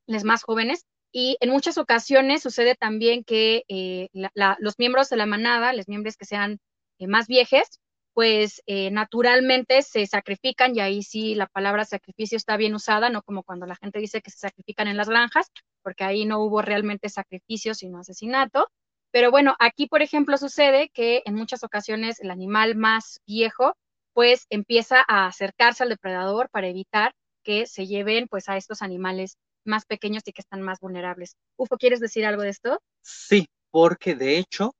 los 0.07 0.25
más 0.25 0.45
jóvenes. 0.45 0.85
Y 1.13 1.37
en 1.41 1.51
muchas 1.51 1.77
ocasiones 1.79 2.43
sucede 2.43 2.75
también 2.75 3.23
que 3.23 3.65
eh, 3.69 4.09
los 4.13 4.79
miembros 4.79 5.11
de 5.11 5.17
la 5.17 5.27
manada, 5.27 5.75
los 5.75 5.87
miembros 5.89 6.17
que 6.17 6.25
sean 6.25 6.59
eh, 6.99 7.07
más 7.07 7.29
viejes, 7.29 7.81
pues 8.15 8.63
eh, 8.67 8.91
naturalmente 8.91 9.83
se 9.83 10.07
sacrifican 10.07 10.75
y 10.77 10.81
ahí 10.81 11.03
sí 11.03 11.35
la 11.35 11.47
palabra 11.47 11.85
sacrificio 11.85 12.37
está 12.37 12.57
bien 12.57 12.75
usada, 12.75 13.11
no 13.11 13.23
como 13.23 13.43
cuando 13.43 13.67
la 13.67 13.77
gente 13.77 13.99
dice 13.99 14.23
que 14.23 14.31
se 14.31 14.39
sacrifican 14.39 14.89
en 14.89 14.97
las 14.97 15.09
granjas, 15.09 15.51
porque 15.83 16.05
ahí 16.05 16.25
no 16.25 16.41
hubo 16.41 16.63
realmente 16.63 17.09
sacrificio, 17.09 17.75
sino 17.75 17.99
asesinato. 17.99 18.69
Pero 19.11 19.31
bueno, 19.31 19.55
aquí, 19.59 19.87
por 19.87 20.03
ejemplo, 20.03 20.39
sucede 20.39 20.91
que 20.95 21.23
en 21.27 21.35
muchas 21.35 21.65
ocasiones 21.65 22.21
el 22.21 22.31
animal 22.31 22.77
más 22.77 23.21
viejo, 23.27 23.75
pues 24.15 24.47
empieza 24.51 25.05
a 25.07 25.27
acercarse 25.27 25.83
al 25.83 25.91
depredador 25.91 26.49
para 26.51 26.69
evitar 26.69 27.15
que 27.45 27.67
se 27.67 27.87
lleven 27.87 28.29
pues 28.29 28.49
a 28.49 28.57
estos 28.57 28.83
animales 28.83 29.37
más 29.65 29.85
pequeños 29.87 30.23
y 30.27 30.33
que 30.33 30.41
están 30.41 30.63
más 30.63 30.81
vulnerables. 30.81 31.37
Ufo, 31.57 31.77
¿quieres 31.77 32.01
decir 32.01 32.27
algo 32.27 32.43
de 32.43 32.51
esto? 32.51 32.81
Sí, 33.03 33.47
porque 33.71 34.15
de 34.15 34.39
hecho 34.39 34.75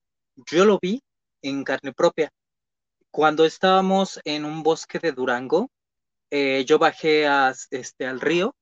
yo 0.51 0.65
lo 0.65 0.79
vi 0.81 1.01
en 1.43 1.65
carne 1.65 1.93
propia. 1.93 2.31
Cuando 3.11 3.45
estábamos 3.45 4.21
en 4.25 4.45
un 4.45 4.63
bosque 4.63 4.99
de 4.99 5.13
Durango, 5.13 5.71
eh, 6.31 6.65
yo 6.67 6.79
bajé 6.79 7.27
a, 7.27 7.55
este, 7.71 8.07
al 8.07 8.21
río 8.21 8.55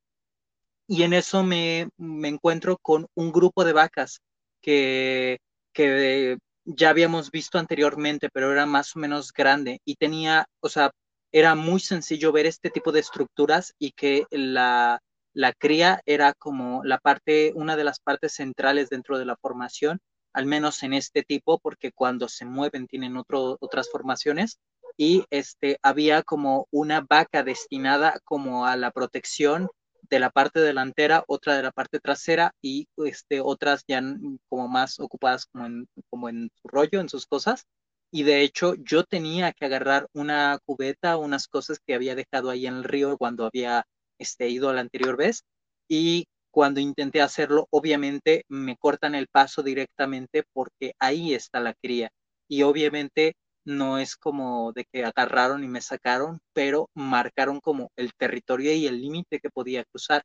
y 0.88 1.04
en 1.04 1.12
eso 1.12 1.44
me, 1.44 1.88
me 1.96 2.28
encuentro 2.28 2.76
con 2.82 3.06
un 3.14 3.30
grupo 3.30 3.64
de 3.64 3.72
vacas 3.72 4.20
que, 4.60 5.38
que 5.72 6.36
ya 6.64 6.90
habíamos 6.90 7.30
visto 7.30 7.58
anteriormente, 7.58 8.28
pero 8.32 8.52
era 8.52 8.66
más 8.66 8.96
o 8.96 8.98
menos 8.98 9.32
grande 9.32 9.80
y 9.84 9.94
tenía, 9.94 10.46
o 10.60 10.68
sea, 10.68 10.90
era 11.32 11.54
muy 11.54 11.80
sencillo 11.80 12.32
ver 12.32 12.46
este 12.46 12.70
tipo 12.70 12.90
de 12.90 13.00
estructuras 13.00 13.72
y 13.78 13.92
que 13.92 14.24
la, 14.30 15.00
la 15.32 15.52
cría 15.52 16.00
era 16.06 16.34
como 16.34 16.82
la 16.84 16.98
parte, 16.98 17.52
una 17.54 17.76
de 17.76 17.84
las 17.84 18.00
partes 18.00 18.34
centrales 18.34 18.90
dentro 18.90 19.18
de 19.18 19.26
la 19.26 19.36
formación 19.36 20.00
al 20.32 20.46
menos 20.46 20.82
en 20.82 20.94
este 20.94 21.22
tipo, 21.22 21.58
porque 21.58 21.92
cuando 21.92 22.28
se 22.28 22.44
mueven 22.44 22.86
tienen 22.86 23.16
otras 23.16 23.90
formaciones 23.90 24.58
y 24.96 25.24
este, 25.30 25.78
había 25.82 26.22
como 26.22 26.66
una 26.70 27.00
vaca 27.00 27.42
destinada 27.42 28.20
como 28.24 28.66
a 28.66 28.76
la 28.76 28.90
protección 28.90 29.68
de 30.08 30.20
la 30.20 30.30
parte 30.30 30.60
delantera, 30.60 31.24
otra 31.28 31.56
de 31.56 31.62
la 31.62 31.72
parte 31.72 32.00
trasera 32.00 32.54
y 32.60 32.88
este, 33.04 33.40
otras 33.40 33.84
ya 33.86 34.02
como 34.48 34.68
más 34.68 34.98
ocupadas 34.98 35.46
como 35.46 35.66
en, 35.66 35.88
como 36.10 36.28
en 36.28 36.50
su 36.60 36.68
rollo, 36.68 37.00
en 37.00 37.08
sus 37.08 37.26
cosas. 37.26 37.66
Y 38.12 38.24
de 38.24 38.42
hecho 38.42 38.74
yo 38.74 39.04
tenía 39.04 39.52
que 39.52 39.66
agarrar 39.66 40.08
una 40.12 40.58
cubeta, 40.64 41.16
unas 41.16 41.46
cosas 41.46 41.78
que 41.86 41.94
había 41.94 42.16
dejado 42.16 42.50
ahí 42.50 42.66
en 42.66 42.74
el 42.74 42.84
río 42.84 43.16
cuando 43.18 43.46
había 43.46 43.86
este, 44.20 44.48
ido 44.48 44.72
la 44.72 44.82
anterior 44.82 45.16
vez. 45.16 45.44
Y 45.88 46.26
cuando 46.52 46.80
intenté 46.80 47.22
hacerlo, 47.22 47.66
obviamente 47.70 48.44
me 48.48 48.76
cortan 48.76 49.14
el 49.14 49.28
paso 49.28 49.62
directamente 49.62 50.44
porque 50.52 50.94
ahí 51.00 51.34
está 51.34 51.60
la 51.60 51.74
cría. 51.74 52.10
Y 52.48 52.62
obviamente 52.62 53.34
no 53.64 53.98
es 53.98 54.16
como 54.16 54.72
de 54.72 54.84
que 54.92 55.04
agarraron 55.04 55.64
y 55.64 55.68
me 55.68 55.80
sacaron, 55.80 56.40
pero 56.52 56.88
marcaron 56.94 57.60
como 57.60 57.90
el 57.96 58.12
territorio 58.14 58.72
y 58.74 58.86
el 58.86 59.00
límite 59.00 59.40
que 59.40 59.50
podía 59.50 59.84
cruzar. 59.84 60.22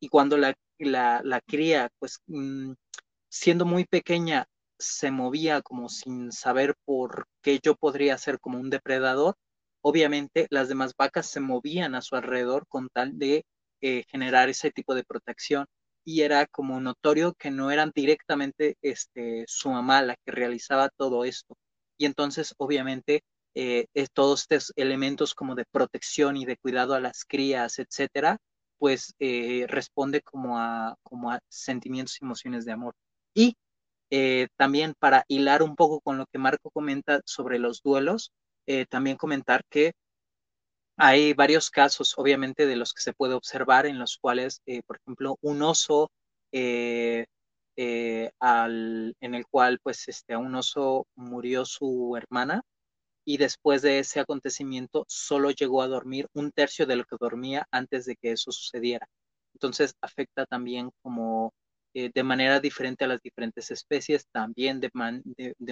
Y 0.00 0.08
cuando 0.08 0.36
la, 0.36 0.54
la, 0.78 1.40
cría, 1.46 1.90
pues 1.98 2.20
mm, 2.26 2.72
siendo 3.28 3.64
muy 3.64 3.84
pequeña, 3.84 4.46
se 4.78 5.10
movía 5.10 5.62
como 5.62 5.88
sin 5.88 6.32
saber 6.32 6.74
por 6.84 7.26
qué 7.42 7.58
yo 7.62 7.74
podría 7.74 8.16
ser 8.18 8.40
como 8.40 8.58
un 8.58 8.70
depredador, 8.70 9.34
obviamente 9.82 10.46
las 10.50 10.68
demás 10.68 10.94
vacas 10.96 11.26
se 11.26 11.40
movían 11.40 11.94
a 11.94 12.02
su 12.02 12.16
alrededor 12.16 12.66
con 12.68 12.88
tal 12.92 13.18
de 13.18 13.44
eh, 13.80 14.04
generar 14.08 14.48
ese 14.48 14.70
tipo 14.70 14.94
de 14.94 15.04
protección 15.04 15.66
y 16.04 16.22
era 16.22 16.46
como 16.46 16.80
notorio 16.80 17.34
que 17.34 17.50
no 17.50 17.70
eran 17.70 17.92
directamente 17.94 18.76
este, 18.82 19.44
su 19.46 19.70
mamá 19.70 20.02
la 20.02 20.16
que 20.24 20.32
realizaba 20.32 20.88
todo 20.96 21.24
esto. 21.24 21.54
Y 21.98 22.06
entonces, 22.06 22.54
obviamente, 22.58 23.22
eh, 23.54 23.86
todos 24.12 24.42
estos 24.42 24.72
elementos 24.76 25.34
como 25.34 25.54
de 25.54 25.64
protección 25.70 26.36
y 26.36 26.46
de 26.46 26.56
cuidado 26.56 26.94
a 26.94 27.00
las 27.00 27.24
crías, 27.24 27.78
etcétera, 27.78 28.38
pues 28.78 29.14
eh, 29.18 29.66
responde 29.68 30.22
como 30.22 30.58
a, 30.58 30.96
como 31.02 31.32
a 31.32 31.40
sentimientos 31.48 32.18
y 32.20 32.24
emociones 32.24 32.64
de 32.64 32.72
amor. 32.72 32.94
Y 33.34 33.56
eh, 34.10 34.48
también 34.56 34.94
para 34.98 35.24
hilar 35.28 35.62
un 35.62 35.76
poco 35.76 36.00
con 36.00 36.18
lo 36.18 36.26
que 36.26 36.38
Marco 36.38 36.70
comenta 36.70 37.20
sobre 37.26 37.58
los 37.58 37.82
duelos, 37.82 38.32
eh, 38.68 38.86
también 38.86 39.16
comentar 39.16 39.62
que 39.70 39.92
hay 40.96 41.32
varios 41.32 41.70
casos, 41.70 42.14
obviamente, 42.18 42.66
de 42.66 42.76
los 42.76 42.92
que 42.92 43.02
se 43.02 43.12
puede 43.12 43.34
observar 43.34 43.86
en 43.86 43.98
los 43.98 44.18
cuales, 44.18 44.62
por 44.86 44.98
ejemplo, 44.98 45.36
un 45.42 45.62
oso 45.62 46.10
al, 48.40 49.14
en 49.20 49.34
el 49.34 49.46
cual, 49.46 49.78
pues, 49.82 50.08
este, 50.08 50.34
a 50.34 50.38
un 50.38 50.54
oso 50.54 51.06
murió 51.16 51.64
su 51.64 52.16
hermana 52.16 52.62
y 53.28 53.36
después 53.36 53.82
de 53.82 53.98
ese 53.98 54.20
acontecimiento 54.20 55.04
solo 55.06 55.50
llegó 55.50 55.82
a 55.82 55.88
dormir 55.88 56.28
un 56.32 56.50
tercio 56.50 56.86
de 56.86 56.96
lo 56.96 57.04
que 57.04 57.16
dormía 57.20 57.66
antes 57.70 58.06
de 58.06 58.16
que 58.16 58.32
eso 58.32 58.52
sucediera. 58.52 59.06
Entonces 59.52 59.94
afecta 60.00 60.46
también 60.46 60.90
como 61.02 61.52
eh, 61.94 62.10
de 62.14 62.22
manera 62.22 62.58
diferente 62.60 63.04
a 63.04 63.08
las 63.08 63.20
diferentes 63.20 63.70
especies, 63.70 64.26
también 64.32 64.80
de, 64.80 64.90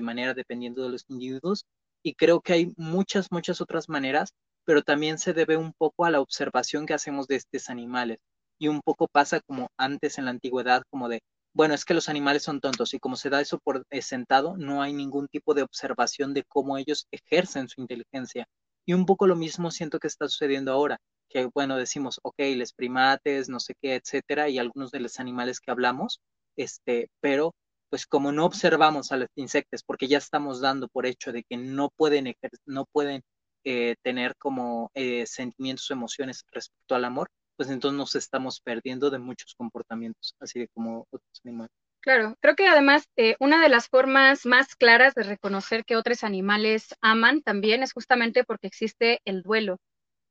manera 0.03 0.35
dependiendo 0.35 0.83
de 0.83 0.91
los 0.91 1.05
individuos. 1.09 1.65
Y 2.07 2.15
creo 2.15 2.41
que 2.41 2.53
hay 2.53 2.73
muchas, 2.77 3.33
muchas 3.33 3.61
otras 3.61 3.89
maneras, 3.89 4.33
pero 4.65 4.83
también 4.83 5.19
se 5.19 5.33
debe 5.33 5.57
un 5.57 5.73
poco 5.73 6.05
a 6.05 6.11
la 6.13 6.21
observación 6.21 6.87
que 6.87 6.95
hacemos 6.95 7.27
de 7.27 7.35
estos 7.35 7.69
animales. 7.69 8.19
Y 8.61 8.69
un 8.69 8.81
poco 8.81 9.09
pasa 9.09 9.41
como 9.41 9.71
antes 9.77 10.17
en 10.17 10.27
la 10.27 10.31
antigüedad, 10.31 10.85
como 10.89 11.09
de, 11.09 11.19
bueno, 11.53 11.75
es 11.75 11.85
que 11.85 11.95
los 11.95 12.09
animales 12.09 12.45
son 12.45 12.61
tontos 12.61 12.95
y 12.95 13.01
como 13.01 13.17
se 13.17 13.29
da 13.29 13.41
eso 13.41 13.59
por 13.59 13.83
eh, 13.91 14.03
sentado, 14.03 14.57
no 14.57 14.83
hay 14.83 14.93
ningún 14.93 15.27
tipo 15.27 15.53
de 15.53 15.65
observación 15.65 16.33
de 16.33 16.45
cómo 16.45 16.79
ellos 16.79 17.09
ejercen 17.11 17.69
su 17.69 17.81
inteligencia. 17.81 18.47
Y 18.87 18.95
un 18.95 19.05
poco 19.05 19.27
lo 19.27 19.35
mismo 19.35 19.73
siento 19.73 19.99
que 19.99 20.07
está 20.07 20.29
sucediendo 20.29 20.71
ahora, 20.71 20.99
que 21.29 21.51
bueno, 21.53 21.77
decimos, 21.77 22.21
ok, 22.23 22.39
les 22.39 22.73
primates, 22.73 23.49
no 23.49 23.59
sé 23.59 23.75
qué, 23.83 23.97
etcétera, 23.97 24.49
y 24.49 24.61
algunos 24.61 24.93
de 24.93 25.01
los 25.01 25.19
animales 25.19 25.59
que 25.59 25.73
hablamos, 25.73 26.21
este, 26.55 27.09
pero 27.21 27.53
pues 27.97 28.07
como 28.07 28.31
no 28.31 28.45
observamos 28.45 29.11
a 29.11 29.17
los 29.17 29.31
insectos, 29.37 29.83
porque 29.83 30.07
ya 30.07 30.19
estamos 30.19 30.61
dando 30.61 30.87
por 30.87 31.07
hecho 31.07 31.33
de 31.33 31.45
que 31.45 31.57
no 31.57 31.89
pueden, 31.97 32.35
no 32.67 32.85
pueden 32.85 33.23
eh, 33.65 33.95
tener 34.03 34.37
como 34.37 34.91
eh, 34.93 35.25
sentimientos 35.25 35.91
o 35.91 35.95
emociones 35.95 36.45
respecto 36.53 36.95
al 36.95 37.07
amor, 37.07 37.31
pues 37.57 37.71
entonces 37.71 37.97
nos 37.97 38.15
estamos 38.15 38.61
perdiendo 38.61 39.09
de 39.09 39.19
muchos 39.19 39.55
comportamientos, 39.55 40.35
así 40.41 40.59
de 40.59 40.69
como 40.75 41.07
otros 41.09 41.41
animales. 41.43 41.71
Claro, 42.03 42.37
creo 42.41 42.55
que 42.55 42.69
además 42.69 43.07
eh, 43.17 43.35
una 43.41 43.63
de 43.63 43.71
las 43.71 43.89
formas 43.89 44.45
más 44.45 44.77
claras 44.77 45.15
de 45.15 45.23
reconocer 45.23 45.87
que 45.87 45.97
otros 45.97 46.23
animales 46.23 46.95
aman 47.01 47.41
también 47.41 47.83
es 47.83 47.95
justamente 47.95 48.45
porque 48.45 48.67
existe 48.67 49.23
el 49.25 49.41
duelo. 49.41 49.79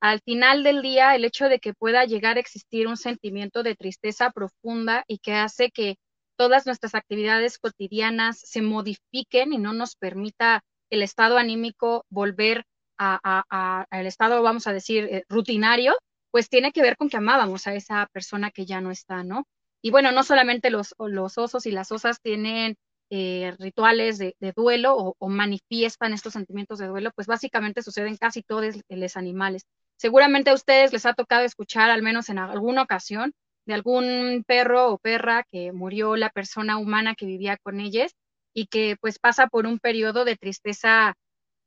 Al 0.02 0.20
final 0.22 0.62
del 0.62 0.84
día, 0.84 1.16
el 1.16 1.26
hecho 1.26 1.50
de 1.50 1.58
que 1.58 1.74
pueda 1.74 2.06
llegar 2.06 2.38
a 2.38 2.42
existir 2.42 2.86
un 2.86 2.96
sentimiento 2.96 3.64
de 3.64 3.74
tristeza 3.74 4.30
profunda 4.30 5.04
y 5.08 5.18
que 5.18 5.34
hace 5.34 5.72
que 5.72 5.96
todas 6.38 6.66
nuestras 6.66 6.96
actividades 6.96 7.58
cotidianas 7.58 8.40
se 8.40 8.62
modifiquen 8.62 9.54
y 9.54 9.58
no 9.58 9.74
nos 9.74 9.96
permita 9.96 10.64
el 10.90 11.02
estado 11.02 11.38
anímico 11.38 12.06
volver 12.10 12.66
al 12.98 14.06
estado, 14.06 14.42
vamos 14.42 14.68
a 14.68 14.74
decir, 14.74 15.06
eh, 15.12 15.26
rutinario, 15.28 15.96
pues 16.32 16.50
tiene 16.50 16.72
que 16.72 16.82
ver 16.82 16.98
con 16.98 17.10
que 17.10 17.18
amábamos 17.18 17.68
a 17.68 17.74
esa 17.74 18.08
persona 18.12 18.52
que 18.52 18.66
ya 18.66 18.82
no 18.82 18.92
está, 18.92 19.24
¿no? 19.24 19.46
Y 19.82 19.92
bueno, 19.92 20.12
no 20.12 20.24
solamente 20.24 20.70
los, 20.70 20.96
osos 20.98 21.66
y 21.66 21.72
las 21.72 21.92
osas 21.92 22.20
tienen 22.22 22.76
eh, 23.12 23.54
rituales 23.60 24.18
de, 24.18 24.36
duelo 24.56 25.16
o, 25.18 25.30
manifiestan 25.30 26.14
estos 26.14 26.34
sentimientos 26.34 26.80
de 26.80 26.88
duelo, 26.88 27.12
pues 27.16 27.28
básicamente 27.28 27.84
suceden 27.84 28.18
casi 28.18 28.42
todos 28.42 28.76
los 28.90 29.18
animales. 29.18 29.64
Seguramente 29.98 30.50
a 30.50 30.56
ustedes 30.56 30.92
les 30.92 31.06
ha 31.06 31.14
tocado 31.14 31.46
escuchar, 31.46 31.90
al 31.90 32.02
menos 32.02 32.30
en 32.30 32.40
alguna 32.40 32.82
ocasión, 32.82 33.34
de 33.66 33.74
algún 33.74 34.44
perro 34.48 34.92
o 34.92 34.98
perra 34.98 35.44
que 35.52 35.72
murió 35.72 36.16
la 36.16 36.30
persona 36.30 36.78
humana 36.78 37.16
que 37.16 37.26
vivía 37.26 37.58
con 37.58 37.80
ellos 37.80 38.12
y 38.54 38.68
que 38.68 38.96
pues 39.02 39.20
pasa 39.20 39.48
por 39.48 39.66
un 39.68 39.80
periodo 39.80 40.26
de 40.26 40.38
tristeza 40.38 41.16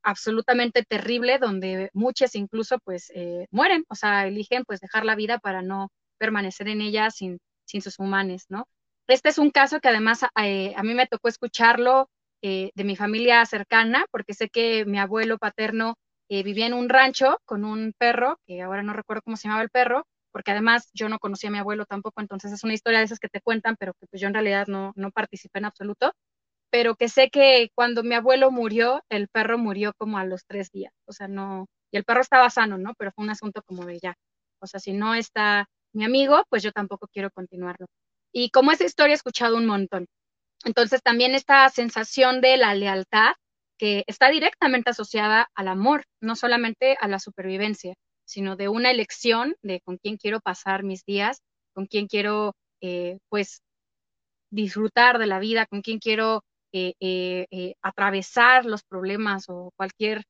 absolutamente 0.02 0.84
terrible 0.84 1.38
donde 1.38 1.90
muchas 1.92 2.34
incluso 2.34 2.78
pues 2.84 3.10
eh, 3.14 3.46
mueren, 3.50 3.84
o 3.88 3.94
sea, 3.94 4.26
eligen 4.26 4.64
pues 4.64 4.80
dejar 4.80 5.04
la 5.04 5.14
vida 5.14 5.38
para 5.38 5.62
no 5.62 5.88
permanecer 6.18 6.68
en 6.68 6.80
ella 6.80 7.10
sin, 7.10 7.38
sin 7.66 7.82
sus 7.82 7.98
humanos, 7.98 8.44
¿no? 8.48 8.66
Este 9.06 9.28
es 9.30 9.38
un 9.38 9.50
caso 9.50 9.80
que 9.80 9.88
además 9.88 10.24
eh, 10.42 10.74
a 10.76 10.82
mí 10.82 10.94
me 10.94 11.06
tocó 11.06 11.28
escucharlo 11.28 12.08
eh, 12.42 12.70
de 12.74 12.84
mi 12.84 12.96
familia 12.96 13.44
cercana, 13.46 14.04
porque 14.10 14.34
sé 14.34 14.48
que 14.48 14.84
mi 14.84 14.98
abuelo 14.98 15.38
paterno 15.38 15.94
vivía 16.30 16.66
en 16.66 16.74
un 16.74 16.90
rancho 16.90 17.38
con 17.46 17.64
un 17.64 17.94
perro, 17.96 18.38
que 18.46 18.60
ahora 18.60 18.82
no 18.82 18.92
recuerdo 18.92 19.22
cómo 19.22 19.38
se 19.38 19.48
llamaba 19.48 19.62
el 19.62 19.70
perro, 19.70 20.04
porque 20.32 20.52
además 20.52 20.90
yo 20.94 21.08
no 21.08 21.18
conocía 21.18 21.48
a 21.50 21.52
mi 21.52 21.58
abuelo 21.58 21.86
tampoco, 21.86 22.20
entonces 22.20 22.52
es 22.52 22.64
una 22.64 22.74
historia 22.74 23.00
de 23.00 23.06
esas 23.06 23.20
que 23.20 23.28
te 23.28 23.40
cuentan, 23.40 23.76
pero 23.78 23.94
que 23.94 24.06
pues 24.08 24.20
yo 24.20 24.28
en 24.28 24.34
realidad 24.34 24.66
no, 24.68 24.92
no 24.96 25.10
participé 25.10 25.58
en 25.60 25.66
absoluto 25.66 26.12
pero 26.70 26.96
que 26.96 27.08
sé 27.08 27.30
que 27.30 27.70
cuando 27.74 28.02
mi 28.02 28.14
abuelo 28.14 28.50
murió, 28.50 29.02
el 29.08 29.28
perro 29.28 29.58
murió 29.58 29.92
como 29.96 30.18
a 30.18 30.24
los 30.24 30.44
tres 30.46 30.70
días, 30.70 30.92
o 31.06 31.12
sea, 31.12 31.28
no, 31.28 31.66
y 31.90 31.96
el 31.96 32.04
perro 32.04 32.20
estaba 32.20 32.50
sano, 32.50 32.78
¿no? 32.78 32.94
Pero 32.98 33.12
fue 33.12 33.24
un 33.24 33.30
asunto 33.30 33.62
como 33.66 33.86
de 33.86 33.98
ya, 34.00 34.14
o 34.60 34.66
sea, 34.66 34.80
si 34.80 34.92
no 34.92 35.14
está 35.14 35.66
mi 35.94 36.04
amigo, 36.04 36.44
pues 36.50 36.62
yo 36.62 36.72
tampoco 36.72 37.08
quiero 37.12 37.30
continuarlo. 37.30 37.86
Y 38.32 38.50
como 38.50 38.72
esa 38.72 38.84
historia 38.84 39.12
he 39.14 39.16
escuchado 39.16 39.56
un 39.56 39.66
montón. 39.66 40.06
Entonces 40.64 41.02
también 41.02 41.34
esta 41.34 41.68
sensación 41.70 42.40
de 42.40 42.56
la 42.58 42.74
lealtad 42.74 43.32
que 43.78 44.04
está 44.06 44.28
directamente 44.30 44.90
asociada 44.90 45.48
al 45.54 45.68
amor, 45.68 46.04
no 46.20 46.36
solamente 46.36 46.96
a 47.00 47.08
la 47.08 47.18
supervivencia, 47.20 47.94
sino 48.28 48.56
de 48.56 48.68
una 48.68 48.90
elección 48.90 49.56
de 49.62 49.80
con 49.80 49.98
quién 49.98 50.16
quiero 50.18 50.40
pasar 50.40 50.84
mis 50.84 51.04
días, 51.04 51.40
con 51.74 51.86
quién 51.86 52.06
quiero, 52.08 52.54
eh, 52.82 53.18
pues, 53.28 53.62
disfrutar 54.50 55.18
de 55.18 55.26
la 55.26 55.38
vida, 55.38 55.66
con 55.66 55.82
quién 55.82 55.98
quiero 55.98 56.44
eh, 56.72 56.94
eh, 57.00 57.46
eh, 57.50 57.74
atravesar 57.82 58.66
los 58.66 58.82
problemas 58.84 59.46
o 59.48 59.72
cualquier 59.76 60.24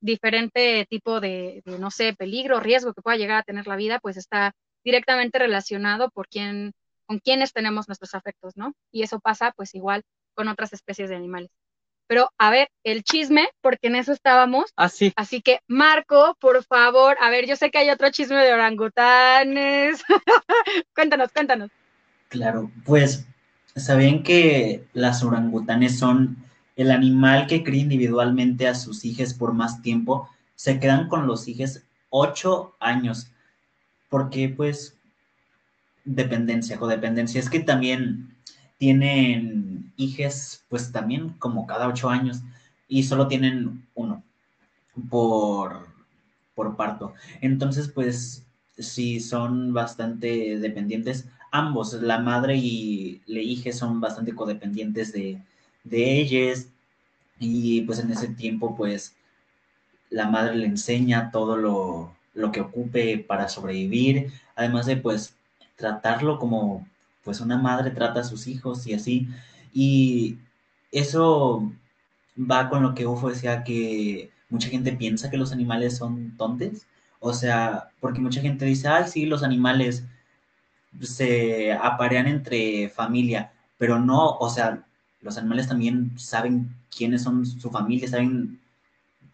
diferente 0.00 0.86
tipo 0.88 1.20
de, 1.20 1.62
no 1.66 1.90
sé, 1.90 2.14
peligro, 2.14 2.60
riesgo 2.60 2.94
que 2.94 3.02
pueda 3.02 3.16
llegar 3.18 3.38
a 3.40 3.42
tener 3.44 3.66
la 3.66 3.76
vida, 3.76 4.00
pues 4.00 4.16
está 4.16 4.52
directamente 4.84 5.38
relacionado 5.38 6.10
por 6.10 6.28
quién, 6.28 6.72
con 7.06 7.18
quienes 7.20 7.52
tenemos 7.52 7.88
nuestros 7.88 8.14
afectos, 8.14 8.56
¿no? 8.56 8.72
Y 8.92 9.02
eso 9.02 9.20
pasa 9.20 9.52
pues 9.56 9.74
igual 9.74 10.02
con 10.34 10.48
otras 10.48 10.72
especies 10.72 11.10
de 11.10 11.16
animales. 11.16 11.50
Pero 12.10 12.28
a 12.38 12.50
ver, 12.50 12.68
el 12.82 13.04
chisme, 13.04 13.48
porque 13.60 13.86
en 13.86 13.94
eso 13.94 14.10
estábamos. 14.10 14.72
Así. 14.74 15.12
Ah, 15.14 15.22
Así 15.22 15.42
que, 15.42 15.60
Marco, 15.68 16.36
por 16.40 16.64
favor, 16.64 17.16
a 17.20 17.30
ver, 17.30 17.46
yo 17.46 17.54
sé 17.54 17.70
que 17.70 17.78
hay 17.78 17.88
otro 17.88 18.10
chisme 18.10 18.44
de 18.44 18.52
orangutanes. 18.52 20.02
cuéntanos, 20.96 21.30
cuéntanos. 21.30 21.70
Claro, 22.28 22.68
pues 22.84 23.24
¿Sabían 23.76 24.24
que 24.24 24.88
las 24.92 25.22
orangutanes 25.22 26.00
son 26.00 26.36
el 26.74 26.90
animal 26.90 27.46
que 27.46 27.62
cría 27.62 27.82
individualmente 27.82 28.66
a 28.66 28.74
sus 28.74 29.04
hijos 29.04 29.32
por 29.34 29.54
más 29.54 29.80
tiempo? 29.80 30.28
Se 30.56 30.80
quedan 30.80 31.06
con 31.06 31.28
los 31.28 31.46
hijos 31.46 31.82
ocho 32.08 32.74
años. 32.80 33.30
Porque, 34.08 34.48
pues, 34.48 34.96
dependencia, 36.04 36.76
codependencia. 36.76 37.38
Es 37.38 37.48
que 37.48 37.60
también 37.60 38.34
tienen 38.80 39.92
hijos, 39.98 40.64
pues 40.70 40.90
también 40.90 41.34
como 41.38 41.66
cada 41.66 41.86
ocho 41.86 42.08
años, 42.08 42.40
y 42.88 43.02
solo 43.02 43.28
tienen 43.28 43.86
uno 43.94 44.24
por, 45.10 45.86
por 46.54 46.76
parto. 46.76 47.12
Entonces, 47.42 47.88
pues, 47.88 48.46
si 48.78 49.20
son 49.20 49.74
bastante 49.74 50.58
dependientes, 50.58 51.28
ambos, 51.50 51.92
la 51.92 52.20
madre 52.20 52.56
y 52.56 53.20
la 53.26 53.40
hija 53.40 53.70
son 53.72 54.00
bastante 54.00 54.34
codependientes 54.34 55.12
de, 55.12 55.42
de 55.84 56.18
ellas. 56.18 56.68
Y 57.38 57.82
pues 57.82 57.98
en 57.98 58.10
ese 58.10 58.28
tiempo 58.28 58.76
pues 58.76 59.14
la 60.08 60.26
madre 60.28 60.56
le 60.56 60.66
enseña 60.66 61.30
todo 61.30 61.56
lo, 61.56 62.14
lo 62.32 62.50
que 62.50 62.60
ocupe 62.60 63.18
para 63.18 63.48
sobrevivir, 63.48 64.32
además 64.56 64.86
de 64.86 64.96
pues 64.96 65.34
tratarlo 65.76 66.38
como 66.38 66.86
pues 67.24 67.40
una 67.40 67.58
madre 67.58 67.90
trata 67.90 68.20
a 68.20 68.24
sus 68.24 68.46
hijos 68.46 68.86
y 68.86 68.94
así. 68.94 69.28
Y 69.72 70.38
eso 70.92 71.72
va 72.38 72.68
con 72.68 72.82
lo 72.82 72.94
que 72.94 73.06
Ufo 73.06 73.28
decía 73.30 73.64
que 73.64 74.30
mucha 74.48 74.68
gente 74.68 74.92
piensa 74.92 75.30
que 75.30 75.36
los 75.36 75.52
animales 75.52 75.96
son 75.96 76.36
tontes. 76.36 76.86
O 77.20 77.32
sea, 77.34 77.90
porque 78.00 78.20
mucha 78.20 78.40
gente 78.40 78.64
dice, 78.64 78.88
ay, 78.88 79.04
sí, 79.08 79.26
los 79.26 79.42
animales 79.42 80.04
se 81.00 81.72
aparean 81.72 82.26
entre 82.26 82.88
familia, 82.88 83.52
pero 83.78 83.98
no, 83.98 84.30
o 84.38 84.50
sea, 84.50 84.84
los 85.20 85.38
animales 85.38 85.68
también 85.68 86.18
saben 86.18 86.74
quiénes 86.94 87.22
son 87.22 87.46
su 87.46 87.70
familia, 87.70 88.08
saben 88.08 88.58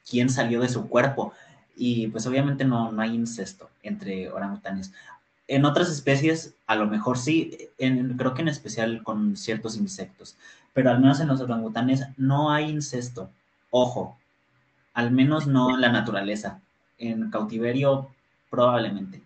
quién 0.09 0.29
salió 0.29 0.61
de 0.61 0.69
su 0.69 0.89
cuerpo. 0.89 1.33
Y 1.77 2.09
pues 2.09 2.27
obviamente 2.27 2.65
no, 2.65 2.91
no 2.93 3.03
hay 3.03 3.15
incesto 3.15 3.71
entre 3.83 4.31
orangutanes. 4.31 4.93
En 5.49 5.65
otras 5.65 5.91
especies, 5.91 6.57
a 6.67 6.75
lo 6.77 6.87
mejor 6.87 7.19
sí, 7.19 7.71
creo 7.79 8.35
que 8.35 8.43
en 8.43 8.49
especial 8.49 9.03
con 9.03 9.37
ciertos 9.37 9.77
insectos, 9.77 10.37
pero 10.73 10.91
al 10.91 11.01
menos 11.01 11.21
en 11.21 11.29
los 11.29 11.41
orangutanes 11.41 12.05
no 12.17 12.51
hay 12.51 12.69
incesto. 12.69 13.31
Ojo, 13.71 14.19
al 14.93 15.11
menos 15.11 15.47
no 15.47 15.75
en 15.75 15.81
la 15.81 15.91
naturaleza. 15.91 16.61
En 16.99 17.31
cautiverio, 17.31 18.09
probablemente. 18.51 19.21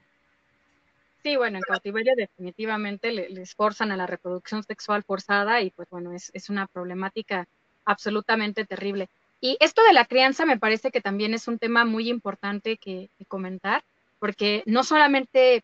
Sí, 1.23 1.37
bueno, 1.37 1.59
en 1.59 1.62
cautiverio 1.62 2.14
definitivamente 2.16 3.12
les 3.12 3.55
forzan 3.55 3.93
a 3.93 3.97
la 3.97 4.07
reproducción 4.07 4.62
sexual 4.62 5.03
forzada 5.03 5.61
y 5.61 5.71
pues 5.71 5.89
bueno, 5.91 6.12
es, 6.12 6.51
una 6.51 6.66
problemática 6.66 7.47
absolutamente 7.85 8.64
terrible. 8.64 9.09
Y 9.41 9.57
esto 9.61 9.83
de 9.85 9.93
la 9.93 10.07
crianza 10.07 10.47
me 10.47 10.59
parece 10.59 10.91
que 10.91 11.03
también 11.03 11.35
es 11.35 11.47
un 11.47 11.59
tema 11.59 11.85
muy 11.85 12.09
importante 12.09 12.79
que, 12.79 13.11
comentar, 13.29 13.85
porque 14.18 14.62
no 14.66 14.83
solamente 14.83 15.62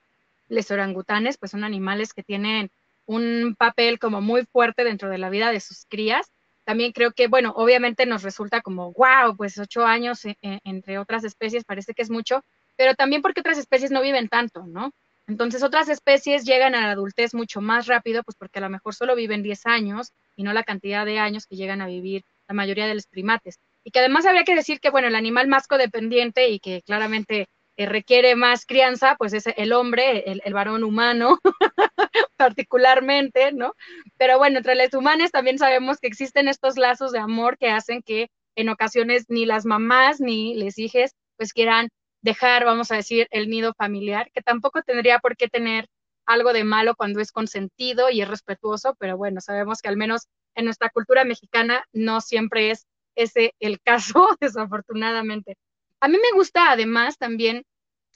los 0.48 0.70
orangutanes, 0.70 1.38
pues 1.38 1.50
son 1.52 1.64
animales 1.64 2.12
que 2.12 2.22
tienen 2.22 2.70
un 3.06 3.54
papel 3.56 3.98
como 3.98 4.20
muy 4.20 4.44
fuerte 4.44 4.84
dentro 4.84 5.08
de 5.08 5.18
la 5.18 5.30
vida 5.30 5.50
de 5.52 5.60
sus 5.60 5.86
crías. 5.86 6.30
También 6.64 6.92
creo 6.92 7.12
que, 7.12 7.28
bueno, 7.28 7.52
obviamente 7.56 8.06
nos 8.06 8.22
resulta 8.22 8.60
como, 8.60 8.92
wow, 8.92 9.36
pues 9.36 9.56
ocho 9.58 9.84
años 9.84 10.24
e, 10.24 10.36
e, 10.42 10.60
entre 10.64 10.98
otras 10.98 11.24
especies 11.24 11.64
parece 11.64 11.94
que 11.94 12.02
es 12.02 12.10
mucho, 12.10 12.42
pero 12.76 12.94
también 12.94 13.22
porque 13.22 13.40
otras 13.40 13.58
especies 13.58 13.90
no 13.90 14.02
viven 14.02 14.28
tanto, 14.28 14.66
¿no? 14.66 14.92
Entonces 15.28 15.62
otras 15.62 15.88
especies 15.88 16.44
llegan 16.44 16.74
a 16.74 16.82
la 16.82 16.92
adultez 16.92 17.34
mucho 17.34 17.60
más 17.60 17.86
rápido, 17.86 18.22
pues 18.22 18.36
porque 18.36 18.58
a 18.58 18.62
lo 18.62 18.70
mejor 18.70 18.94
solo 18.94 19.16
viven 19.16 19.42
10 19.42 19.66
años 19.66 20.12
y 20.36 20.42
no 20.44 20.52
la 20.52 20.62
cantidad 20.62 21.04
de 21.04 21.18
años 21.18 21.46
que 21.46 21.56
llegan 21.56 21.80
a 21.80 21.86
vivir 21.86 22.24
la 22.48 22.54
mayoría 22.54 22.86
de 22.86 22.94
los 22.94 23.06
primates. 23.06 23.58
Y 23.82 23.90
que 23.90 23.98
además 24.00 24.26
habría 24.26 24.44
que 24.44 24.54
decir 24.54 24.80
que, 24.80 24.90
bueno, 24.90 25.08
el 25.08 25.16
animal 25.16 25.48
más 25.48 25.66
codependiente 25.66 26.48
y 26.48 26.60
que 26.60 26.82
claramente 26.82 27.48
eh, 27.76 27.86
requiere 27.86 28.36
más 28.36 28.66
crianza, 28.66 29.16
pues 29.18 29.32
es 29.32 29.46
el 29.56 29.72
hombre, 29.72 30.24
el, 30.26 30.54
varón 30.54 30.84
humano, 30.84 31.38
particularmente, 32.36 33.52
¿no? 33.52 33.74
Pero 34.16 34.38
bueno, 34.38 34.58
entre 34.58 34.74
los 34.74 34.94
humanos 34.94 35.30
también 35.30 35.58
sabemos 35.58 35.98
que 35.98 36.06
existen 36.06 36.48
estos 36.48 36.78
lazos 36.78 37.12
de 37.12 37.18
amor 37.18 37.58
que 37.58 37.70
hacen 37.70 38.02
que 38.02 38.30
en 38.56 38.68
ocasiones 38.70 39.26
ni 39.28 39.44
las 39.46 39.66
mamás 39.66 40.20
ni 40.20 40.54
les 40.54 40.78
hijes 40.78 41.12
pues 41.36 41.52
quieran 41.52 41.88
dejar, 42.22 42.64
vamos 42.64 42.90
a 42.90 42.96
decir, 42.96 43.28
el 43.30 43.48
nido 43.50 43.74
familiar, 43.74 44.30
que 44.32 44.42
tampoco 44.42 44.82
tendría 44.82 45.18
por 45.18 45.36
qué 45.36 45.48
tener 45.48 45.86
algo 46.26 46.52
de 46.52 46.64
malo 46.64 46.96
cuando 46.96 47.20
es 47.20 47.30
consentido 47.32 48.10
y 48.10 48.20
es 48.22 48.28
respetuoso, 48.28 48.96
pero 48.98 49.16
bueno, 49.16 49.40
sabemos 49.40 49.80
que 49.80 49.88
al 49.88 49.96
menos 49.96 50.28
en 50.54 50.64
nuestra 50.64 50.90
cultura 50.90 51.24
mexicana 51.24 51.84
no 51.92 52.20
siempre 52.20 52.70
es 52.70 52.86
ese 53.16 53.54
el 53.60 53.80
caso, 53.80 54.28
desafortunadamente. 54.40 55.56
A 56.00 56.08
mí 56.08 56.18
me 56.18 56.36
gusta 56.36 56.70
además 56.70 57.18
también 57.18 57.64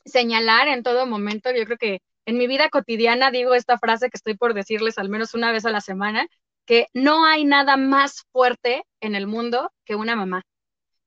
señalar 0.04 0.68
en 0.68 0.82
todo 0.82 1.06
momento, 1.06 1.50
yo 1.52 1.64
creo 1.64 1.78
que 1.78 2.00
en 2.26 2.38
mi 2.38 2.46
vida 2.46 2.68
cotidiana 2.68 3.30
digo 3.30 3.54
esta 3.54 3.78
frase 3.78 4.10
que 4.10 4.16
estoy 4.16 4.36
por 4.36 4.54
decirles 4.54 4.98
al 4.98 5.08
menos 5.08 5.34
una 5.34 5.52
vez 5.52 5.64
a 5.66 5.70
la 5.70 5.80
semana, 5.80 6.26
que 6.66 6.86
no 6.94 7.24
hay 7.24 7.44
nada 7.44 7.76
más 7.76 8.24
fuerte 8.32 8.84
en 9.00 9.14
el 9.14 9.26
mundo 9.26 9.72
que 9.84 9.96
una 9.96 10.16
mamá. 10.16 10.42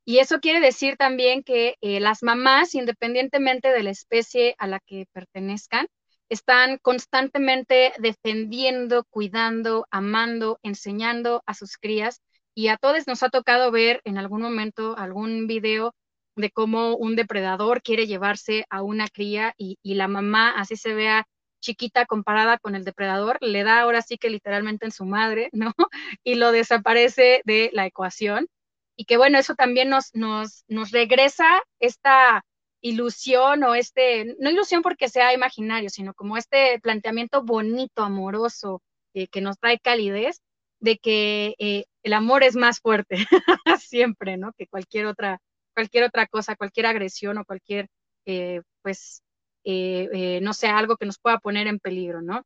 Y 0.06 0.20
eso 0.20 0.40
quiere 0.42 0.60
decir 0.60 0.98
también 0.98 1.44
que 1.44 1.78
eh, 1.82 2.00
las 2.02 2.24
mamás, 2.24 2.76
independientemente 2.76 3.70
de 3.70 3.84
la 3.84 3.92
especie 3.92 4.56
a 4.58 4.68
la 4.68 4.80
que 4.82 5.06
pertenezcan, 5.14 5.88
están 6.28 6.78
constantemente 6.80 7.94
defendiendo, 8.00 9.06
cuidando, 9.10 9.88
amando, 9.92 10.60
enseñando 10.64 11.42
a 11.46 11.54
sus 11.54 11.78
crías. 11.78 12.22
Y 12.54 12.68
a 12.68 12.78
todos 12.78 13.08
nos 13.08 13.24
ha 13.24 13.30
tocado 13.30 13.72
ver 13.72 14.02
en 14.04 14.18
algún 14.18 14.42
momento 14.42 14.98
algún 14.98 15.48
video 15.48 15.94
de 16.36 16.52
cómo 16.52 16.96
un 16.96 17.16
depredador 17.16 17.82
quiere 17.82 18.08
llevarse 18.08 18.66
a 18.70 18.82
una 18.82 19.08
cría 19.08 19.54
y, 19.58 19.78
la 19.84 20.08
mamá, 20.08 20.52
así 20.52 20.76
se 20.76 20.94
vea 20.94 21.26
chiquita 21.62 22.06
comparada 22.06 22.58
con 22.58 22.76
el 22.76 22.84
depredador, 22.84 23.38
le 23.42 23.64
da 23.64 23.82
ahora 23.82 24.02
sí 24.02 24.18
que 24.18 24.30
literalmente 24.30 24.86
en 24.86 24.92
su 24.92 25.06
madre, 25.06 25.50
¿no? 25.54 25.74
Y 26.24 26.36
lo 26.36 26.52
desaparece 26.52 27.42
de 27.46 27.70
la 27.74 27.86
ecuación. 27.86 28.48
Y 28.96 29.06
que 29.06 29.18
bueno, 29.18 29.40
eso 29.40 29.56
también 29.56 29.90
nos, 29.90 30.14
nos, 30.14 30.66
nos 30.68 30.92
regresa 30.92 31.62
esta 31.80 32.44
ilusión 32.82 33.64
o 33.64 33.76
este, 33.76 34.36
no 34.40 34.52
ilusión 34.52 34.82
porque 34.82 35.10
sea 35.10 35.34
imaginario, 35.34 35.90
sino 35.90 36.14
como 36.14 36.38
este 36.38 36.80
planteamiento 36.82 37.44
bonito, 37.44 38.04
amoroso, 38.04 38.82
eh, 39.14 39.28
que 39.28 39.42
nos 39.42 39.58
trae 39.58 39.80
calidez, 39.80 40.42
de 40.80 40.98
que 40.98 41.56
eh, 41.60 41.86
el 42.04 42.14
amor 42.14 42.44
es 42.44 42.56
más 42.56 42.80
fuerte 42.80 43.16
siempre, 43.80 44.38
¿no? 44.38 44.52
Que 44.58 44.68
cualquier 44.68 45.06
otra, 45.06 45.40
cualquier 45.74 46.06
otra 46.06 46.28
cosa, 46.28 46.56
cualquier 46.56 46.86
agresión 46.86 47.38
o 47.38 47.46
cualquier, 47.46 47.88
eh, 48.26 48.62
pues, 48.82 49.22
no 49.66 50.54
sé, 50.54 50.68
algo 50.68 50.98
que 50.98 51.06
nos 51.06 51.20
pueda 51.20 51.40
poner 51.40 51.68
en 51.68 51.80
peligro, 51.80 52.22
¿no? 52.22 52.44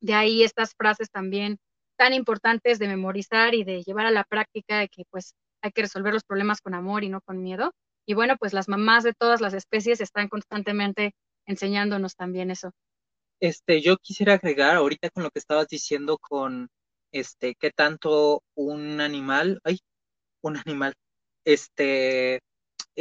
De 0.00 0.14
ahí 0.14 0.42
estas 0.42 0.74
frases 0.74 1.10
también 1.10 1.58
tan 1.96 2.14
importantes 2.14 2.78
de 2.78 2.88
memorizar 2.88 3.54
y 3.54 3.64
de 3.64 3.82
llevar 3.82 4.06
a 4.06 4.10
la 4.10 4.24
práctica 4.24 4.78
de 4.78 4.88
que, 4.88 5.04
pues, 5.10 5.34
hay 5.62 5.72
que 5.72 5.82
resolver 5.82 6.14
los 6.14 6.24
problemas 6.24 6.60
con 6.60 6.74
amor 6.74 7.04
y 7.04 7.10
no 7.10 7.20
con 7.20 7.42
miedo. 7.42 7.72
Y 8.06 8.14
bueno, 8.14 8.36
pues 8.38 8.54
las 8.54 8.68
mamás 8.68 9.04
de 9.04 9.12
todas 9.12 9.40
las 9.40 9.52
especies 9.52 10.00
están 10.00 10.28
constantemente 10.28 11.12
enseñándonos 11.46 12.16
también 12.16 12.50
eso. 12.50 12.72
Este, 13.40 13.82
yo 13.82 13.96
quisiera 13.98 14.34
agregar 14.34 14.76
ahorita 14.76 15.10
con 15.10 15.22
lo 15.22 15.30
que 15.30 15.38
estabas 15.38 15.68
diciendo 15.68 16.18
con 16.18 16.68
este, 17.12 17.54
qué 17.54 17.70
tanto 17.70 18.42
un 18.54 19.00
animal, 19.00 19.60
ay, 19.64 19.78
un 20.42 20.56
animal, 20.56 20.94
este, 21.44 22.40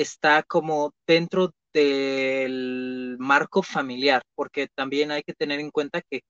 está 0.02 0.44
como 0.44 0.94
dentro 1.08 1.52
del 1.74 3.18
marco 3.20 3.62
familiar, 3.64 4.22
porque 4.36 4.68
también 4.76 5.12
hay 5.12 5.24
que 5.24 5.34
tener 5.34 5.60
en 5.60 5.72
cuenta 5.72 6.02
que 6.02 6.22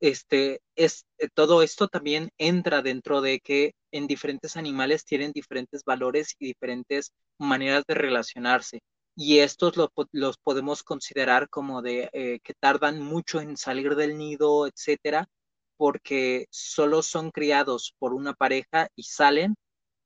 este, 0.00 0.60
es, 0.76 1.04
eh, 1.18 1.28
todo 1.34 1.62
esto 1.62 1.88
también 1.88 2.30
entra 2.38 2.82
dentro 2.82 3.20
de 3.20 3.40
que 3.40 3.72
en 3.92 4.06
diferentes 4.06 4.56
animales 4.56 5.04
tienen 5.04 5.32
diferentes 5.32 5.82
valores 5.84 6.34
y 6.38 6.46
diferentes 6.46 7.12
maneras 7.38 7.84
de 7.88 7.94
relacionarse. 7.94 8.80
Y 9.16 9.38
estos 9.38 9.74
los 10.12 10.36
podemos 10.38 10.82
considerar 10.82 11.48
como 11.48 11.80
de 11.82 12.10
eh, 12.12 12.40
que 12.44 12.52
tardan 12.60 13.00
mucho 13.00 13.40
en 13.40 13.56
salir 13.56 13.96
del 13.96 14.18
nido, 14.18 14.66
etcétera, 14.66 15.26
porque 15.78 16.46
solo 16.50 17.02
son 17.02 17.30
criados 17.30 17.94
por 17.98 18.14
una 18.14 18.34
pareja 18.34 18.88
y 18.94 19.04
salen 19.04 19.56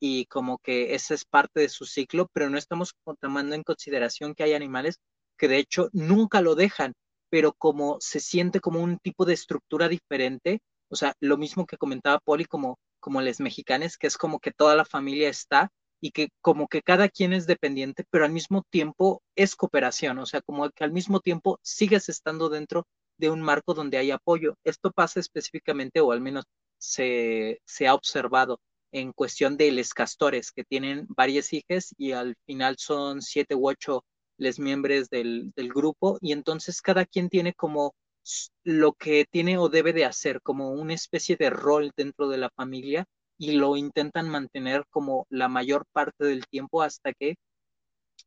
y 0.01 0.27
como 0.27 0.59
que 0.59 0.95
esa 0.95 1.15
es 1.15 1.25
parte 1.25 1.61
de 1.61 1.69
su 1.69 1.85
ciclo, 1.87 2.29
pero 2.33 2.51
no 2.51 2.59
estamos 2.59 2.95
tomando 3.21 3.55
en 3.55 3.63
consideración 3.63 4.35
que 4.35 4.45
hay 4.45 4.55
animales 4.55 4.99
que 5.39 5.49
de 5.49 5.59
hecho 5.59 5.89
nunca 5.93 6.41
lo 6.41 6.55
dejan 6.55 6.95
pero 7.31 7.53
como 7.55 7.97
se 8.01 8.21
siente 8.21 8.61
como 8.61 8.81
un 8.81 8.99
tipo 8.99 9.25
de 9.25 9.35
estructura 9.35 9.89
diferente, 9.89 10.61
o 10.89 10.97
sea, 10.97 11.15
lo 11.21 11.39
mismo 11.39 11.65
que 11.67 11.79
comentaba 11.79 12.19
Poli 12.19 12.45
como, 12.45 12.79
como 12.99 13.23
les 13.23 13.41
mexicanos, 13.41 13.97
que 13.97 14.09
es 14.09 14.19
como 14.19 14.41
que 14.41 14.51
toda 14.51 14.75
la 14.75 14.85
familia 14.85 15.29
está 15.29 15.71
y 16.01 16.11
que 16.11 16.31
como 16.41 16.67
que 16.69 16.83
cada 16.83 17.09
quien 17.09 17.33
es 17.33 17.47
dependiente, 17.47 18.05
pero 18.11 18.25
al 18.25 18.33
mismo 18.33 18.65
tiempo 18.71 19.23
es 19.37 19.55
cooperación, 19.55 20.19
o 20.19 20.27
sea, 20.27 20.43
como 20.43 20.69
que 20.71 20.85
al 20.85 20.93
mismo 20.93 21.21
tiempo 21.21 21.59
sigues 21.63 22.09
estando 22.09 22.49
dentro 22.49 22.87
de 23.19 23.31
un 23.31 23.41
marco 23.43 23.75
donde 23.75 23.99
hay 23.99 24.11
apoyo. 24.11 24.55
Esto 24.65 24.91
pasa 24.91 25.21
específicamente, 25.21 26.01
o 26.01 26.13
al 26.13 26.21
menos 26.21 26.45
se, 26.79 27.61
se 27.65 27.87
ha 27.87 27.95
observado 27.95 28.61
en 28.93 29.13
cuestión 29.13 29.57
de 29.57 29.73
los 29.73 29.95
castores, 29.95 30.53
que 30.53 30.65
tienen 30.65 31.07
varias 31.09 31.53
hijas 31.53 31.95
y 31.97 32.13
al 32.13 32.37
final 32.47 32.77
son 32.79 33.23
siete 33.23 33.55
u 33.55 33.69
ocho 33.69 34.05
los 34.39 34.59
miembros 34.59 35.09
del, 35.11 35.53
grupo 35.57 36.19
y 36.21 36.33
entonces 36.33 36.81
cada 36.81 37.05
quien 37.05 37.29
tiene 37.29 37.53
como 37.55 37.95
lo 38.65 38.93
que 38.95 39.27
tiene 39.31 39.59
o 39.59 39.69
debe 39.69 39.93
de 39.93 40.05
hacer, 40.05 40.41
como 40.43 40.71
una 40.71 40.95
especie 40.95 41.37
de 41.37 41.51
rol 41.51 41.93
dentro 41.97 42.29
de 42.29 42.39
la 42.39 42.51
familia 42.51 43.05
y 43.39 43.53
lo 43.53 43.77
intentan 43.77 44.29
mantener 44.29 44.85
como 44.91 45.27
la 45.31 45.49
mayor 45.49 45.85
parte 45.93 46.25
del 46.25 46.47
tiempo 46.47 46.83
hasta 46.83 47.13
que 47.13 47.37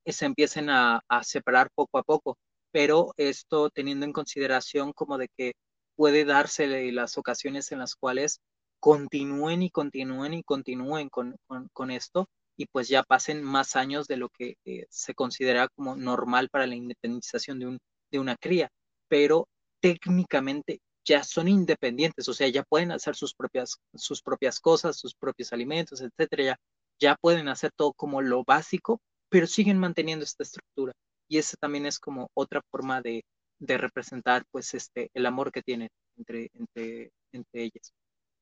se 0.05 0.25
empiecen 0.25 0.69
a, 0.69 1.01
separar 1.23 1.69
poco 1.75 1.97
a 1.97 2.03
poco. 2.03 2.37
Pero 2.71 3.13
esto 3.17 3.69
teniendo 3.69 4.05
en 4.05 4.13
consideración 4.13 4.93
como 4.93 5.17
de 5.17 5.29
que 5.37 5.53
puede 5.95 6.25
darse 6.25 6.91
las 6.91 7.17
ocasiones 7.17 7.71
en 7.71 7.79
las 7.79 7.95
cuales 7.95 8.39
continúen 8.83 9.61
y 9.63 9.69
continúen 9.69 10.33
y 10.33 10.43
continúen 10.43 11.07
con, 11.07 11.37
con 11.71 11.89
esto 11.89 12.27
y 12.57 12.65
pues 12.65 12.89
ya 12.89 13.01
pasen 13.01 13.41
más 13.41 13.77
años 13.77 14.07
de 14.07 14.17
lo 14.17 14.27
que 14.27 14.57
eh, 14.65 14.87
se 14.89 15.13
considera 15.13 15.69
como 15.69 15.95
normal 15.95 16.49
para 16.49 16.67
la 16.67 16.75
independización 16.75 17.59
de, 17.59 17.67
un, 17.67 17.79
de 18.11 18.19
una 18.19 18.35
cría, 18.35 18.67
pero 19.07 19.47
técnicamente 19.79 20.81
ya 21.05 21.23
son 21.23 21.47
independientes, 21.47 22.27
o 22.27 22.33
sea, 22.33 22.49
ya 22.49 22.63
pueden 22.63 22.91
hacer 22.91 23.15
sus 23.15 23.33
propias, 23.33 23.77
sus 23.95 24.21
propias 24.21 24.59
cosas, 24.59 24.97
sus 24.97 25.15
propios 25.15 25.53
alimentos, 25.53 26.01
etcétera, 26.01 26.43
ya, 26.43 26.57
ya 26.99 27.15
pueden 27.15 27.47
hacer 27.47 27.71
todo 27.77 27.93
como 27.93 28.21
lo 28.21 28.43
básico, 28.43 28.99
pero 29.29 29.47
siguen 29.47 29.79
manteniendo 29.79 30.25
esta 30.25 30.43
estructura. 30.43 30.91
Y 31.29 31.37
esa 31.37 31.55
también 31.57 31.85
es 31.85 31.99
como 31.99 32.27
otra 32.33 32.59
forma 32.69 33.01
de, 33.01 33.23
de 33.59 33.77
representar 33.77 34.43
pues 34.51 34.73
este 34.73 35.09
el 35.13 35.25
amor 35.25 35.53
que 35.53 35.61
tienen 35.61 35.87
entre, 36.17 36.49
entre, 36.53 37.11
entre 37.31 37.63
ellas. 37.63 37.93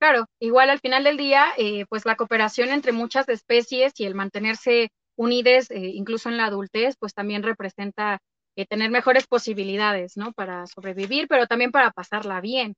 Claro, 0.02 0.26
igual 0.40 0.72
al 0.72 0.80
final 0.80 1.04
del 1.04 1.16
día, 1.18 1.54
eh, 1.58 1.86
pues 1.88 2.06
la 2.06 2.16
cooperación 2.16 2.70
entre 2.70 2.92
muchas 2.92 3.30
especies 3.30 3.94
y 3.98 4.06
el 4.06 4.16
mantenerse 4.16 4.90
unidas, 5.16 5.70
eh, 5.70 5.78
incluso 5.94 6.28
en 6.28 6.38
la 6.38 6.46
adultez, 6.46 6.96
pues 7.00 7.14
también 7.14 7.44
representa 7.44 8.18
eh, 8.56 8.66
tener 8.66 8.90
mejores 8.90 9.28
posibilidades, 9.28 10.18
¿no? 10.18 10.34
Para 10.34 10.66
sobrevivir, 10.66 11.28
pero 11.28 11.46
también 11.46 11.72
para 11.72 11.92
pasarla 11.92 12.42
bien. 12.42 12.74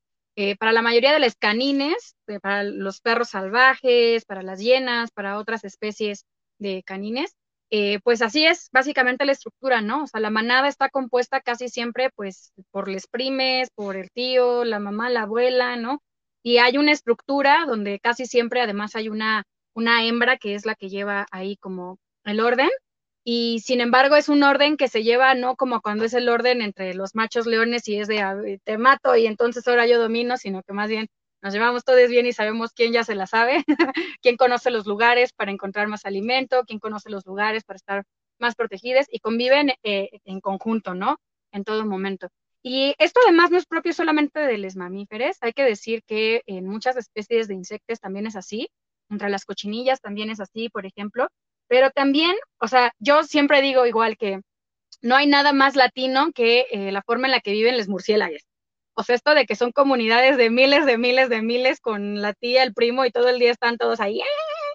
para 0.59 0.71
la 0.73 0.81
mayoría 0.81 1.13
de 1.13 1.19
las 1.19 1.35
canines, 1.35 2.15
para 2.41 2.63
los 2.63 2.99
perros 3.01 3.29
salvajes, 3.29 4.25
para 4.25 4.41
las 4.41 4.59
hienas, 4.59 5.11
para 5.11 5.37
otras 5.37 5.63
especies 5.63 6.25
de 6.59 6.81
canines, 6.83 7.35
eh, 7.69 7.99
pues 8.03 8.21
así 8.23 8.45
es 8.45 8.69
básicamente 8.71 9.25
la 9.25 9.31
estructura, 9.33 9.81
¿no? 9.81 10.03
O 10.03 10.07
sea, 10.07 10.19
la 10.19 10.31
manada 10.31 10.67
está 10.67 10.89
compuesta 10.89 11.39
casi 11.41 11.69
siempre, 11.69 12.09
pues, 12.15 12.51
por 12.71 12.87
les 12.87 13.07
primes, 13.07 13.69
por 13.75 13.95
el 13.95 14.09
tío, 14.11 14.65
la 14.65 14.79
mamá, 14.79 15.09
la 15.11 15.21
abuela, 15.23 15.75
¿no? 15.75 16.01
Y 16.43 16.57
hay 16.57 16.77
una 16.77 16.91
estructura 16.91 17.65
donde 17.65 17.99
casi 17.99 18.25
siempre 18.25 18.61
además 18.61 18.95
hay 18.95 19.09
una, 19.09 19.43
una 19.73 20.05
hembra 20.05 20.37
que 20.37 20.55
es 20.55 20.65
la 20.65 20.75
que 20.75 20.89
lleva 20.89 21.25
ahí 21.31 21.57
como 21.57 21.97
el 22.25 22.39
orden. 22.39 22.69
Y 23.25 23.61
sin 23.61 23.79
embargo 23.81 24.17
es 24.17 24.27
un 24.29 24.43
orden 24.43 24.75
que 24.75 24.89
se 24.89 25.03
lleva 25.03 25.33
no 25.33 25.55
como 25.55 25.81
cuando 25.81 26.03
es 26.03 26.13
el 26.13 26.27
orden 26.27 26.61
entre 26.61 26.93
los 26.93 27.15
machos 27.15 27.45
leones 27.47 27.87
y 27.87 27.97
es 27.97 28.07
de 28.09 28.59
te 28.65 28.77
mato 28.77 29.15
y 29.15 29.25
entonces 29.27 29.65
ahora 29.67 29.87
yo 29.87 29.99
domino, 30.01 30.35
sino 30.37 30.61
que 30.63 30.73
más 30.73 30.89
bien 30.89 31.07
nos 31.41 31.53
llevamos 31.53 31.83
todos 31.85 32.09
bien 32.09 32.25
y 32.25 32.33
sabemos 32.33 32.71
quién 32.73 32.93
ya 32.93 33.03
se 33.03 33.15
la 33.15 33.27
sabe, 33.27 33.63
quién 34.21 34.37
conoce 34.37 34.71
los 34.71 34.85
lugares 34.87 35.31
para 35.33 35.51
encontrar 35.51 35.87
más 35.87 36.05
alimento, 36.05 36.63
quién 36.65 36.79
conoce 36.79 37.09
los 37.09 37.25
lugares 37.25 37.63
para 37.63 37.77
estar 37.77 38.03
más 38.39 38.55
protegidas 38.55 39.07
y 39.09 39.19
conviven 39.19 39.71
eh, 39.83 40.09
en 40.25 40.41
conjunto, 40.41 40.93
¿no? 40.93 41.17
En 41.51 41.63
todo 41.63 41.85
momento. 41.85 42.29
Y 42.63 42.95
esto 42.97 43.19
además 43.25 43.51
no 43.51 43.57
es 43.57 43.65
propio 43.65 43.93
solamente 43.93 44.39
de 44.39 44.57
los 44.57 44.75
mamíferos, 44.77 45.37
hay 45.41 45.51
que 45.51 45.63
decir 45.63 46.01
que 46.07 46.41
en 46.45 46.65
muchas 46.65 46.95
especies 46.95 47.49
de 47.49 47.55
insectos 47.55 47.99
también 47.99 48.25
es 48.25 48.37
así, 48.37 48.69
entre 49.09 49.29
las 49.29 49.45
cochinillas 49.45 49.99
también 49.99 50.29
es 50.29 50.39
así, 50.39 50.69
por 50.69 50.85
ejemplo, 50.85 51.27
pero 51.67 51.91
también, 51.91 52.35
o 52.59 52.67
sea, 52.69 52.93
yo 52.99 53.23
siempre 53.23 53.61
digo 53.61 53.85
igual 53.85 54.17
que 54.17 54.41
no 55.01 55.15
hay 55.15 55.27
nada 55.27 55.53
más 55.53 55.75
latino 55.75 56.31
que 56.33 56.67
eh, 56.71 56.91
la 56.91 57.01
forma 57.03 57.27
en 57.27 57.31
la 57.31 57.41
que 57.41 57.51
viven 57.51 57.77
los 57.77 57.89
murciélagos. 57.89 58.43
O 58.95 59.03
sea, 59.03 59.15
esto 59.15 59.33
de 59.33 59.45
que 59.45 59.55
son 59.55 59.71
comunidades 59.71 60.37
de 60.37 60.49
miles, 60.49 60.85
de 60.85 60.97
miles, 60.97 61.29
de 61.29 61.41
miles 61.41 61.79
con 61.81 62.21
la 62.21 62.33
tía, 62.33 62.63
el 62.63 62.73
primo 62.73 63.05
y 63.05 63.11
todo 63.11 63.29
el 63.29 63.39
día 63.39 63.51
están 63.51 63.77
todos 63.77 63.99
ahí, 63.99 64.21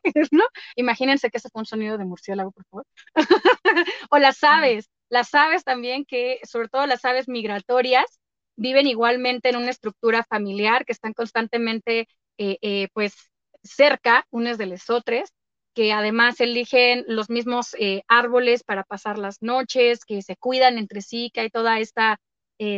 ¿no? 0.33 0.45
Imagínense 0.77 1.31
que 1.31 1.39
ese 1.39 1.49
fue 1.51 1.61
un 1.61 1.67
sonido 1.67 1.99
de 1.99 2.05
murciélago, 2.05 2.51
por 2.53 2.65
favor. 2.67 2.87
o 4.11 4.19
las 4.19 4.43
aves, 4.43 4.91
las 5.11 5.35
aves 5.35 5.65
también, 5.65 6.05
que 6.05 6.41
sobre 6.45 6.69
todo 6.69 6.87
las 6.87 7.05
aves 7.05 7.29
migratorias, 7.29 8.19
viven 8.57 8.87
igualmente 8.87 9.49
en 9.51 9.57
una 9.57 9.71
estructura 9.71 10.25
familiar, 10.25 10.85
que 10.85 10.93
están 10.93 11.13
constantemente, 11.15 12.09
eh, 12.39 12.59
eh, 12.61 12.89
pues, 12.93 13.15
cerca 13.63 14.27
unos 14.31 14.59
de 14.59 14.67
los 14.67 14.91
otros, 14.91 15.31
que 15.75 15.93
además 15.93 16.41
eligen 16.41 17.05
los 17.07 17.31
mismos 17.31 17.75
eh, 17.79 18.03
árboles 18.09 18.65
para 18.65 18.83
pasar 18.85 19.19
las 19.19 19.43
noches, 19.43 20.05
que 20.05 20.23
se 20.23 20.37
cuidan 20.37 20.77
entre 20.79 21.03
sí, 21.03 21.31
que 21.33 21.41
hay 21.43 21.51
toda 21.51 21.79
esta 21.81 22.19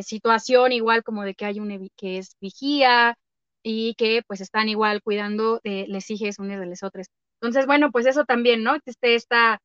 situación 0.03 0.73
igual 0.73 1.03
como 1.03 1.25
de 1.25 1.35
que 1.35 1.47
hay 1.47 1.59
un 1.59 1.89
que 1.97 2.19
es 2.19 2.37
vigía 2.39 3.17
y 3.63 3.95
que 3.95 4.23
pues 4.27 4.43
están 4.43 4.69
igual 4.69 5.01
cuidando 5.03 5.59
de 5.65 5.87
les 5.89 6.11
hijes 6.11 6.39
unos 6.39 6.61
de 6.61 6.67
los 6.67 6.83
otros. 6.83 7.07
Entonces, 7.41 7.67
bueno, 7.67 7.91
pues 7.91 8.05
eso 8.05 8.27
también, 8.27 8.63
¿no? 8.63 8.75
Existe 8.75 9.15
esta 9.15 9.59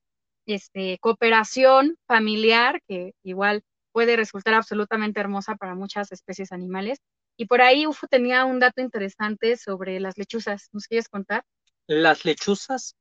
este, 0.45 0.97
cooperación 0.99 1.97
familiar 2.07 2.81
que 2.87 3.13
igual 3.23 3.63
puede 3.91 4.15
resultar 4.15 4.53
absolutamente 4.53 5.19
hermosa 5.19 5.55
para 5.55 5.75
muchas 5.75 6.11
especies 6.11 6.51
animales. 6.51 6.99
Y 7.37 7.45
por 7.45 7.61
ahí 7.61 7.87
Ufo 7.87 8.07
tenía 8.07 8.45
un 8.45 8.59
dato 8.59 8.81
interesante 8.81 9.57
sobre 9.57 9.99
las 9.99 10.17
lechuzas. 10.17 10.69
¿Nos 10.71 10.87
quieres 10.87 11.09
contar? 11.09 11.43
Las 11.87 12.25
lechuzas 12.25 12.95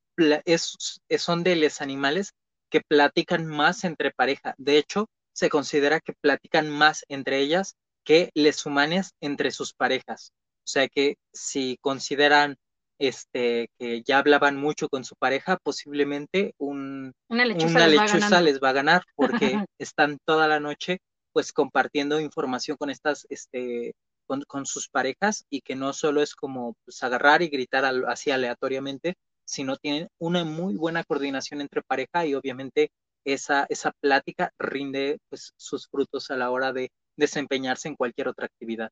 son 1.18 1.42
de 1.42 1.57
los 1.57 1.80
animales 1.80 2.32
que 2.70 2.80
platican 2.80 3.47
más 3.47 3.84
entre 3.84 4.11
pareja. 4.12 4.55
De 4.59 4.78
hecho, 4.78 5.09
se 5.32 5.49
considera 5.49 6.01
que 6.01 6.12
platican 6.12 6.70
más 6.70 7.05
entre 7.09 7.40
ellas 7.40 7.76
que 8.05 8.30
les 8.34 8.64
humanes 8.66 9.14
entre 9.20 9.51
sus 9.51 9.72
parejas. 9.72 10.32
O 10.59 10.66
sea 10.66 10.88
que 10.88 11.16
si 11.32 11.78
consideran 11.80 12.57
este, 12.99 13.68
que 13.78 14.03
ya 14.03 14.18
hablaban 14.18 14.57
mucho 14.57 14.88
con 14.88 15.05
su 15.05 15.14
pareja, 15.16 15.59
posiblemente 15.62 16.55
un, 16.59 17.12
una 17.28 17.45
lechuza, 17.45 18.40
les, 18.40 18.61
va 18.61 18.70
a 18.70 18.72
ganar 18.72 19.03
porque 19.16 19.53
están 19.78 20.18
toda 20.24 20.49
la 20.49 20.61
noche 20.61 20.99
pues 21.32 21.53
compartiendo 21.53 22.20
información 22.20 22.76
con 22.76 22.90
estas, 22.90 23.26
este, 23.28 23.95
con, 24.26 24.66
sus 24.66 24.88
parejas 24.88 25.45
y 25.51 25.61
que 25.62 25.74
no 25.74 25.92
solo 25.92 26.22
es 26.22 26.34
como 26.34 26.74
pues, 26.84 27.03
agarrar 27.03 27.42
y 27.42 27.49
gritar 27.49 27.84
así 28.07 28.30
aleatoriamente, 28.30 29.14
sino 29.45 29.76
tienen 29.76 30.09
una 30.18 30.45
muy 30.45 30.76
buena 30.76 31.03
coordinación 31.03 31.61
entre 31.61 31.82
pareja 31.82 32.24
y 32.24 32.34
obviamente 32.34 32.90
esa, 33.24 33.66
esa 33.68 33.92
plática 34.01 34.53
rinde 34.59 35.18
pues, 35.28 35.53
sus 35.57 35.88
frutos 35.88 36.30
a 36.30 36.36
la 36.36 36.51
hora 36.51 36.72
de 36.72 36.90
desempeñarse 37.16 37.88
en 37.88 37.97
cualquier 37.97 38.28
otra 38.28 38.47
actividad. 38.47 38.90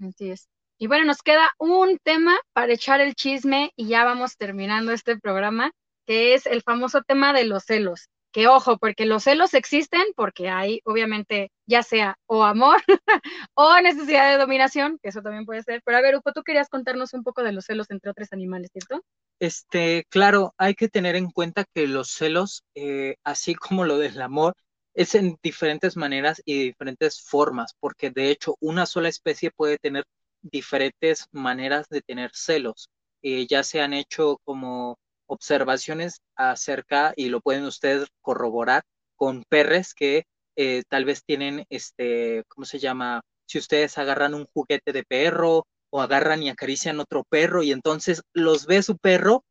Así 0.00 0.30
es. 0.30 0.48
Y 0.78 0.86
bueno, 0.86 1.04
nos 1.04 1.22
queda 1.22 1.52
un 1.58 1.98
tema 2.02 2.36
para 2.52 2.72
echar 2.72 3.00
el 3.00 3.14
chisme 3.14 3.72
y 3.76 3.88
ya 3.88 4.04
vamos 4.04 4.36
terminando 4.36 4.92
este 4.92 5.18
programa, 5.18 5.72
que 6.06 6.34
es 6.34 6.46
el 6.46 6.62
famoso 6.62 7.02
tema 7.02 7.32
de 7.32 7.44
los 7.44 7.64
celos. 7.64 8.08
Que 8.32 8.48
ojo, 8.48 8.78
porque 8.78 9.06
los 9.06 9.22
celos 9.22 9.54
existen 9.54 10.02
porque 10.16 10.48
hay, 10.48 10.80
obviamente, 10.84 11.52
ya 11.66 11.84
sea 11.84 12.16
o 12.26 12.42
amor 12.42 12.82
o 13.54 13.80
necesidad 13.80 14.32
de 14.32 14.38
dominación, 14.38 14.98
que 15.00 15.10
eso 15.10 15.22
también 15.22 15.46
puede 15.46 15.62
ser. 15.62 15.82
Pero 15.84 15.98
a 15.98 16.00
ver, 16.00 16.16
Upo, 16.16 16.32
tú 16.32 16.42
querías 16.42 16.68
contarnos 16.68 17.14
un 17.14 17.22
poco 17.22 17.44
de 17.44 17.52
los 17.52 17.66
celos 17.66 17.88
entre 17.92 18.10
otros 18.10 18.32
animales, 18.32 18.70
¿cierto? 18.72 19.04
Este, 19.38 20.04
claro, 20.08 20.52
hay 20.58 20.74
que 20.74 20.88
tener 20.88 21.14
en 21.14 21.30
cuenta 21.30 21.64
que 21.72 21.86
los 21.86 22.10
celos, 22.10 22.64
eh, 22.74 23.14
así 23.22 23.54
como 23.54 23.84
lo 23.84 23.98
del 23.98 24.20
amor, 24.20 24.54
es 24.94 25.14
en 25.14 25.38
diferentes 25.40 25.96
maneras 25.96 26.42
y 26.44 26.64
diferentes 26.64 27.20
formas, 27.20 27.74
porque 27.78 28.10
de 28.10 28.30
hecho 28.30 28.56
una 28.60 28.86
sola 28.86 29.08
especie 29.08 29.50
puede 29.50 29.78
tener 29.78 30.04
diferentes 30.44 31.26
maneras 31.32 31.88
de 31.88 32.00
tener 32.02 32.30
celos. 32.34 32.88
Eh, 33.22 33.46
ya 33.48 33.62
se 33.62 33.80
han 33.80 33.94
hecho 33.94 34.38
como 34.44 34.98
observaciones 35.26 36.20
acerca, 36.36 37.12
y 37.16 37.28
lo 37.28 37.40
pueden 37.40 37.64
ustedes 37.64 38.08
corroborar, 38.20 38.82
con 39.16 39.44
perres 39.48 39.94
que 39.94 40.24
eh, 40.56 40.82
tal 40.88 41.04
vez 41.04 41.24
tienen, 41.24 41.64
este, 41.70 42.44
¿cómo 42.48 42.64
se 42.64 42.78
llama? 42.78 43.22
Si 43.46 43.58
ustedes 43.58 43.98
agarran 43.98 44.34
un 44.34 44.46
juguete 44.52 44.92
de 44.92 45.04
perro 45.04 45.66
o 45.90 46.00
agarran 46.00 46.42
y 46.42 46.48
acarician 46.48 47.00
otro 47.00 47.24
perro 47.28 47.62
y 47.62 47.72
entonces 47.72 48.22
los 48.32 48.66
ve 48.66 48.82
su 48.82 48.96
perro, 48.98 49.44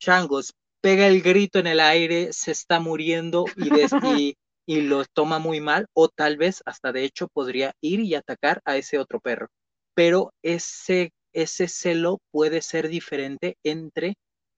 changos, 0.00 0.52
pega 0.80 1.06
el 1.06 1.22
grito 1.22 1.58
en 1.58 1.66
el 1.66 1.80
aire, 1.80 2.32
se 2.32 2.52
está 2.52 2.80
muriendo 2.80 3.44
y, 3.56 3.70
y, 4.06 4.36
y 4.66 4.80
lo 4.82 5.04
toma 5.04 5.38
muy 5.38 5.60
mal 5.60 5.86
o 5.94 6.08
tal 6.08 6.36
vez 6.36 6.62
hasta 6.64 6.92
de 6.92 7.04
hecho 7.04 7.28
podría 7.28 7.74
ir 7.80 8.00
y 8.00 8.14
atacar 8.14 8.60
a 8.64 8.76
ese 8.76 8.98
otro 8.98 9.20
perro. 9.20 9.48
Pero 10.00 10.32
ese, 10.42 11.12
ese 11.34 11.68
celo 11.68 12.20
puede 12.30 12.62
ser 12.62 12.88
diferente 12.88 13.58
entre 13.62 14.14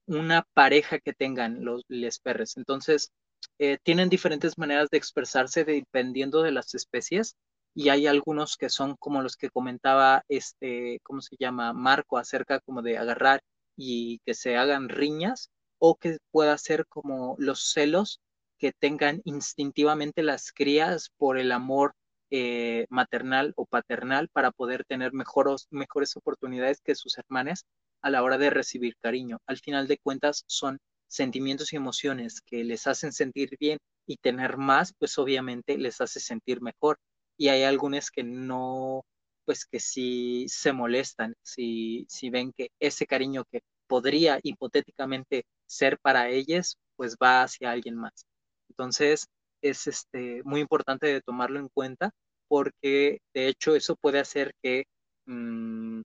una 0.06 0.46
pareja 0.54 1.00
que 1.00 1.12
tengan 1.12 1.64
los 1.64 1.82
les 1.88 2.20
perros. 2.20 2.56
Entonces, 2.56 3.10
eh, 3.58 3.76
tienen 3.82 4.08
diferentes 4.08 4.56
maneras 4.56 4.88
de 4.90 4.98
expresarse 4.98 5.64
dependiendo 5.64 6.42
de 6.42 6.52
las 6.52 6.76
especies 6.76 7.34
y 7.74 7.88
hay 7.88 8.06
algunos 8.06 8.56
que 8.56 8.68
son 8.68 8.94
como 9.00 9.20
los 9.20 9.36
que 9.36 9.50
comentaba 9.50 10.22
este, 10.28 11.00
¿cómo 11.02 11.20
se 11.20 11.34
llama? 11.40 11.72
Marco 11.72 12.18
acerca 12.18 12.60
como 12.60 12.80
de 12.80 12.98
agarrar 12.98 13.40
y 13.76 14.20
que 14.24 14.34
se 14.34 14.56
hagan 14.56 14.88
riñas 14.88 15.50
o 15.80 15.96
que 15.96 16.18
pueda 16.30 16.56
ser 16.56 16.86
como 16.86 17.34
los 17.40 17.72
celos 17.72 18.20
que 18.58 18.70
tengan 18.70 19.20
instintivamente 19.24 20.22
las 20.22 20.52
crías 20.52 21.08
por 21.18 21.36
el 21.36 21.50
amor 21.50 21.94
eh, 22.34 22.86
maternal 22.88 23.52
o 23.56 23.66
paternal 23.66 24.28
para 24.28 24.52
poder 24.52 24.84
tener 24.86 25.12
mejores, 25.12 25.66
mejores 25.70 26.16
oportunidades 26.16 26.80
que 26.80 26.94
sus 26.94 27.18
hermanas 27.18 27.66
a 28.00 28.08
la 28.08 28.22
hora 28.22 28.38
de 28.38 28.48
recibir 28.48 28.96
cariño. 29.02 29.38
Al 29.46 29.58
final 29.58 29.86
de 29.86 29.98
cuentas 29.98 30.44
son 30.46 30.78
sentimientos 31.08 31.74
y 31.74 31.76
emociones 31.76 32.40
que 32.40 32.64
les 32.64 32.86
hacen 32.86 33.12
sentir 33.12 33.50
bien 33.60 33.78
y 34.06 34.16
tener 34.16 34.56
más, 34.56 34.94
pues 34.98 35.18
obviamente 35.18 35.76
les 35.76 36.00
hace 36.00 36.20
sentir 36.20 36.62
mejor 36.62 36.98
y 37.36 37.48
hay 37.48 37.64
algunos 37.64 38.10
que 38.10 38.22
no, 38.22 39.04
pues 39.44 39.66
que 39.66 39.78
sí 39.78 40.46
se 40.48 40.72
molestan, 40.72 41.34
si, 41.42 42.06
si 42.08 42.30
ven 42.30 42.52
que 42.56 42.70
ese 42.80 43.06
cariño 43.06 43.44
que 43.52 43.60
podría 43.86 44.40
hipotéticamente 44.42 45.44
ser 45.66 45.98
para 45.98 46.30
ellos, 46.30 46.78
pues 46.96 47.16
va 47.22 47.42
hacia 47.42 47.72
alguien 47.72 47.96
más. 47.96 48.24
Entonces, 48.70 49.26
es 49.62 49.86
este, 49.86 50.42
muy 50.44 50.60
importante 50.60 51.06
de 51.06 51.20
tomarlo 51.22 51.60
en 51.60 51.68
cuenta 51.68 52.10
porque 52.48 53.20
de 53.34 53.48
hecho 53.48 53.74
eso 53.74 53.96
puede 53.96 54.18
hacer 54.18 54.52
que 54.62 54.84
mm, 55.26 56.02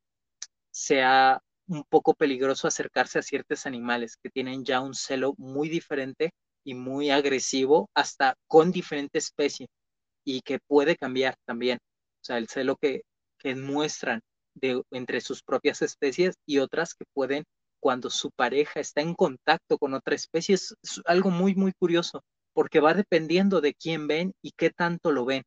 sea 0.72 1.42
un 1.68 1.84
poco 1.90 2.14
peligroso 2.14 2.68
acercarse 2.68 3.20
a 3.20 3.24
ciertos 3.24 3.66
animales 3.66 4.16
que 4.22 4.30
tienen 4.30 4.64
ya 4.64 4.80
un 4.80 4.94
celo 4.94 5.34
muy 5.38 5.70
diferente 5.70 6.32
y 6.64 6.74
muy 6.76 7.10
agresivo 7.10 7.90
hasta 7.94 8.36
con 8.48 8.72
diferente 8.72 9.18
especie 9.18 9.68
y 10.26 10.42
que 10.42 10.60
puede 10.60 10.96
cambiar 10.96 11.36
también. 11.46 11.80
O 12.22 12.24
sea, 12.24 12.38
el 12.38 12.48
celo 12.48 12.76
que, 12.78 13.02
que 13.40 13.56
muestran 13.56 14.22
de, 14.56 14.82
entre 14.92 15.22
sus 15.22 15.42
propias 15.44 15.82
especies 15.82 16.36
y 16.46 16.60
otras 16.60 16.94
que 16.94 17.06
pueden, 17.14 17.44
cuando 17.80 18.10
su 18.10 18.32
pareja 18.32 18.80
está 18.80 19.02
en 19.02 19.14
contacto 19.14 19.78
con 19.78 19.94
otra 19.94 20.16
especie, 20.16 20.56
es, 20.56 20.76
algo 21.06 21.30
muy, 21.30 21.56
muy 21.56 21.74
curioso, 21.74 22.22
porque 22.58 22.80
va 22.80 22.96
dependiendo 22.96 23.62
de 23.62 23.76
quién 23.76 24.08
ven 24.08 24.34
y 24.42 24.50
qué 24.58 24.72
tanto 24.72 25.12
lo 25.12 25.26
ven. 25.26 25.44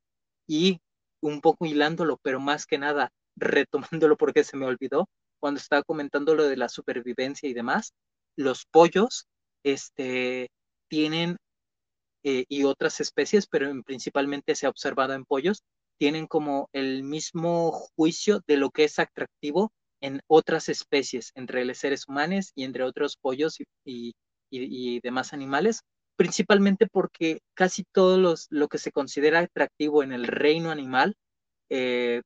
Y 0.46 0.78
un 1.20 1.40
poco 1.40 1.66
hilándolo, 1.66 2.20
pero 2.22 2.38
más 2.38 2.66
que 2.66 2.78
nada 2.78 3.10
retomándolo 3.36 4.16
porque 4.16 4.44
se 4.44 4.56
me 4.56 4.64
olvidó, 4.64 5.08
cuando 5.40 5.58
estaba 5.58 5.82
comentando 5.82 6.36
lo 6.36 6.44
de 6.44 6.56
la 6.56 6.68
supervivencia 6.68 7.48
y 7.48 7.52
demás, 7.52 7.94
los 8.36 8.64
pollos 8.64 9.26
este, 9.64 10.50
tienen 10.88 11.36
eh, 12.22 12.44
y 12.48 12.62
otras 12.62 13.00
especies, 13.00 13.48
pero 13.48 13.72
principalmente 13.82 14.54
se 14.54 14.66
ha 14.66 14.70
observado 14.70 15.14
en 15.14 15.24
pollos, 15.24 15.64
tienen 15.98 16.28
como 16.28 16.68
el 16.72 17.02
mismo 17.02 17.72
juicio 17.72 18.40
de 18.46 18.56
lo 18.56 18.70
que 18.70 18.84
es 18.84 19.00
atractivo 19.00 19.72
en 20.00 20.20
otras 20.28 20.68
especies, 20.68 21.32
entre 21.34 21.64
los 21.64 21.78
seres 21.78 22.06
humanos 22.06 22.52
y 22.54 22.62
entre 22.62 22.84
otros 22.84 23.16
pollos 23.16 23.58
y, 23.84 24.14
demás 25.02 25.32
animales, 25.32 25.82
principalmente 26.20 26.86
porque 26.86 27.40
casi 27.54 27.82
todo 27.82 28.18
los, 28.18 28.46
lo 28.50 28.68
que 28.68 28.76
se 28.76 28.92
considera 28.92 29.38
atractivo 29.38 30.02
en 30.02 30.12
el 30.12 30.26
reino 30.26 30.70
animal 30.70 31.14
eh, 31.70 32.20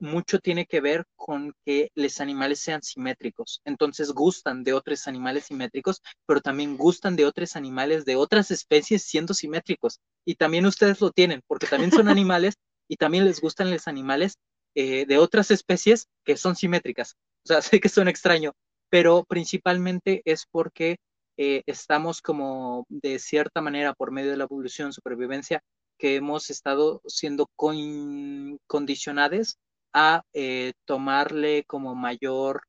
mucho 0.00 0.40
tiene 0.40 0.66
que 0.66 0.80
ver 0.80 1.04
con 1.14 1.54
que 1.64 1.90
los 1.94 2.20
animales 2.20 2.58
sean 2.58 2.82
simétricos. 2.82 3.60
Entonces 3.64 4.10
gustan 4.10 4.64
de 4.64 4.72
otros 4.72 5.06
animales 5.06 5.44
simétricos, 5.44 6.02
pero 6.26 6.40
también 6.40 6.76
gustan 6.76 7.14
de 7.14 7.24
otros 7.24 7.54
animales 7.54 8.04
de 8.04 8.16
otras 8.16 8.50
especies 8.50 9.04
siendo 9.04 9.32
simétricos. 9.32 10.00
Y 10.24 10.34
también 10.34 10.66
ustedes 10.66 11.00
lo 11.00 11.12
tienen, 11.12 11.40
porque 11.46 11.68
también 11.68 11.92
son 11.92 12.08
animales 12.08 12.54
y 12.88 12.96
también 12.96 13.24
les 13.24 13.40
gustan 13.40 13.70
los 13.70 13.86
animales 13.86 14.38
eh, 14.74 15.06
de 15.06 15.18
otras 15.18 15.52
especies 15.52 16.08
que 16.24 16.36
son 16.36 16.56
simétricas. 16.56 17.14
O 17.44 17.46
sea, 17.46 17.62
sé 17.62 17.78
que 17.78 17.90
son 17.90 18.08
extraño, 18.08 18.54
pero 18.90 19.22
principalmente 19.22 20.22
es 20.24 20.46
porque 20.50 20.96
eh, 21.36 21.62
estamos 21.66 22.22
como 22.22 22.86
de 22.88 23.18
cierta 23.18 23.60
manera 23.60 23.94
por 23.94 24.10
medio 24.12 24.30
de 24.30 24.36
la 24.38 24.44
evolución, 24.44 24.92
supervivencia, 24.92 25.62
que 25.98 26.16
hemos 26.16 26.50
estado 26.50 27.00
siendo 27.06 27.48
condicionados 28.66 29.58
a 29.92 30.22
eh, 30.34 30.72
tomarle 30.84 31.64
como 31.66 31.94
mayor 31.94 32.62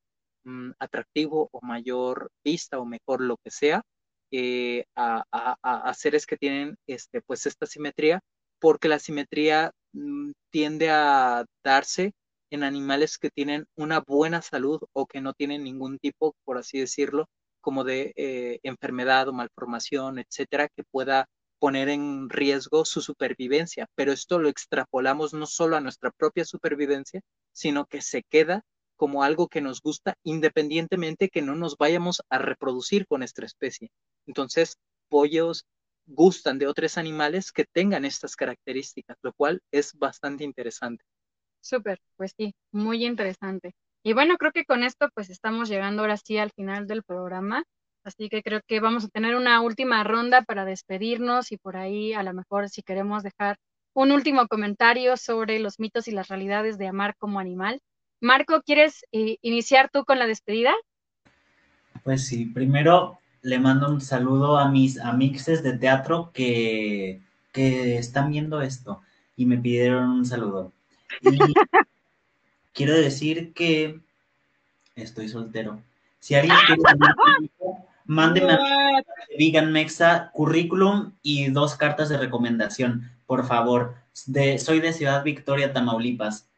mm, 0.44 0.72
atractivo 0.78 1.48
o 1.52 1.60
mayor 1.62 2.30
vista 2.44 2.78
o 2.78 2.86
mejor 2.86 3.20
lo 3.20 3.36
que 3.38 3.50
sea 3.50 3.82
eh, 4.30 4.84
a, 4.96 5.24
a, 5.62 5.94
seres 5.94 6.26
que 6.26 6.36
tienen 6.36 6.76
este, 6.86 7.22
pues 7.22 7.46
esta 7.46 7.66
simetría, 7.66 8.20
porque 8.60 8.88
la 8.88 8.98
simetría 8.98 9.72
mm, 9.92 10.32
tiende 10.50 10.90
a 10.90 11.44
darse 11.64 12.12
en 12.50 12.62
animales 12.62 13.18
que 13.18 13.30
tienen 13.30 13.66
una 13.76 14.00
buena 14.00 14.42
salud 14.42 14.80
o 14.92 15.06
que 15.06 15.20
no 15.20 15.32
tienen 15.34 15.64
ningún 15.64 15.98
tipo, 15.98 16.34
por 16.44 16.58
así 16.58 16.78
decirlo, 16.78 17.26
como 17.68 17.84
de 17.84 18.14
eh, 18.16 18.60
enfermedad 18.62 19.28
o 19.28 19.34
malformación, 19.34 20.18
etcétera, 20.18 20.70
que 20.74 20.84
pueda 20.84 21.26
poner 21.58 21.90
en 21.90 22.30
riesgo 22.30 22.86
su 22.86 23.02
supervivencia, 23.02 23.86
pero 23.94 24.10
esto 24.10 24.38
lo 24.38 24.48
extrapolamos 24.48 25.34
no 25.34 25.44
solo 25.44 25.76
a 25.76 25.82
nuestra 25.82 26.10
propia 26.10 26.46
supervivencia, 26.46 27.20
sino 27.52 27.84
que 27.84 28.00
se 28.00 28.22
queda 28.22 28.62
como 28.96 29.22
algo 29.22 29.48
que 29.48 29.60
nos 29.60 29.82
gusta 29.82 30.14
independientemente 30.22 31.28
que 31.28 31.42
no 31.42 31.56
nos 31.56 31.76
vayamos 31.76 32.22
a 32.30 32.38
reproducir 32.38 33.06
con 33.06 33.18
nuestra 33.18 33.44
especie. 33.44 33.90
Entonces, 34.26 34.78
pollos 35.10 35.66
gustan 36.06 36.58
de 36.58 36.68
otros 36.68 36.96
animales 36.96 37.52
que 37.52 37.66
tengan 37.70 38.06
estas 38.06 38.34
características, 38.34 39.18
lo 39.20 39.34
cual 39.34 39.60
es 39.70 39.92
bastante 39.92 40.42
interesante. 40.42 41.04
Súper, 41.60 42.00
pues 42.16 42.32
sí, 42.34 42.54
muy 42.72 43.04
interesante. 43.04 43.74
Y 44.08 44.14
bueno, 44.14 44.38
creo 44.38 44.52
que 44.52 44.64
con 44.64 44.84
esto 44.84 45.10
pues 45.12 45.28
estamos 45.28 45.68
llegando 45.68 46.00
ahora 46.00 46.16
sí 46.16 46.38
al 46.38 46.50
final 46.50 46.86
del 46.86 47.02
programa. 47.02 47.64
Así 48.04 48.30
que 48.30 48.42
creo 48.42 48.62
que 48.66 48.80
vamos 48.80 49.04
a 49.04 49.08
tener 49.08 49.36
una 49.36 49.60
última 49.60 50.02
ronda 50.02 50.40
para 50.40 50.64
despedirnos 50.64 51.52
y 51.52 51.58
por 51.58 51.76
ahí 51.76 52.14
a 52.14 52.22
lo 52.22 52.32
mejor 52.32 52.70
si 52.70 52.80
queremos 52.80 53.22
dejar 53.22 53.58
un 53.92 54.10
último 54.10 54.48
comentario 54.48 55.18
sobre 55.18 55.58
los 55.58 55.78
mitos 55.78 56.08
y 56.08 56.12
las 56.12 56.28
realidades 56.28 56.78
de 56.78 56.88
amar 56.88 57.16
como 57.18 57.38
animal. 57.38 57.82
Marco, 58.18 58.62
¿quieres 58.62 59.04
eh, 59.12 59.36
iniciar 59.42 59.90
tú 59.92 60.06
con 60.06 60.18
la 60.18 60.26
despedida? 60.26 60.72
Pues 62.02 62.26
sí, 62.26 62.46
primero 62.46 63.18
le 63.42 63.58
mando 63.58 63.90
un 63.90 64.00
saludo 64.00 64.56
a 64.56 64.70
mis 64.70 64.98
amixes 64.98 65.62
de 65.62 65.76
teatro 65.76 66.30
que, 66.32 67.20
que 67.52 67.98
están 67.98 68.30
viendo 68.30 68.62
esto 68.62 69.02
y 69.36 69.44
me 69.44 69.58
pidieron 69.58 70.08
un 70.08 70.24
saludo. 70.24 70.72
Y 71.20 71.38
quiero 72.78 72.94
decir 72.94 73.52
que 73.54 73.98
estoy 74.94 75.28
soltero. 75.28 75.82
Si 76.20 76.36
alguien 76.36 76.56
quiere 76.66 77.50
Mándeme 78.04 78.52
a 78.52 78.58
Vegan 79.38 79.70
Mexa 79.70 80.30
currículum 80.32 81.12
y 81.22 81.48
dos 81.50 81.74
cartas 81.74 82.08
de 82.08 82.16
recomendación, 82.16 83.10
por 83.26 83.46
favor. 83.46 83.96
De, 84.26 84.58
soy 84.58 84.80
de 84.80 84.92
Ciudad 84.94 85.22
Victoria, 85.24 85.72
Tamaulipas. 85.72 86.48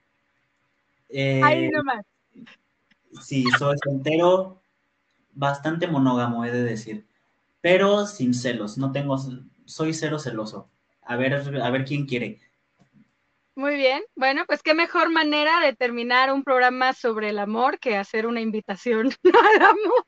Eh, 1.08 1.40
Ahí 1.42 1.68
nomás. 1.70 2.04
Sí, 3.20 3.44
soy 3.58 3.76
soltero, 3.82 4.60
bastante 5.32 5.88
monógamo, 5.88 6.44
he 6.44 6.52
de 6.52 6.62
decir, 6.62 7.04
pero 7.60 8.06
sin 8.06 8.32
celos. 8.32 8.78
No 8.78 8.92
tengo, 8.92 9.18
soy 9.64 9.92
cero 9.92 10.18
celoso. 10.20 10.68
A 11.02 11.16
ver, 11.16 11.34
a 11.34 11.70
ver 11.70 11.84
quién 11.84 12.06
quiere. 12.06 12.38
Muy 13.56 13.76
bien, 13.76 14.02
bueno, 14.16 14.44
pues 14.46 14.62
qué 14.62 14.74
mejor 14.74 15.10
manera 15.10 15.60
de 15.60 15.74
terminar 15.76 16.32
un 16.32 16.42
programa 16.44 16.94
sobre 16.94 17.28
el 17.30 17.38
amor 17.38 17.78
que 17.78 17.96
hacer 17.96 18.26
una 18.26 18.40
invitación 18.40 19.10
al 19.24 19.62
amor. 19.62 20.04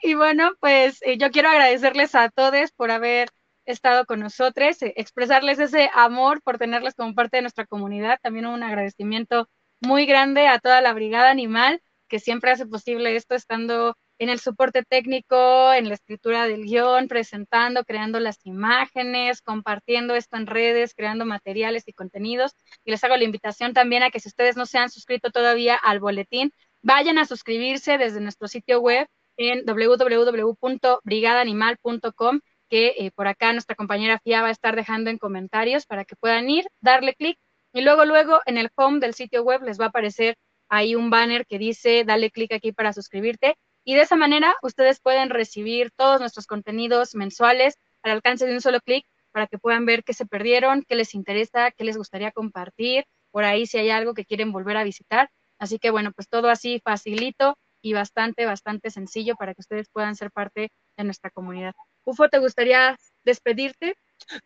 Y 0.00 0.14
bueno, 0.14 0.52
pues 0.60 0.98
eh, 1.02 1.18
yo 1.18 1.30
quiero 1.30 1.48
agradecerles 1.48 2.14
a 2.14 2.28
todos 2.30 2.72
por 2.72 2.90
haber 2.90 3.28
estado 3.64 4.04
con 4.06 4.20
nosotros, 4.20 4.80
eh, 4.82 4.92
expresarles 4.96 5.58
ese 5.58 5.90
amor 5.94 6.42
por 6.42 6.58
tenerles 6.58 6.94
como 6.94 7.14
parte 7.14 7.38
de 7.38 7.42
nuestra 7.42 7.66
comunidad. 7.66 8.18
También 8.22 8.46
un 8.46 8.62
agradecimiento 8.62 9.48
muy 9.80 10.06
grande 10.06 10.48
a 10.48 10.58
toda 10.58 10.80
la 10.80 10.92
Brigada 10.94 11.30
Animal 11.30 11.80
que 12.08 12.20
siempre 12.20 12.50
hace 12.52 12.66
posible 12.66 13.16
esto 13.16 13.34
estando 13.34 13.96
en 14.18 14.28
el 14.28 14.40
soporte 14.40 14.82
técnico, 14.82 15.72
en 15.72 15.88
la 15.88 15.94
escritura 15.94 16.46
del 16.46 16.64
guion, 16.64 17.08
presentando, 17.08 17.84
creando 17.84 18.20
las 18.20 18.44
imágenes, 18.44 19.40
compartiendo 19.42 20.14
esto 20.14 20.36
en 20.36 20.46
redes, 20.46 20.94
creando 20.94 21.24
materiales 21.26 21.84
y 21.86 21.92
contenidos. 21.92 22.52
Y 22.84 22.90
les 22.90 23.04
hago 23.04 23.16
la 23.16 23.24
invitación 23.24 23.72
también 23.74 24.02
a 24.02 24.10
que 24.10 24.20
si 24.20 24.28
ustedes 24.28 24.56
no 24.56 24.66
se 24.66 24.78
han 24.78 24.90
suscrito 24.90 25.30
todavía 25.30 25.76
al 25.76 26.00
boletín, 26.00 26.52
vayan 26.82 27.18
a 27.18 27.26
suscribirse 27.26 27.98
desde 27.98 28.20
nuestro 28.20 28.48
sitio 28.48 28.80
web 28.80 29.06
en 29.36 29.64
www.brigadaanimal.com, 29.66 32.40
que 32.68 32.94
eh, 32.98 33.10
por 33.14 33.28
acá 33.28 33.52
nuestra 33.52 33.76
compañera 33.76 34.18
Fia 34.24 34.42
va 34.42 34.48
a 34.48 34.52
estar 34.52 34.74
dejando 34.76 35.10
en 35.10 35.18
comentarios 35.18 35.86
para 35.86 36.04
que 36.04 36.16
puedan 36.16 36.48
ir, 36.48 36.66
darle 36.80 37.14
clic 37.14 37.38
y 37.72 37.82
luego, 37.82 38.04
luego 38.04 38.40
en 38.46 38.58
el 38.58 38.70
home 38.74 39.00
del 39.00 39.14
sitio 39.14 39.42
web 39.42 39.62
les 39.62 39.78
va 39.78 39.86
a 39.86 39.88
aparecer 39.88 40.36
ahí 40.68 40.94
un 40.94 41.10
banner 41.10 41.46
que 41.46 41.58
dice 41.58 42.04
dale 42.04 42.30
clic 42.30 42.52
aquí 42.52 42.72
para 42.72 42.92
suscribirte 42.92 43.56
y 43.86 43.94
de 43.94 44.02
esa 44.02 44.16
manera 44.16 44.56
ustedes 44.62 44.98
pueden 45.00 45.30
recibir 45.30 45.92
todos 45.92 46.18
nuestros 46.18 46.48
contenidos 46.48 47.14
mensuales 47.14 47.78
al 48.02 48.10
alcance 48.10 48.44
de 48.44 48.52
un 48.52 48.60
solo 48.60 48.80
clic 48.80 49.06
para 49.30 49.46
que 49.46 49.58
puedan 49.58 49.86
ver 49.86 50.02
qué 50.02 50.12
se 50.12 50.26
perdieron, 50.26 50.82
qué 50.82 50.96
les 50.96 51.14
interesa, 51.14 51.70
qué 51.70 51.84
les 51.84 51.96
gustaría 51.96 52.32
compartir, 52.32 53.04
por 53.30 53.44
ahí 53.44 53.64
si 53.64 53.78
hay 53.78 53.90
algo 53.90 54.12
que 54.12 54.24
quieren 54.24 54.50
volver 54.50 54.76
a 54.76 54.82
visitar. 54.82 55.30
Así 55.60 55.78
que 55.78 55.90
bueno, 55.90 56.10
pues 56.10 56.28
todo 56.28 56.48
así 56.50 56.80
facilito 56.82 57.56
y 57.80 57.92
bastante, 57.92 58.44
bastante 58.44 58.90
sencillo 58.90 59.36
para 59.36 59.54
que 59.54 59.60
ustedes 59.60 59.88
puedan 59.88 60.16
ser 60.16 60.32
parte 60.32 60.72
de 60.96 61.04
nuestra 61.04 61.30
comunidad. 61.30 61.72
Ufo, 62.04 62.28
¿te 62.28 62.38
gustaría 62.38 62.98
despedirte? 63.22 63.94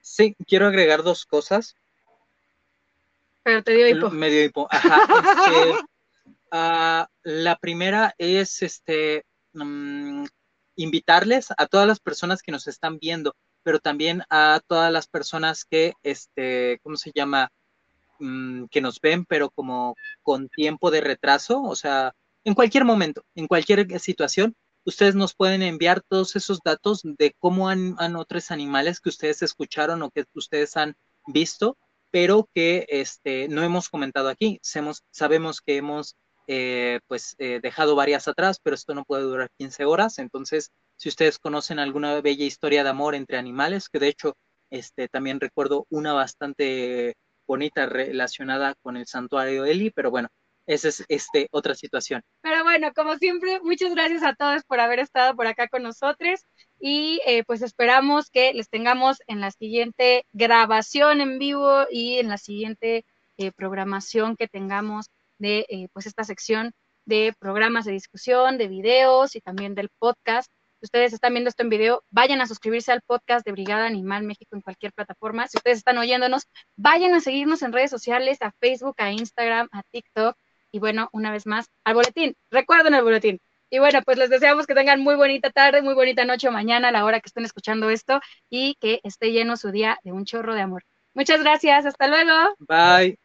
Sí, 0.03 0.37
quiero 0.47 0.67
agregar 0.67 1.03
dos 1.03 1.25
cosas. 1.25 1.77
Pero 3.43 3.63
te 3.63 3.73
dio 3.73 3.89
hipo. 3.89 4.11
Me 4.11 4.29
dio 4.29 4.45
hipo, 4.45 4.69
ajá. 4.71 5.01
Este, 5.01 5.87
ah, 6.51 7.09
la 7.23 7.57
primera 7.57 8.15
es 8.19 8.61
este 8.61 9.25
mm, 9.53 10.25
invitarles 10.77 11.49
a 11.57 11.67
todas 11.67 11.87
las 11.87 12.01
personas 12.01 12.43
que 12.43 12.53
nos 12.53 12.67
están 12.67 12.99
viendo, 12.99 13.35
pero 13.63 13.79
también 13.81 14.23
a 14.31 14.61
todas 14.67 14.93
las 14.93 15.07
personas 15.07 15.65
que, 15.65 15.93
este, 16.03 16.81
¿cómo 16.83 16.97
se 16.97 17.13
llama? 17.15 17.51
Mm, 18.21 18.67
que 18.71 18.81
nos 18.81 19.01
ven, 19.01 19.25
pero 19.25 19.51
como 19.51 19.97
con 20.23 20.49
tiempo 20.49 20.91
de 20.91 21.01
retraso, 21.01 21.63
o 21.63 21.75
sea, 21.75 22.15
en 22.45 22.55
cualquier 22.55 22.85
momento, 22.85 23.23
en 23.35 23.47
cualquier 23.47 23.99
situación, 24.01 24.55
ustedes 24.85 25.15
nos 25.15 25.35
pueden 25.35 25.63
enviar 25.63 26.03
todos 26.03 26.37
esos 26.37 26.61
datos 26.65 27.01
de 27.03 27.35
cómo 27.39 27.69
han, 27.69 27.97
otros 28.17 28.51
animales 28.51 29.01
que 29.01 29.09
ustedes 29.11 29.43
escucharon 29.43 30.03
o 30.03 30.11
que 30.11 30.25
ustedes 30.35 30.77
han 30.77 30.97
visto, 31.27 31.79
pero 32.11 32.49
que 32.55 32.87
este, 32.89 33.49
no 33.49 33.63
hemos 33.63 33.89
comentado 33.89 34.29
aquí. 34.29 34.61
sabemos 35.11 35.61
que 35.61 35.77
hemos 35.77 36.17
eh, 36.53 36.99
pues 37.07 37.37
eh, 37.39 37.61
dejado 37.63 37.95
varias 37.95 38.27
atrás, 38.27 38.59
pero 38.61 38.75
esto 38.75 38.93
no 38.93 39.05
puede 39.05 39.23
durar 39.23 39.51
15 39.57 39.85
horas. 39.85 40.19
Entonces, 40.19 40.73
si 40.97 41.09
ustedes 41.09 41.39
conocen 41.39 41.79
alguna 41.79 42.21
bella 42.21 42.45
historia 42.45 42.83
de 42.83 42.91
amor 42.91 43.15
entre 43.15 43.39
animales, 43.39 43.89
que 43.89 44.01
de 44.01 44.09
hecho 44.09 44.37
este, 44.69 45.07
también 45.07 45.39
recuerdo 45.39 45.87
una 45.91 46.13
bastante 46.13 47.15
bonita 47.47 47.87
relacionada 47.87 48.75
con 48.83 48.97
el 48.97 49.07
santuario 49.07 49.65
Eli, 49.65 49.91
pero 49.91 50.11
bueno, 50.11 50.27
esa 50.67 50.89
es 50.89 51.05
este, 51.07 51.47
otra 51.53 51.77
situación. 51.77 52.25
Pero 52.41 52.65
bueno, 52.65 52.93
como 52.97 53.17
siempre, 53.17 53.61
muchas 53.63 53.95
gracias 53.95 54.25
a 54.25 54.35
todos 54.35 54.65
por 54.65 54.81
haber 54.81 54.99
estado 54.99 55.37
por 55.37 55.47
acá 55.47 55.69
con 55.69 55.85
nosotros 55.85 56.41
y 56.81 57.21
eh, 57.27 57.45
pues 57.45 57.63
esperamos 57.63 58.29
que 58.29 58.53
les 58.55 58.69
tengamos 58.69 59.19
en 59.29 59.41
la 59.41 59.53
siguiente 59.53 60.27
grabación 60.33 61.21
en 61.21 61.39
vivo 61.39 61.87
y 61.93 62.19
en 62.19 62.29
la 62.29 62.39
siguiente 62.39 63.05
eh, 63.37 63.53
programación 63.53 64.35
que 64.35 64.49
tengamos 64.49 65.07
de 65.41 65.67
eh, 65.69 65.89
pues 65.93 66.07
esta 66.07 66.23
sección 66.23 66.73
de 67.07 67.35
programas 67.39 67.85
de 67.85 67.93
discusión, 67.93 68.59
de 68.59 68.69
videos 68.69 69.35
y 69.35 69.41
también 69.41 69.75
del 69.75 69.89
podcast. 69.99 70.51
Si 70.81 70.87
ustedes 70.87 71.13
están 71.13 71.35
viendo 71.35 71.49
esto 71.49 71.63
en 71.63 71.69
video, 71.69 72.05
vayan 72.11 72.41
a 72.41 72.47
suscribirse 72.47 72.93
al 72.93 73.03
podcast 73.03 73.45
de 73.45 73.53
Brigada 73.53 73.87
Animal 73.87 74.23
México 74.23 74.55
en 74.55 74.63
cualquier 74.63 74.93
plataforma. 74.93 75.47
Si 75.49 75.59
ustedes 75.59 75.79
están 75.79 75.99
oyéndonos, 75.99 76.47
vayan 76.77 77.13
a 77.13 77.21
seguirnos 77.21 77.63
en 77.63 77.73
redes 77.73 77.91
sociales, 77.91 78.39
a 78.41 78.53
Facebook, 78.61 78.95
a 78.99 79.13
Instagram, 79.13 79.69
a 79.73 79.83
TikTok. 79.91 80.37
Y 80.73 80.79
bueno, 80.79 81.09
una 81.13 81.33
vez 81.33 81.47
más, 81.47 81.67
al 81.85 81.95
boletín. 81.95 82.35
Recuerden 82.51 82.95
el 82.95 83.03
boletín. 83.03 83.41
Y 83.69 83.79
bueno, 83.79 84.01
pues 84.03 84.19
les 84.19 84.31
deseamos 84.31 84.67
que 84.67 84.75
tengan 84.75 85.01
muy 85.01 85.15
bonita 85.15 85.51
tarde, 85.51 85.83
muy 85.83 85.95
bonita 85.95 86.25
noche 86.25 86.49
o 86.49 86.53
mañana 86.53 86.89
a 86.89 86.93
la 86.93 87.05
hora 87.05 87.21
que 87.21 87.29
estén 87.29 87.45
escuchando 87.45 87.91
esto 87.91 88.21
y 88.49 88.77
que 88.81 89.01
esté 89.05 89.33
lleno 89.33 89.57
su 89.57 89.71
día 89.71 89.99
de 90.03 90.13
un 90.13 90.25
chorro 90.25 90.55
de 90.55 90.63
amor. 90.63 90.85
Muchas 91.15 91.41
gracias, 91.41 91.87
hasta 91.87 92.09
luego. 92.09 92.55
Bye. 92.59 93.19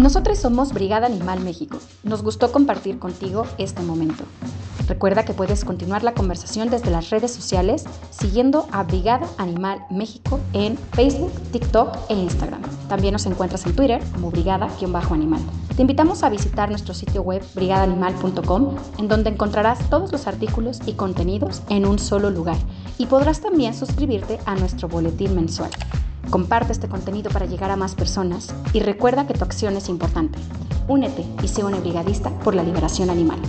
Nosotros 0.00 0.38
somos 0.38 0.72
Brigada 0.72 1.08
Animal 1.08 1.40
México. 1.40 1.78
Nos 2.04 2.22
gustó 2.22 2.50
compartir 2.50 2.98
contigo 2.98 3.44
este 3.58 3.82
momento. 3.82 4.24
Recuerda 4.88 5.26
que 5.26 5.34
puedes 5.34 5.62
continuar 5.62 6.02
la 6.02 6.14
conversación 6.14 6.70
desde 6.70 6.90
las 6.90 7.10
redes 7.10 7.32
sociales 7.32 7.84
siguiendo 8.08 8.66
a 8.72 8.82
Brigada 8.82 9.28
Animal 9.36 9.84
México 9.90 10.40
en 10.54 10.78
Facebook, 10.92 11.30
TikTok 11.52 11.98
e 12.08 12.14
Instagram. 12.14 12.62
También 12.88 13.12
nos 13.12 13.26
encuentras 13.26 13.66
en 13.66 13.76
Twitter 13.76 14.02
como 14.14 14.30
brigada-animal. 14.30 15.42
Te 15.76 15.82
invitamos 15.82 16.22
a 16.22 16.30
visitar 16.30 16.70
nuestro 16.70 16.94
sitio 16.94 17.20
web 17.20 17.44
brigadanimal.com 17.54 18.76
en 18.96 19.06
donde 19.06 19.28
encontrarás 19.28 19.90
todos 19.90 20.10
los 20.12 20.26
artículos 20.26 20.80
y 20.86 20.94
contenidos 20.94 21.60
en 21.68 21.84
un 21.84 21.98
solo 21.98 22.30
lugar 22.30 22.56
y 22.96 23.04
podrás 23.04 23.42
también 23.42 23.74
suscribirte 23.74 24.38
a 24.46 24.54
nuestro 24.54 24.88
boletín 24.88 25.34
mensual. 25.34 25.70
Comparte 26.28 26.72
este 26.72 26.88
contenido 26.88 27.30
para 27.30 27.46
llegar 27.46 27.70
a 27.70 27.76
más 27.76 27.94
personas 27.94 28.54
y 28.72 28.80
recuerda 28.80 29.26
que 29.26 29.34
tu 29.34 29.44
acción 29.44 29.76
es 29.76 29.88
importante. 29.88 30.38
Únete 30.88 31.24
y 31.42 31.48
sé 31.48 31.64
un 31.64 31.80
brigadista 31.80 32.30
por 32.40 32.54
la 32.54 32.62
liberación 32.62 33.10
animal. 33.10 33.40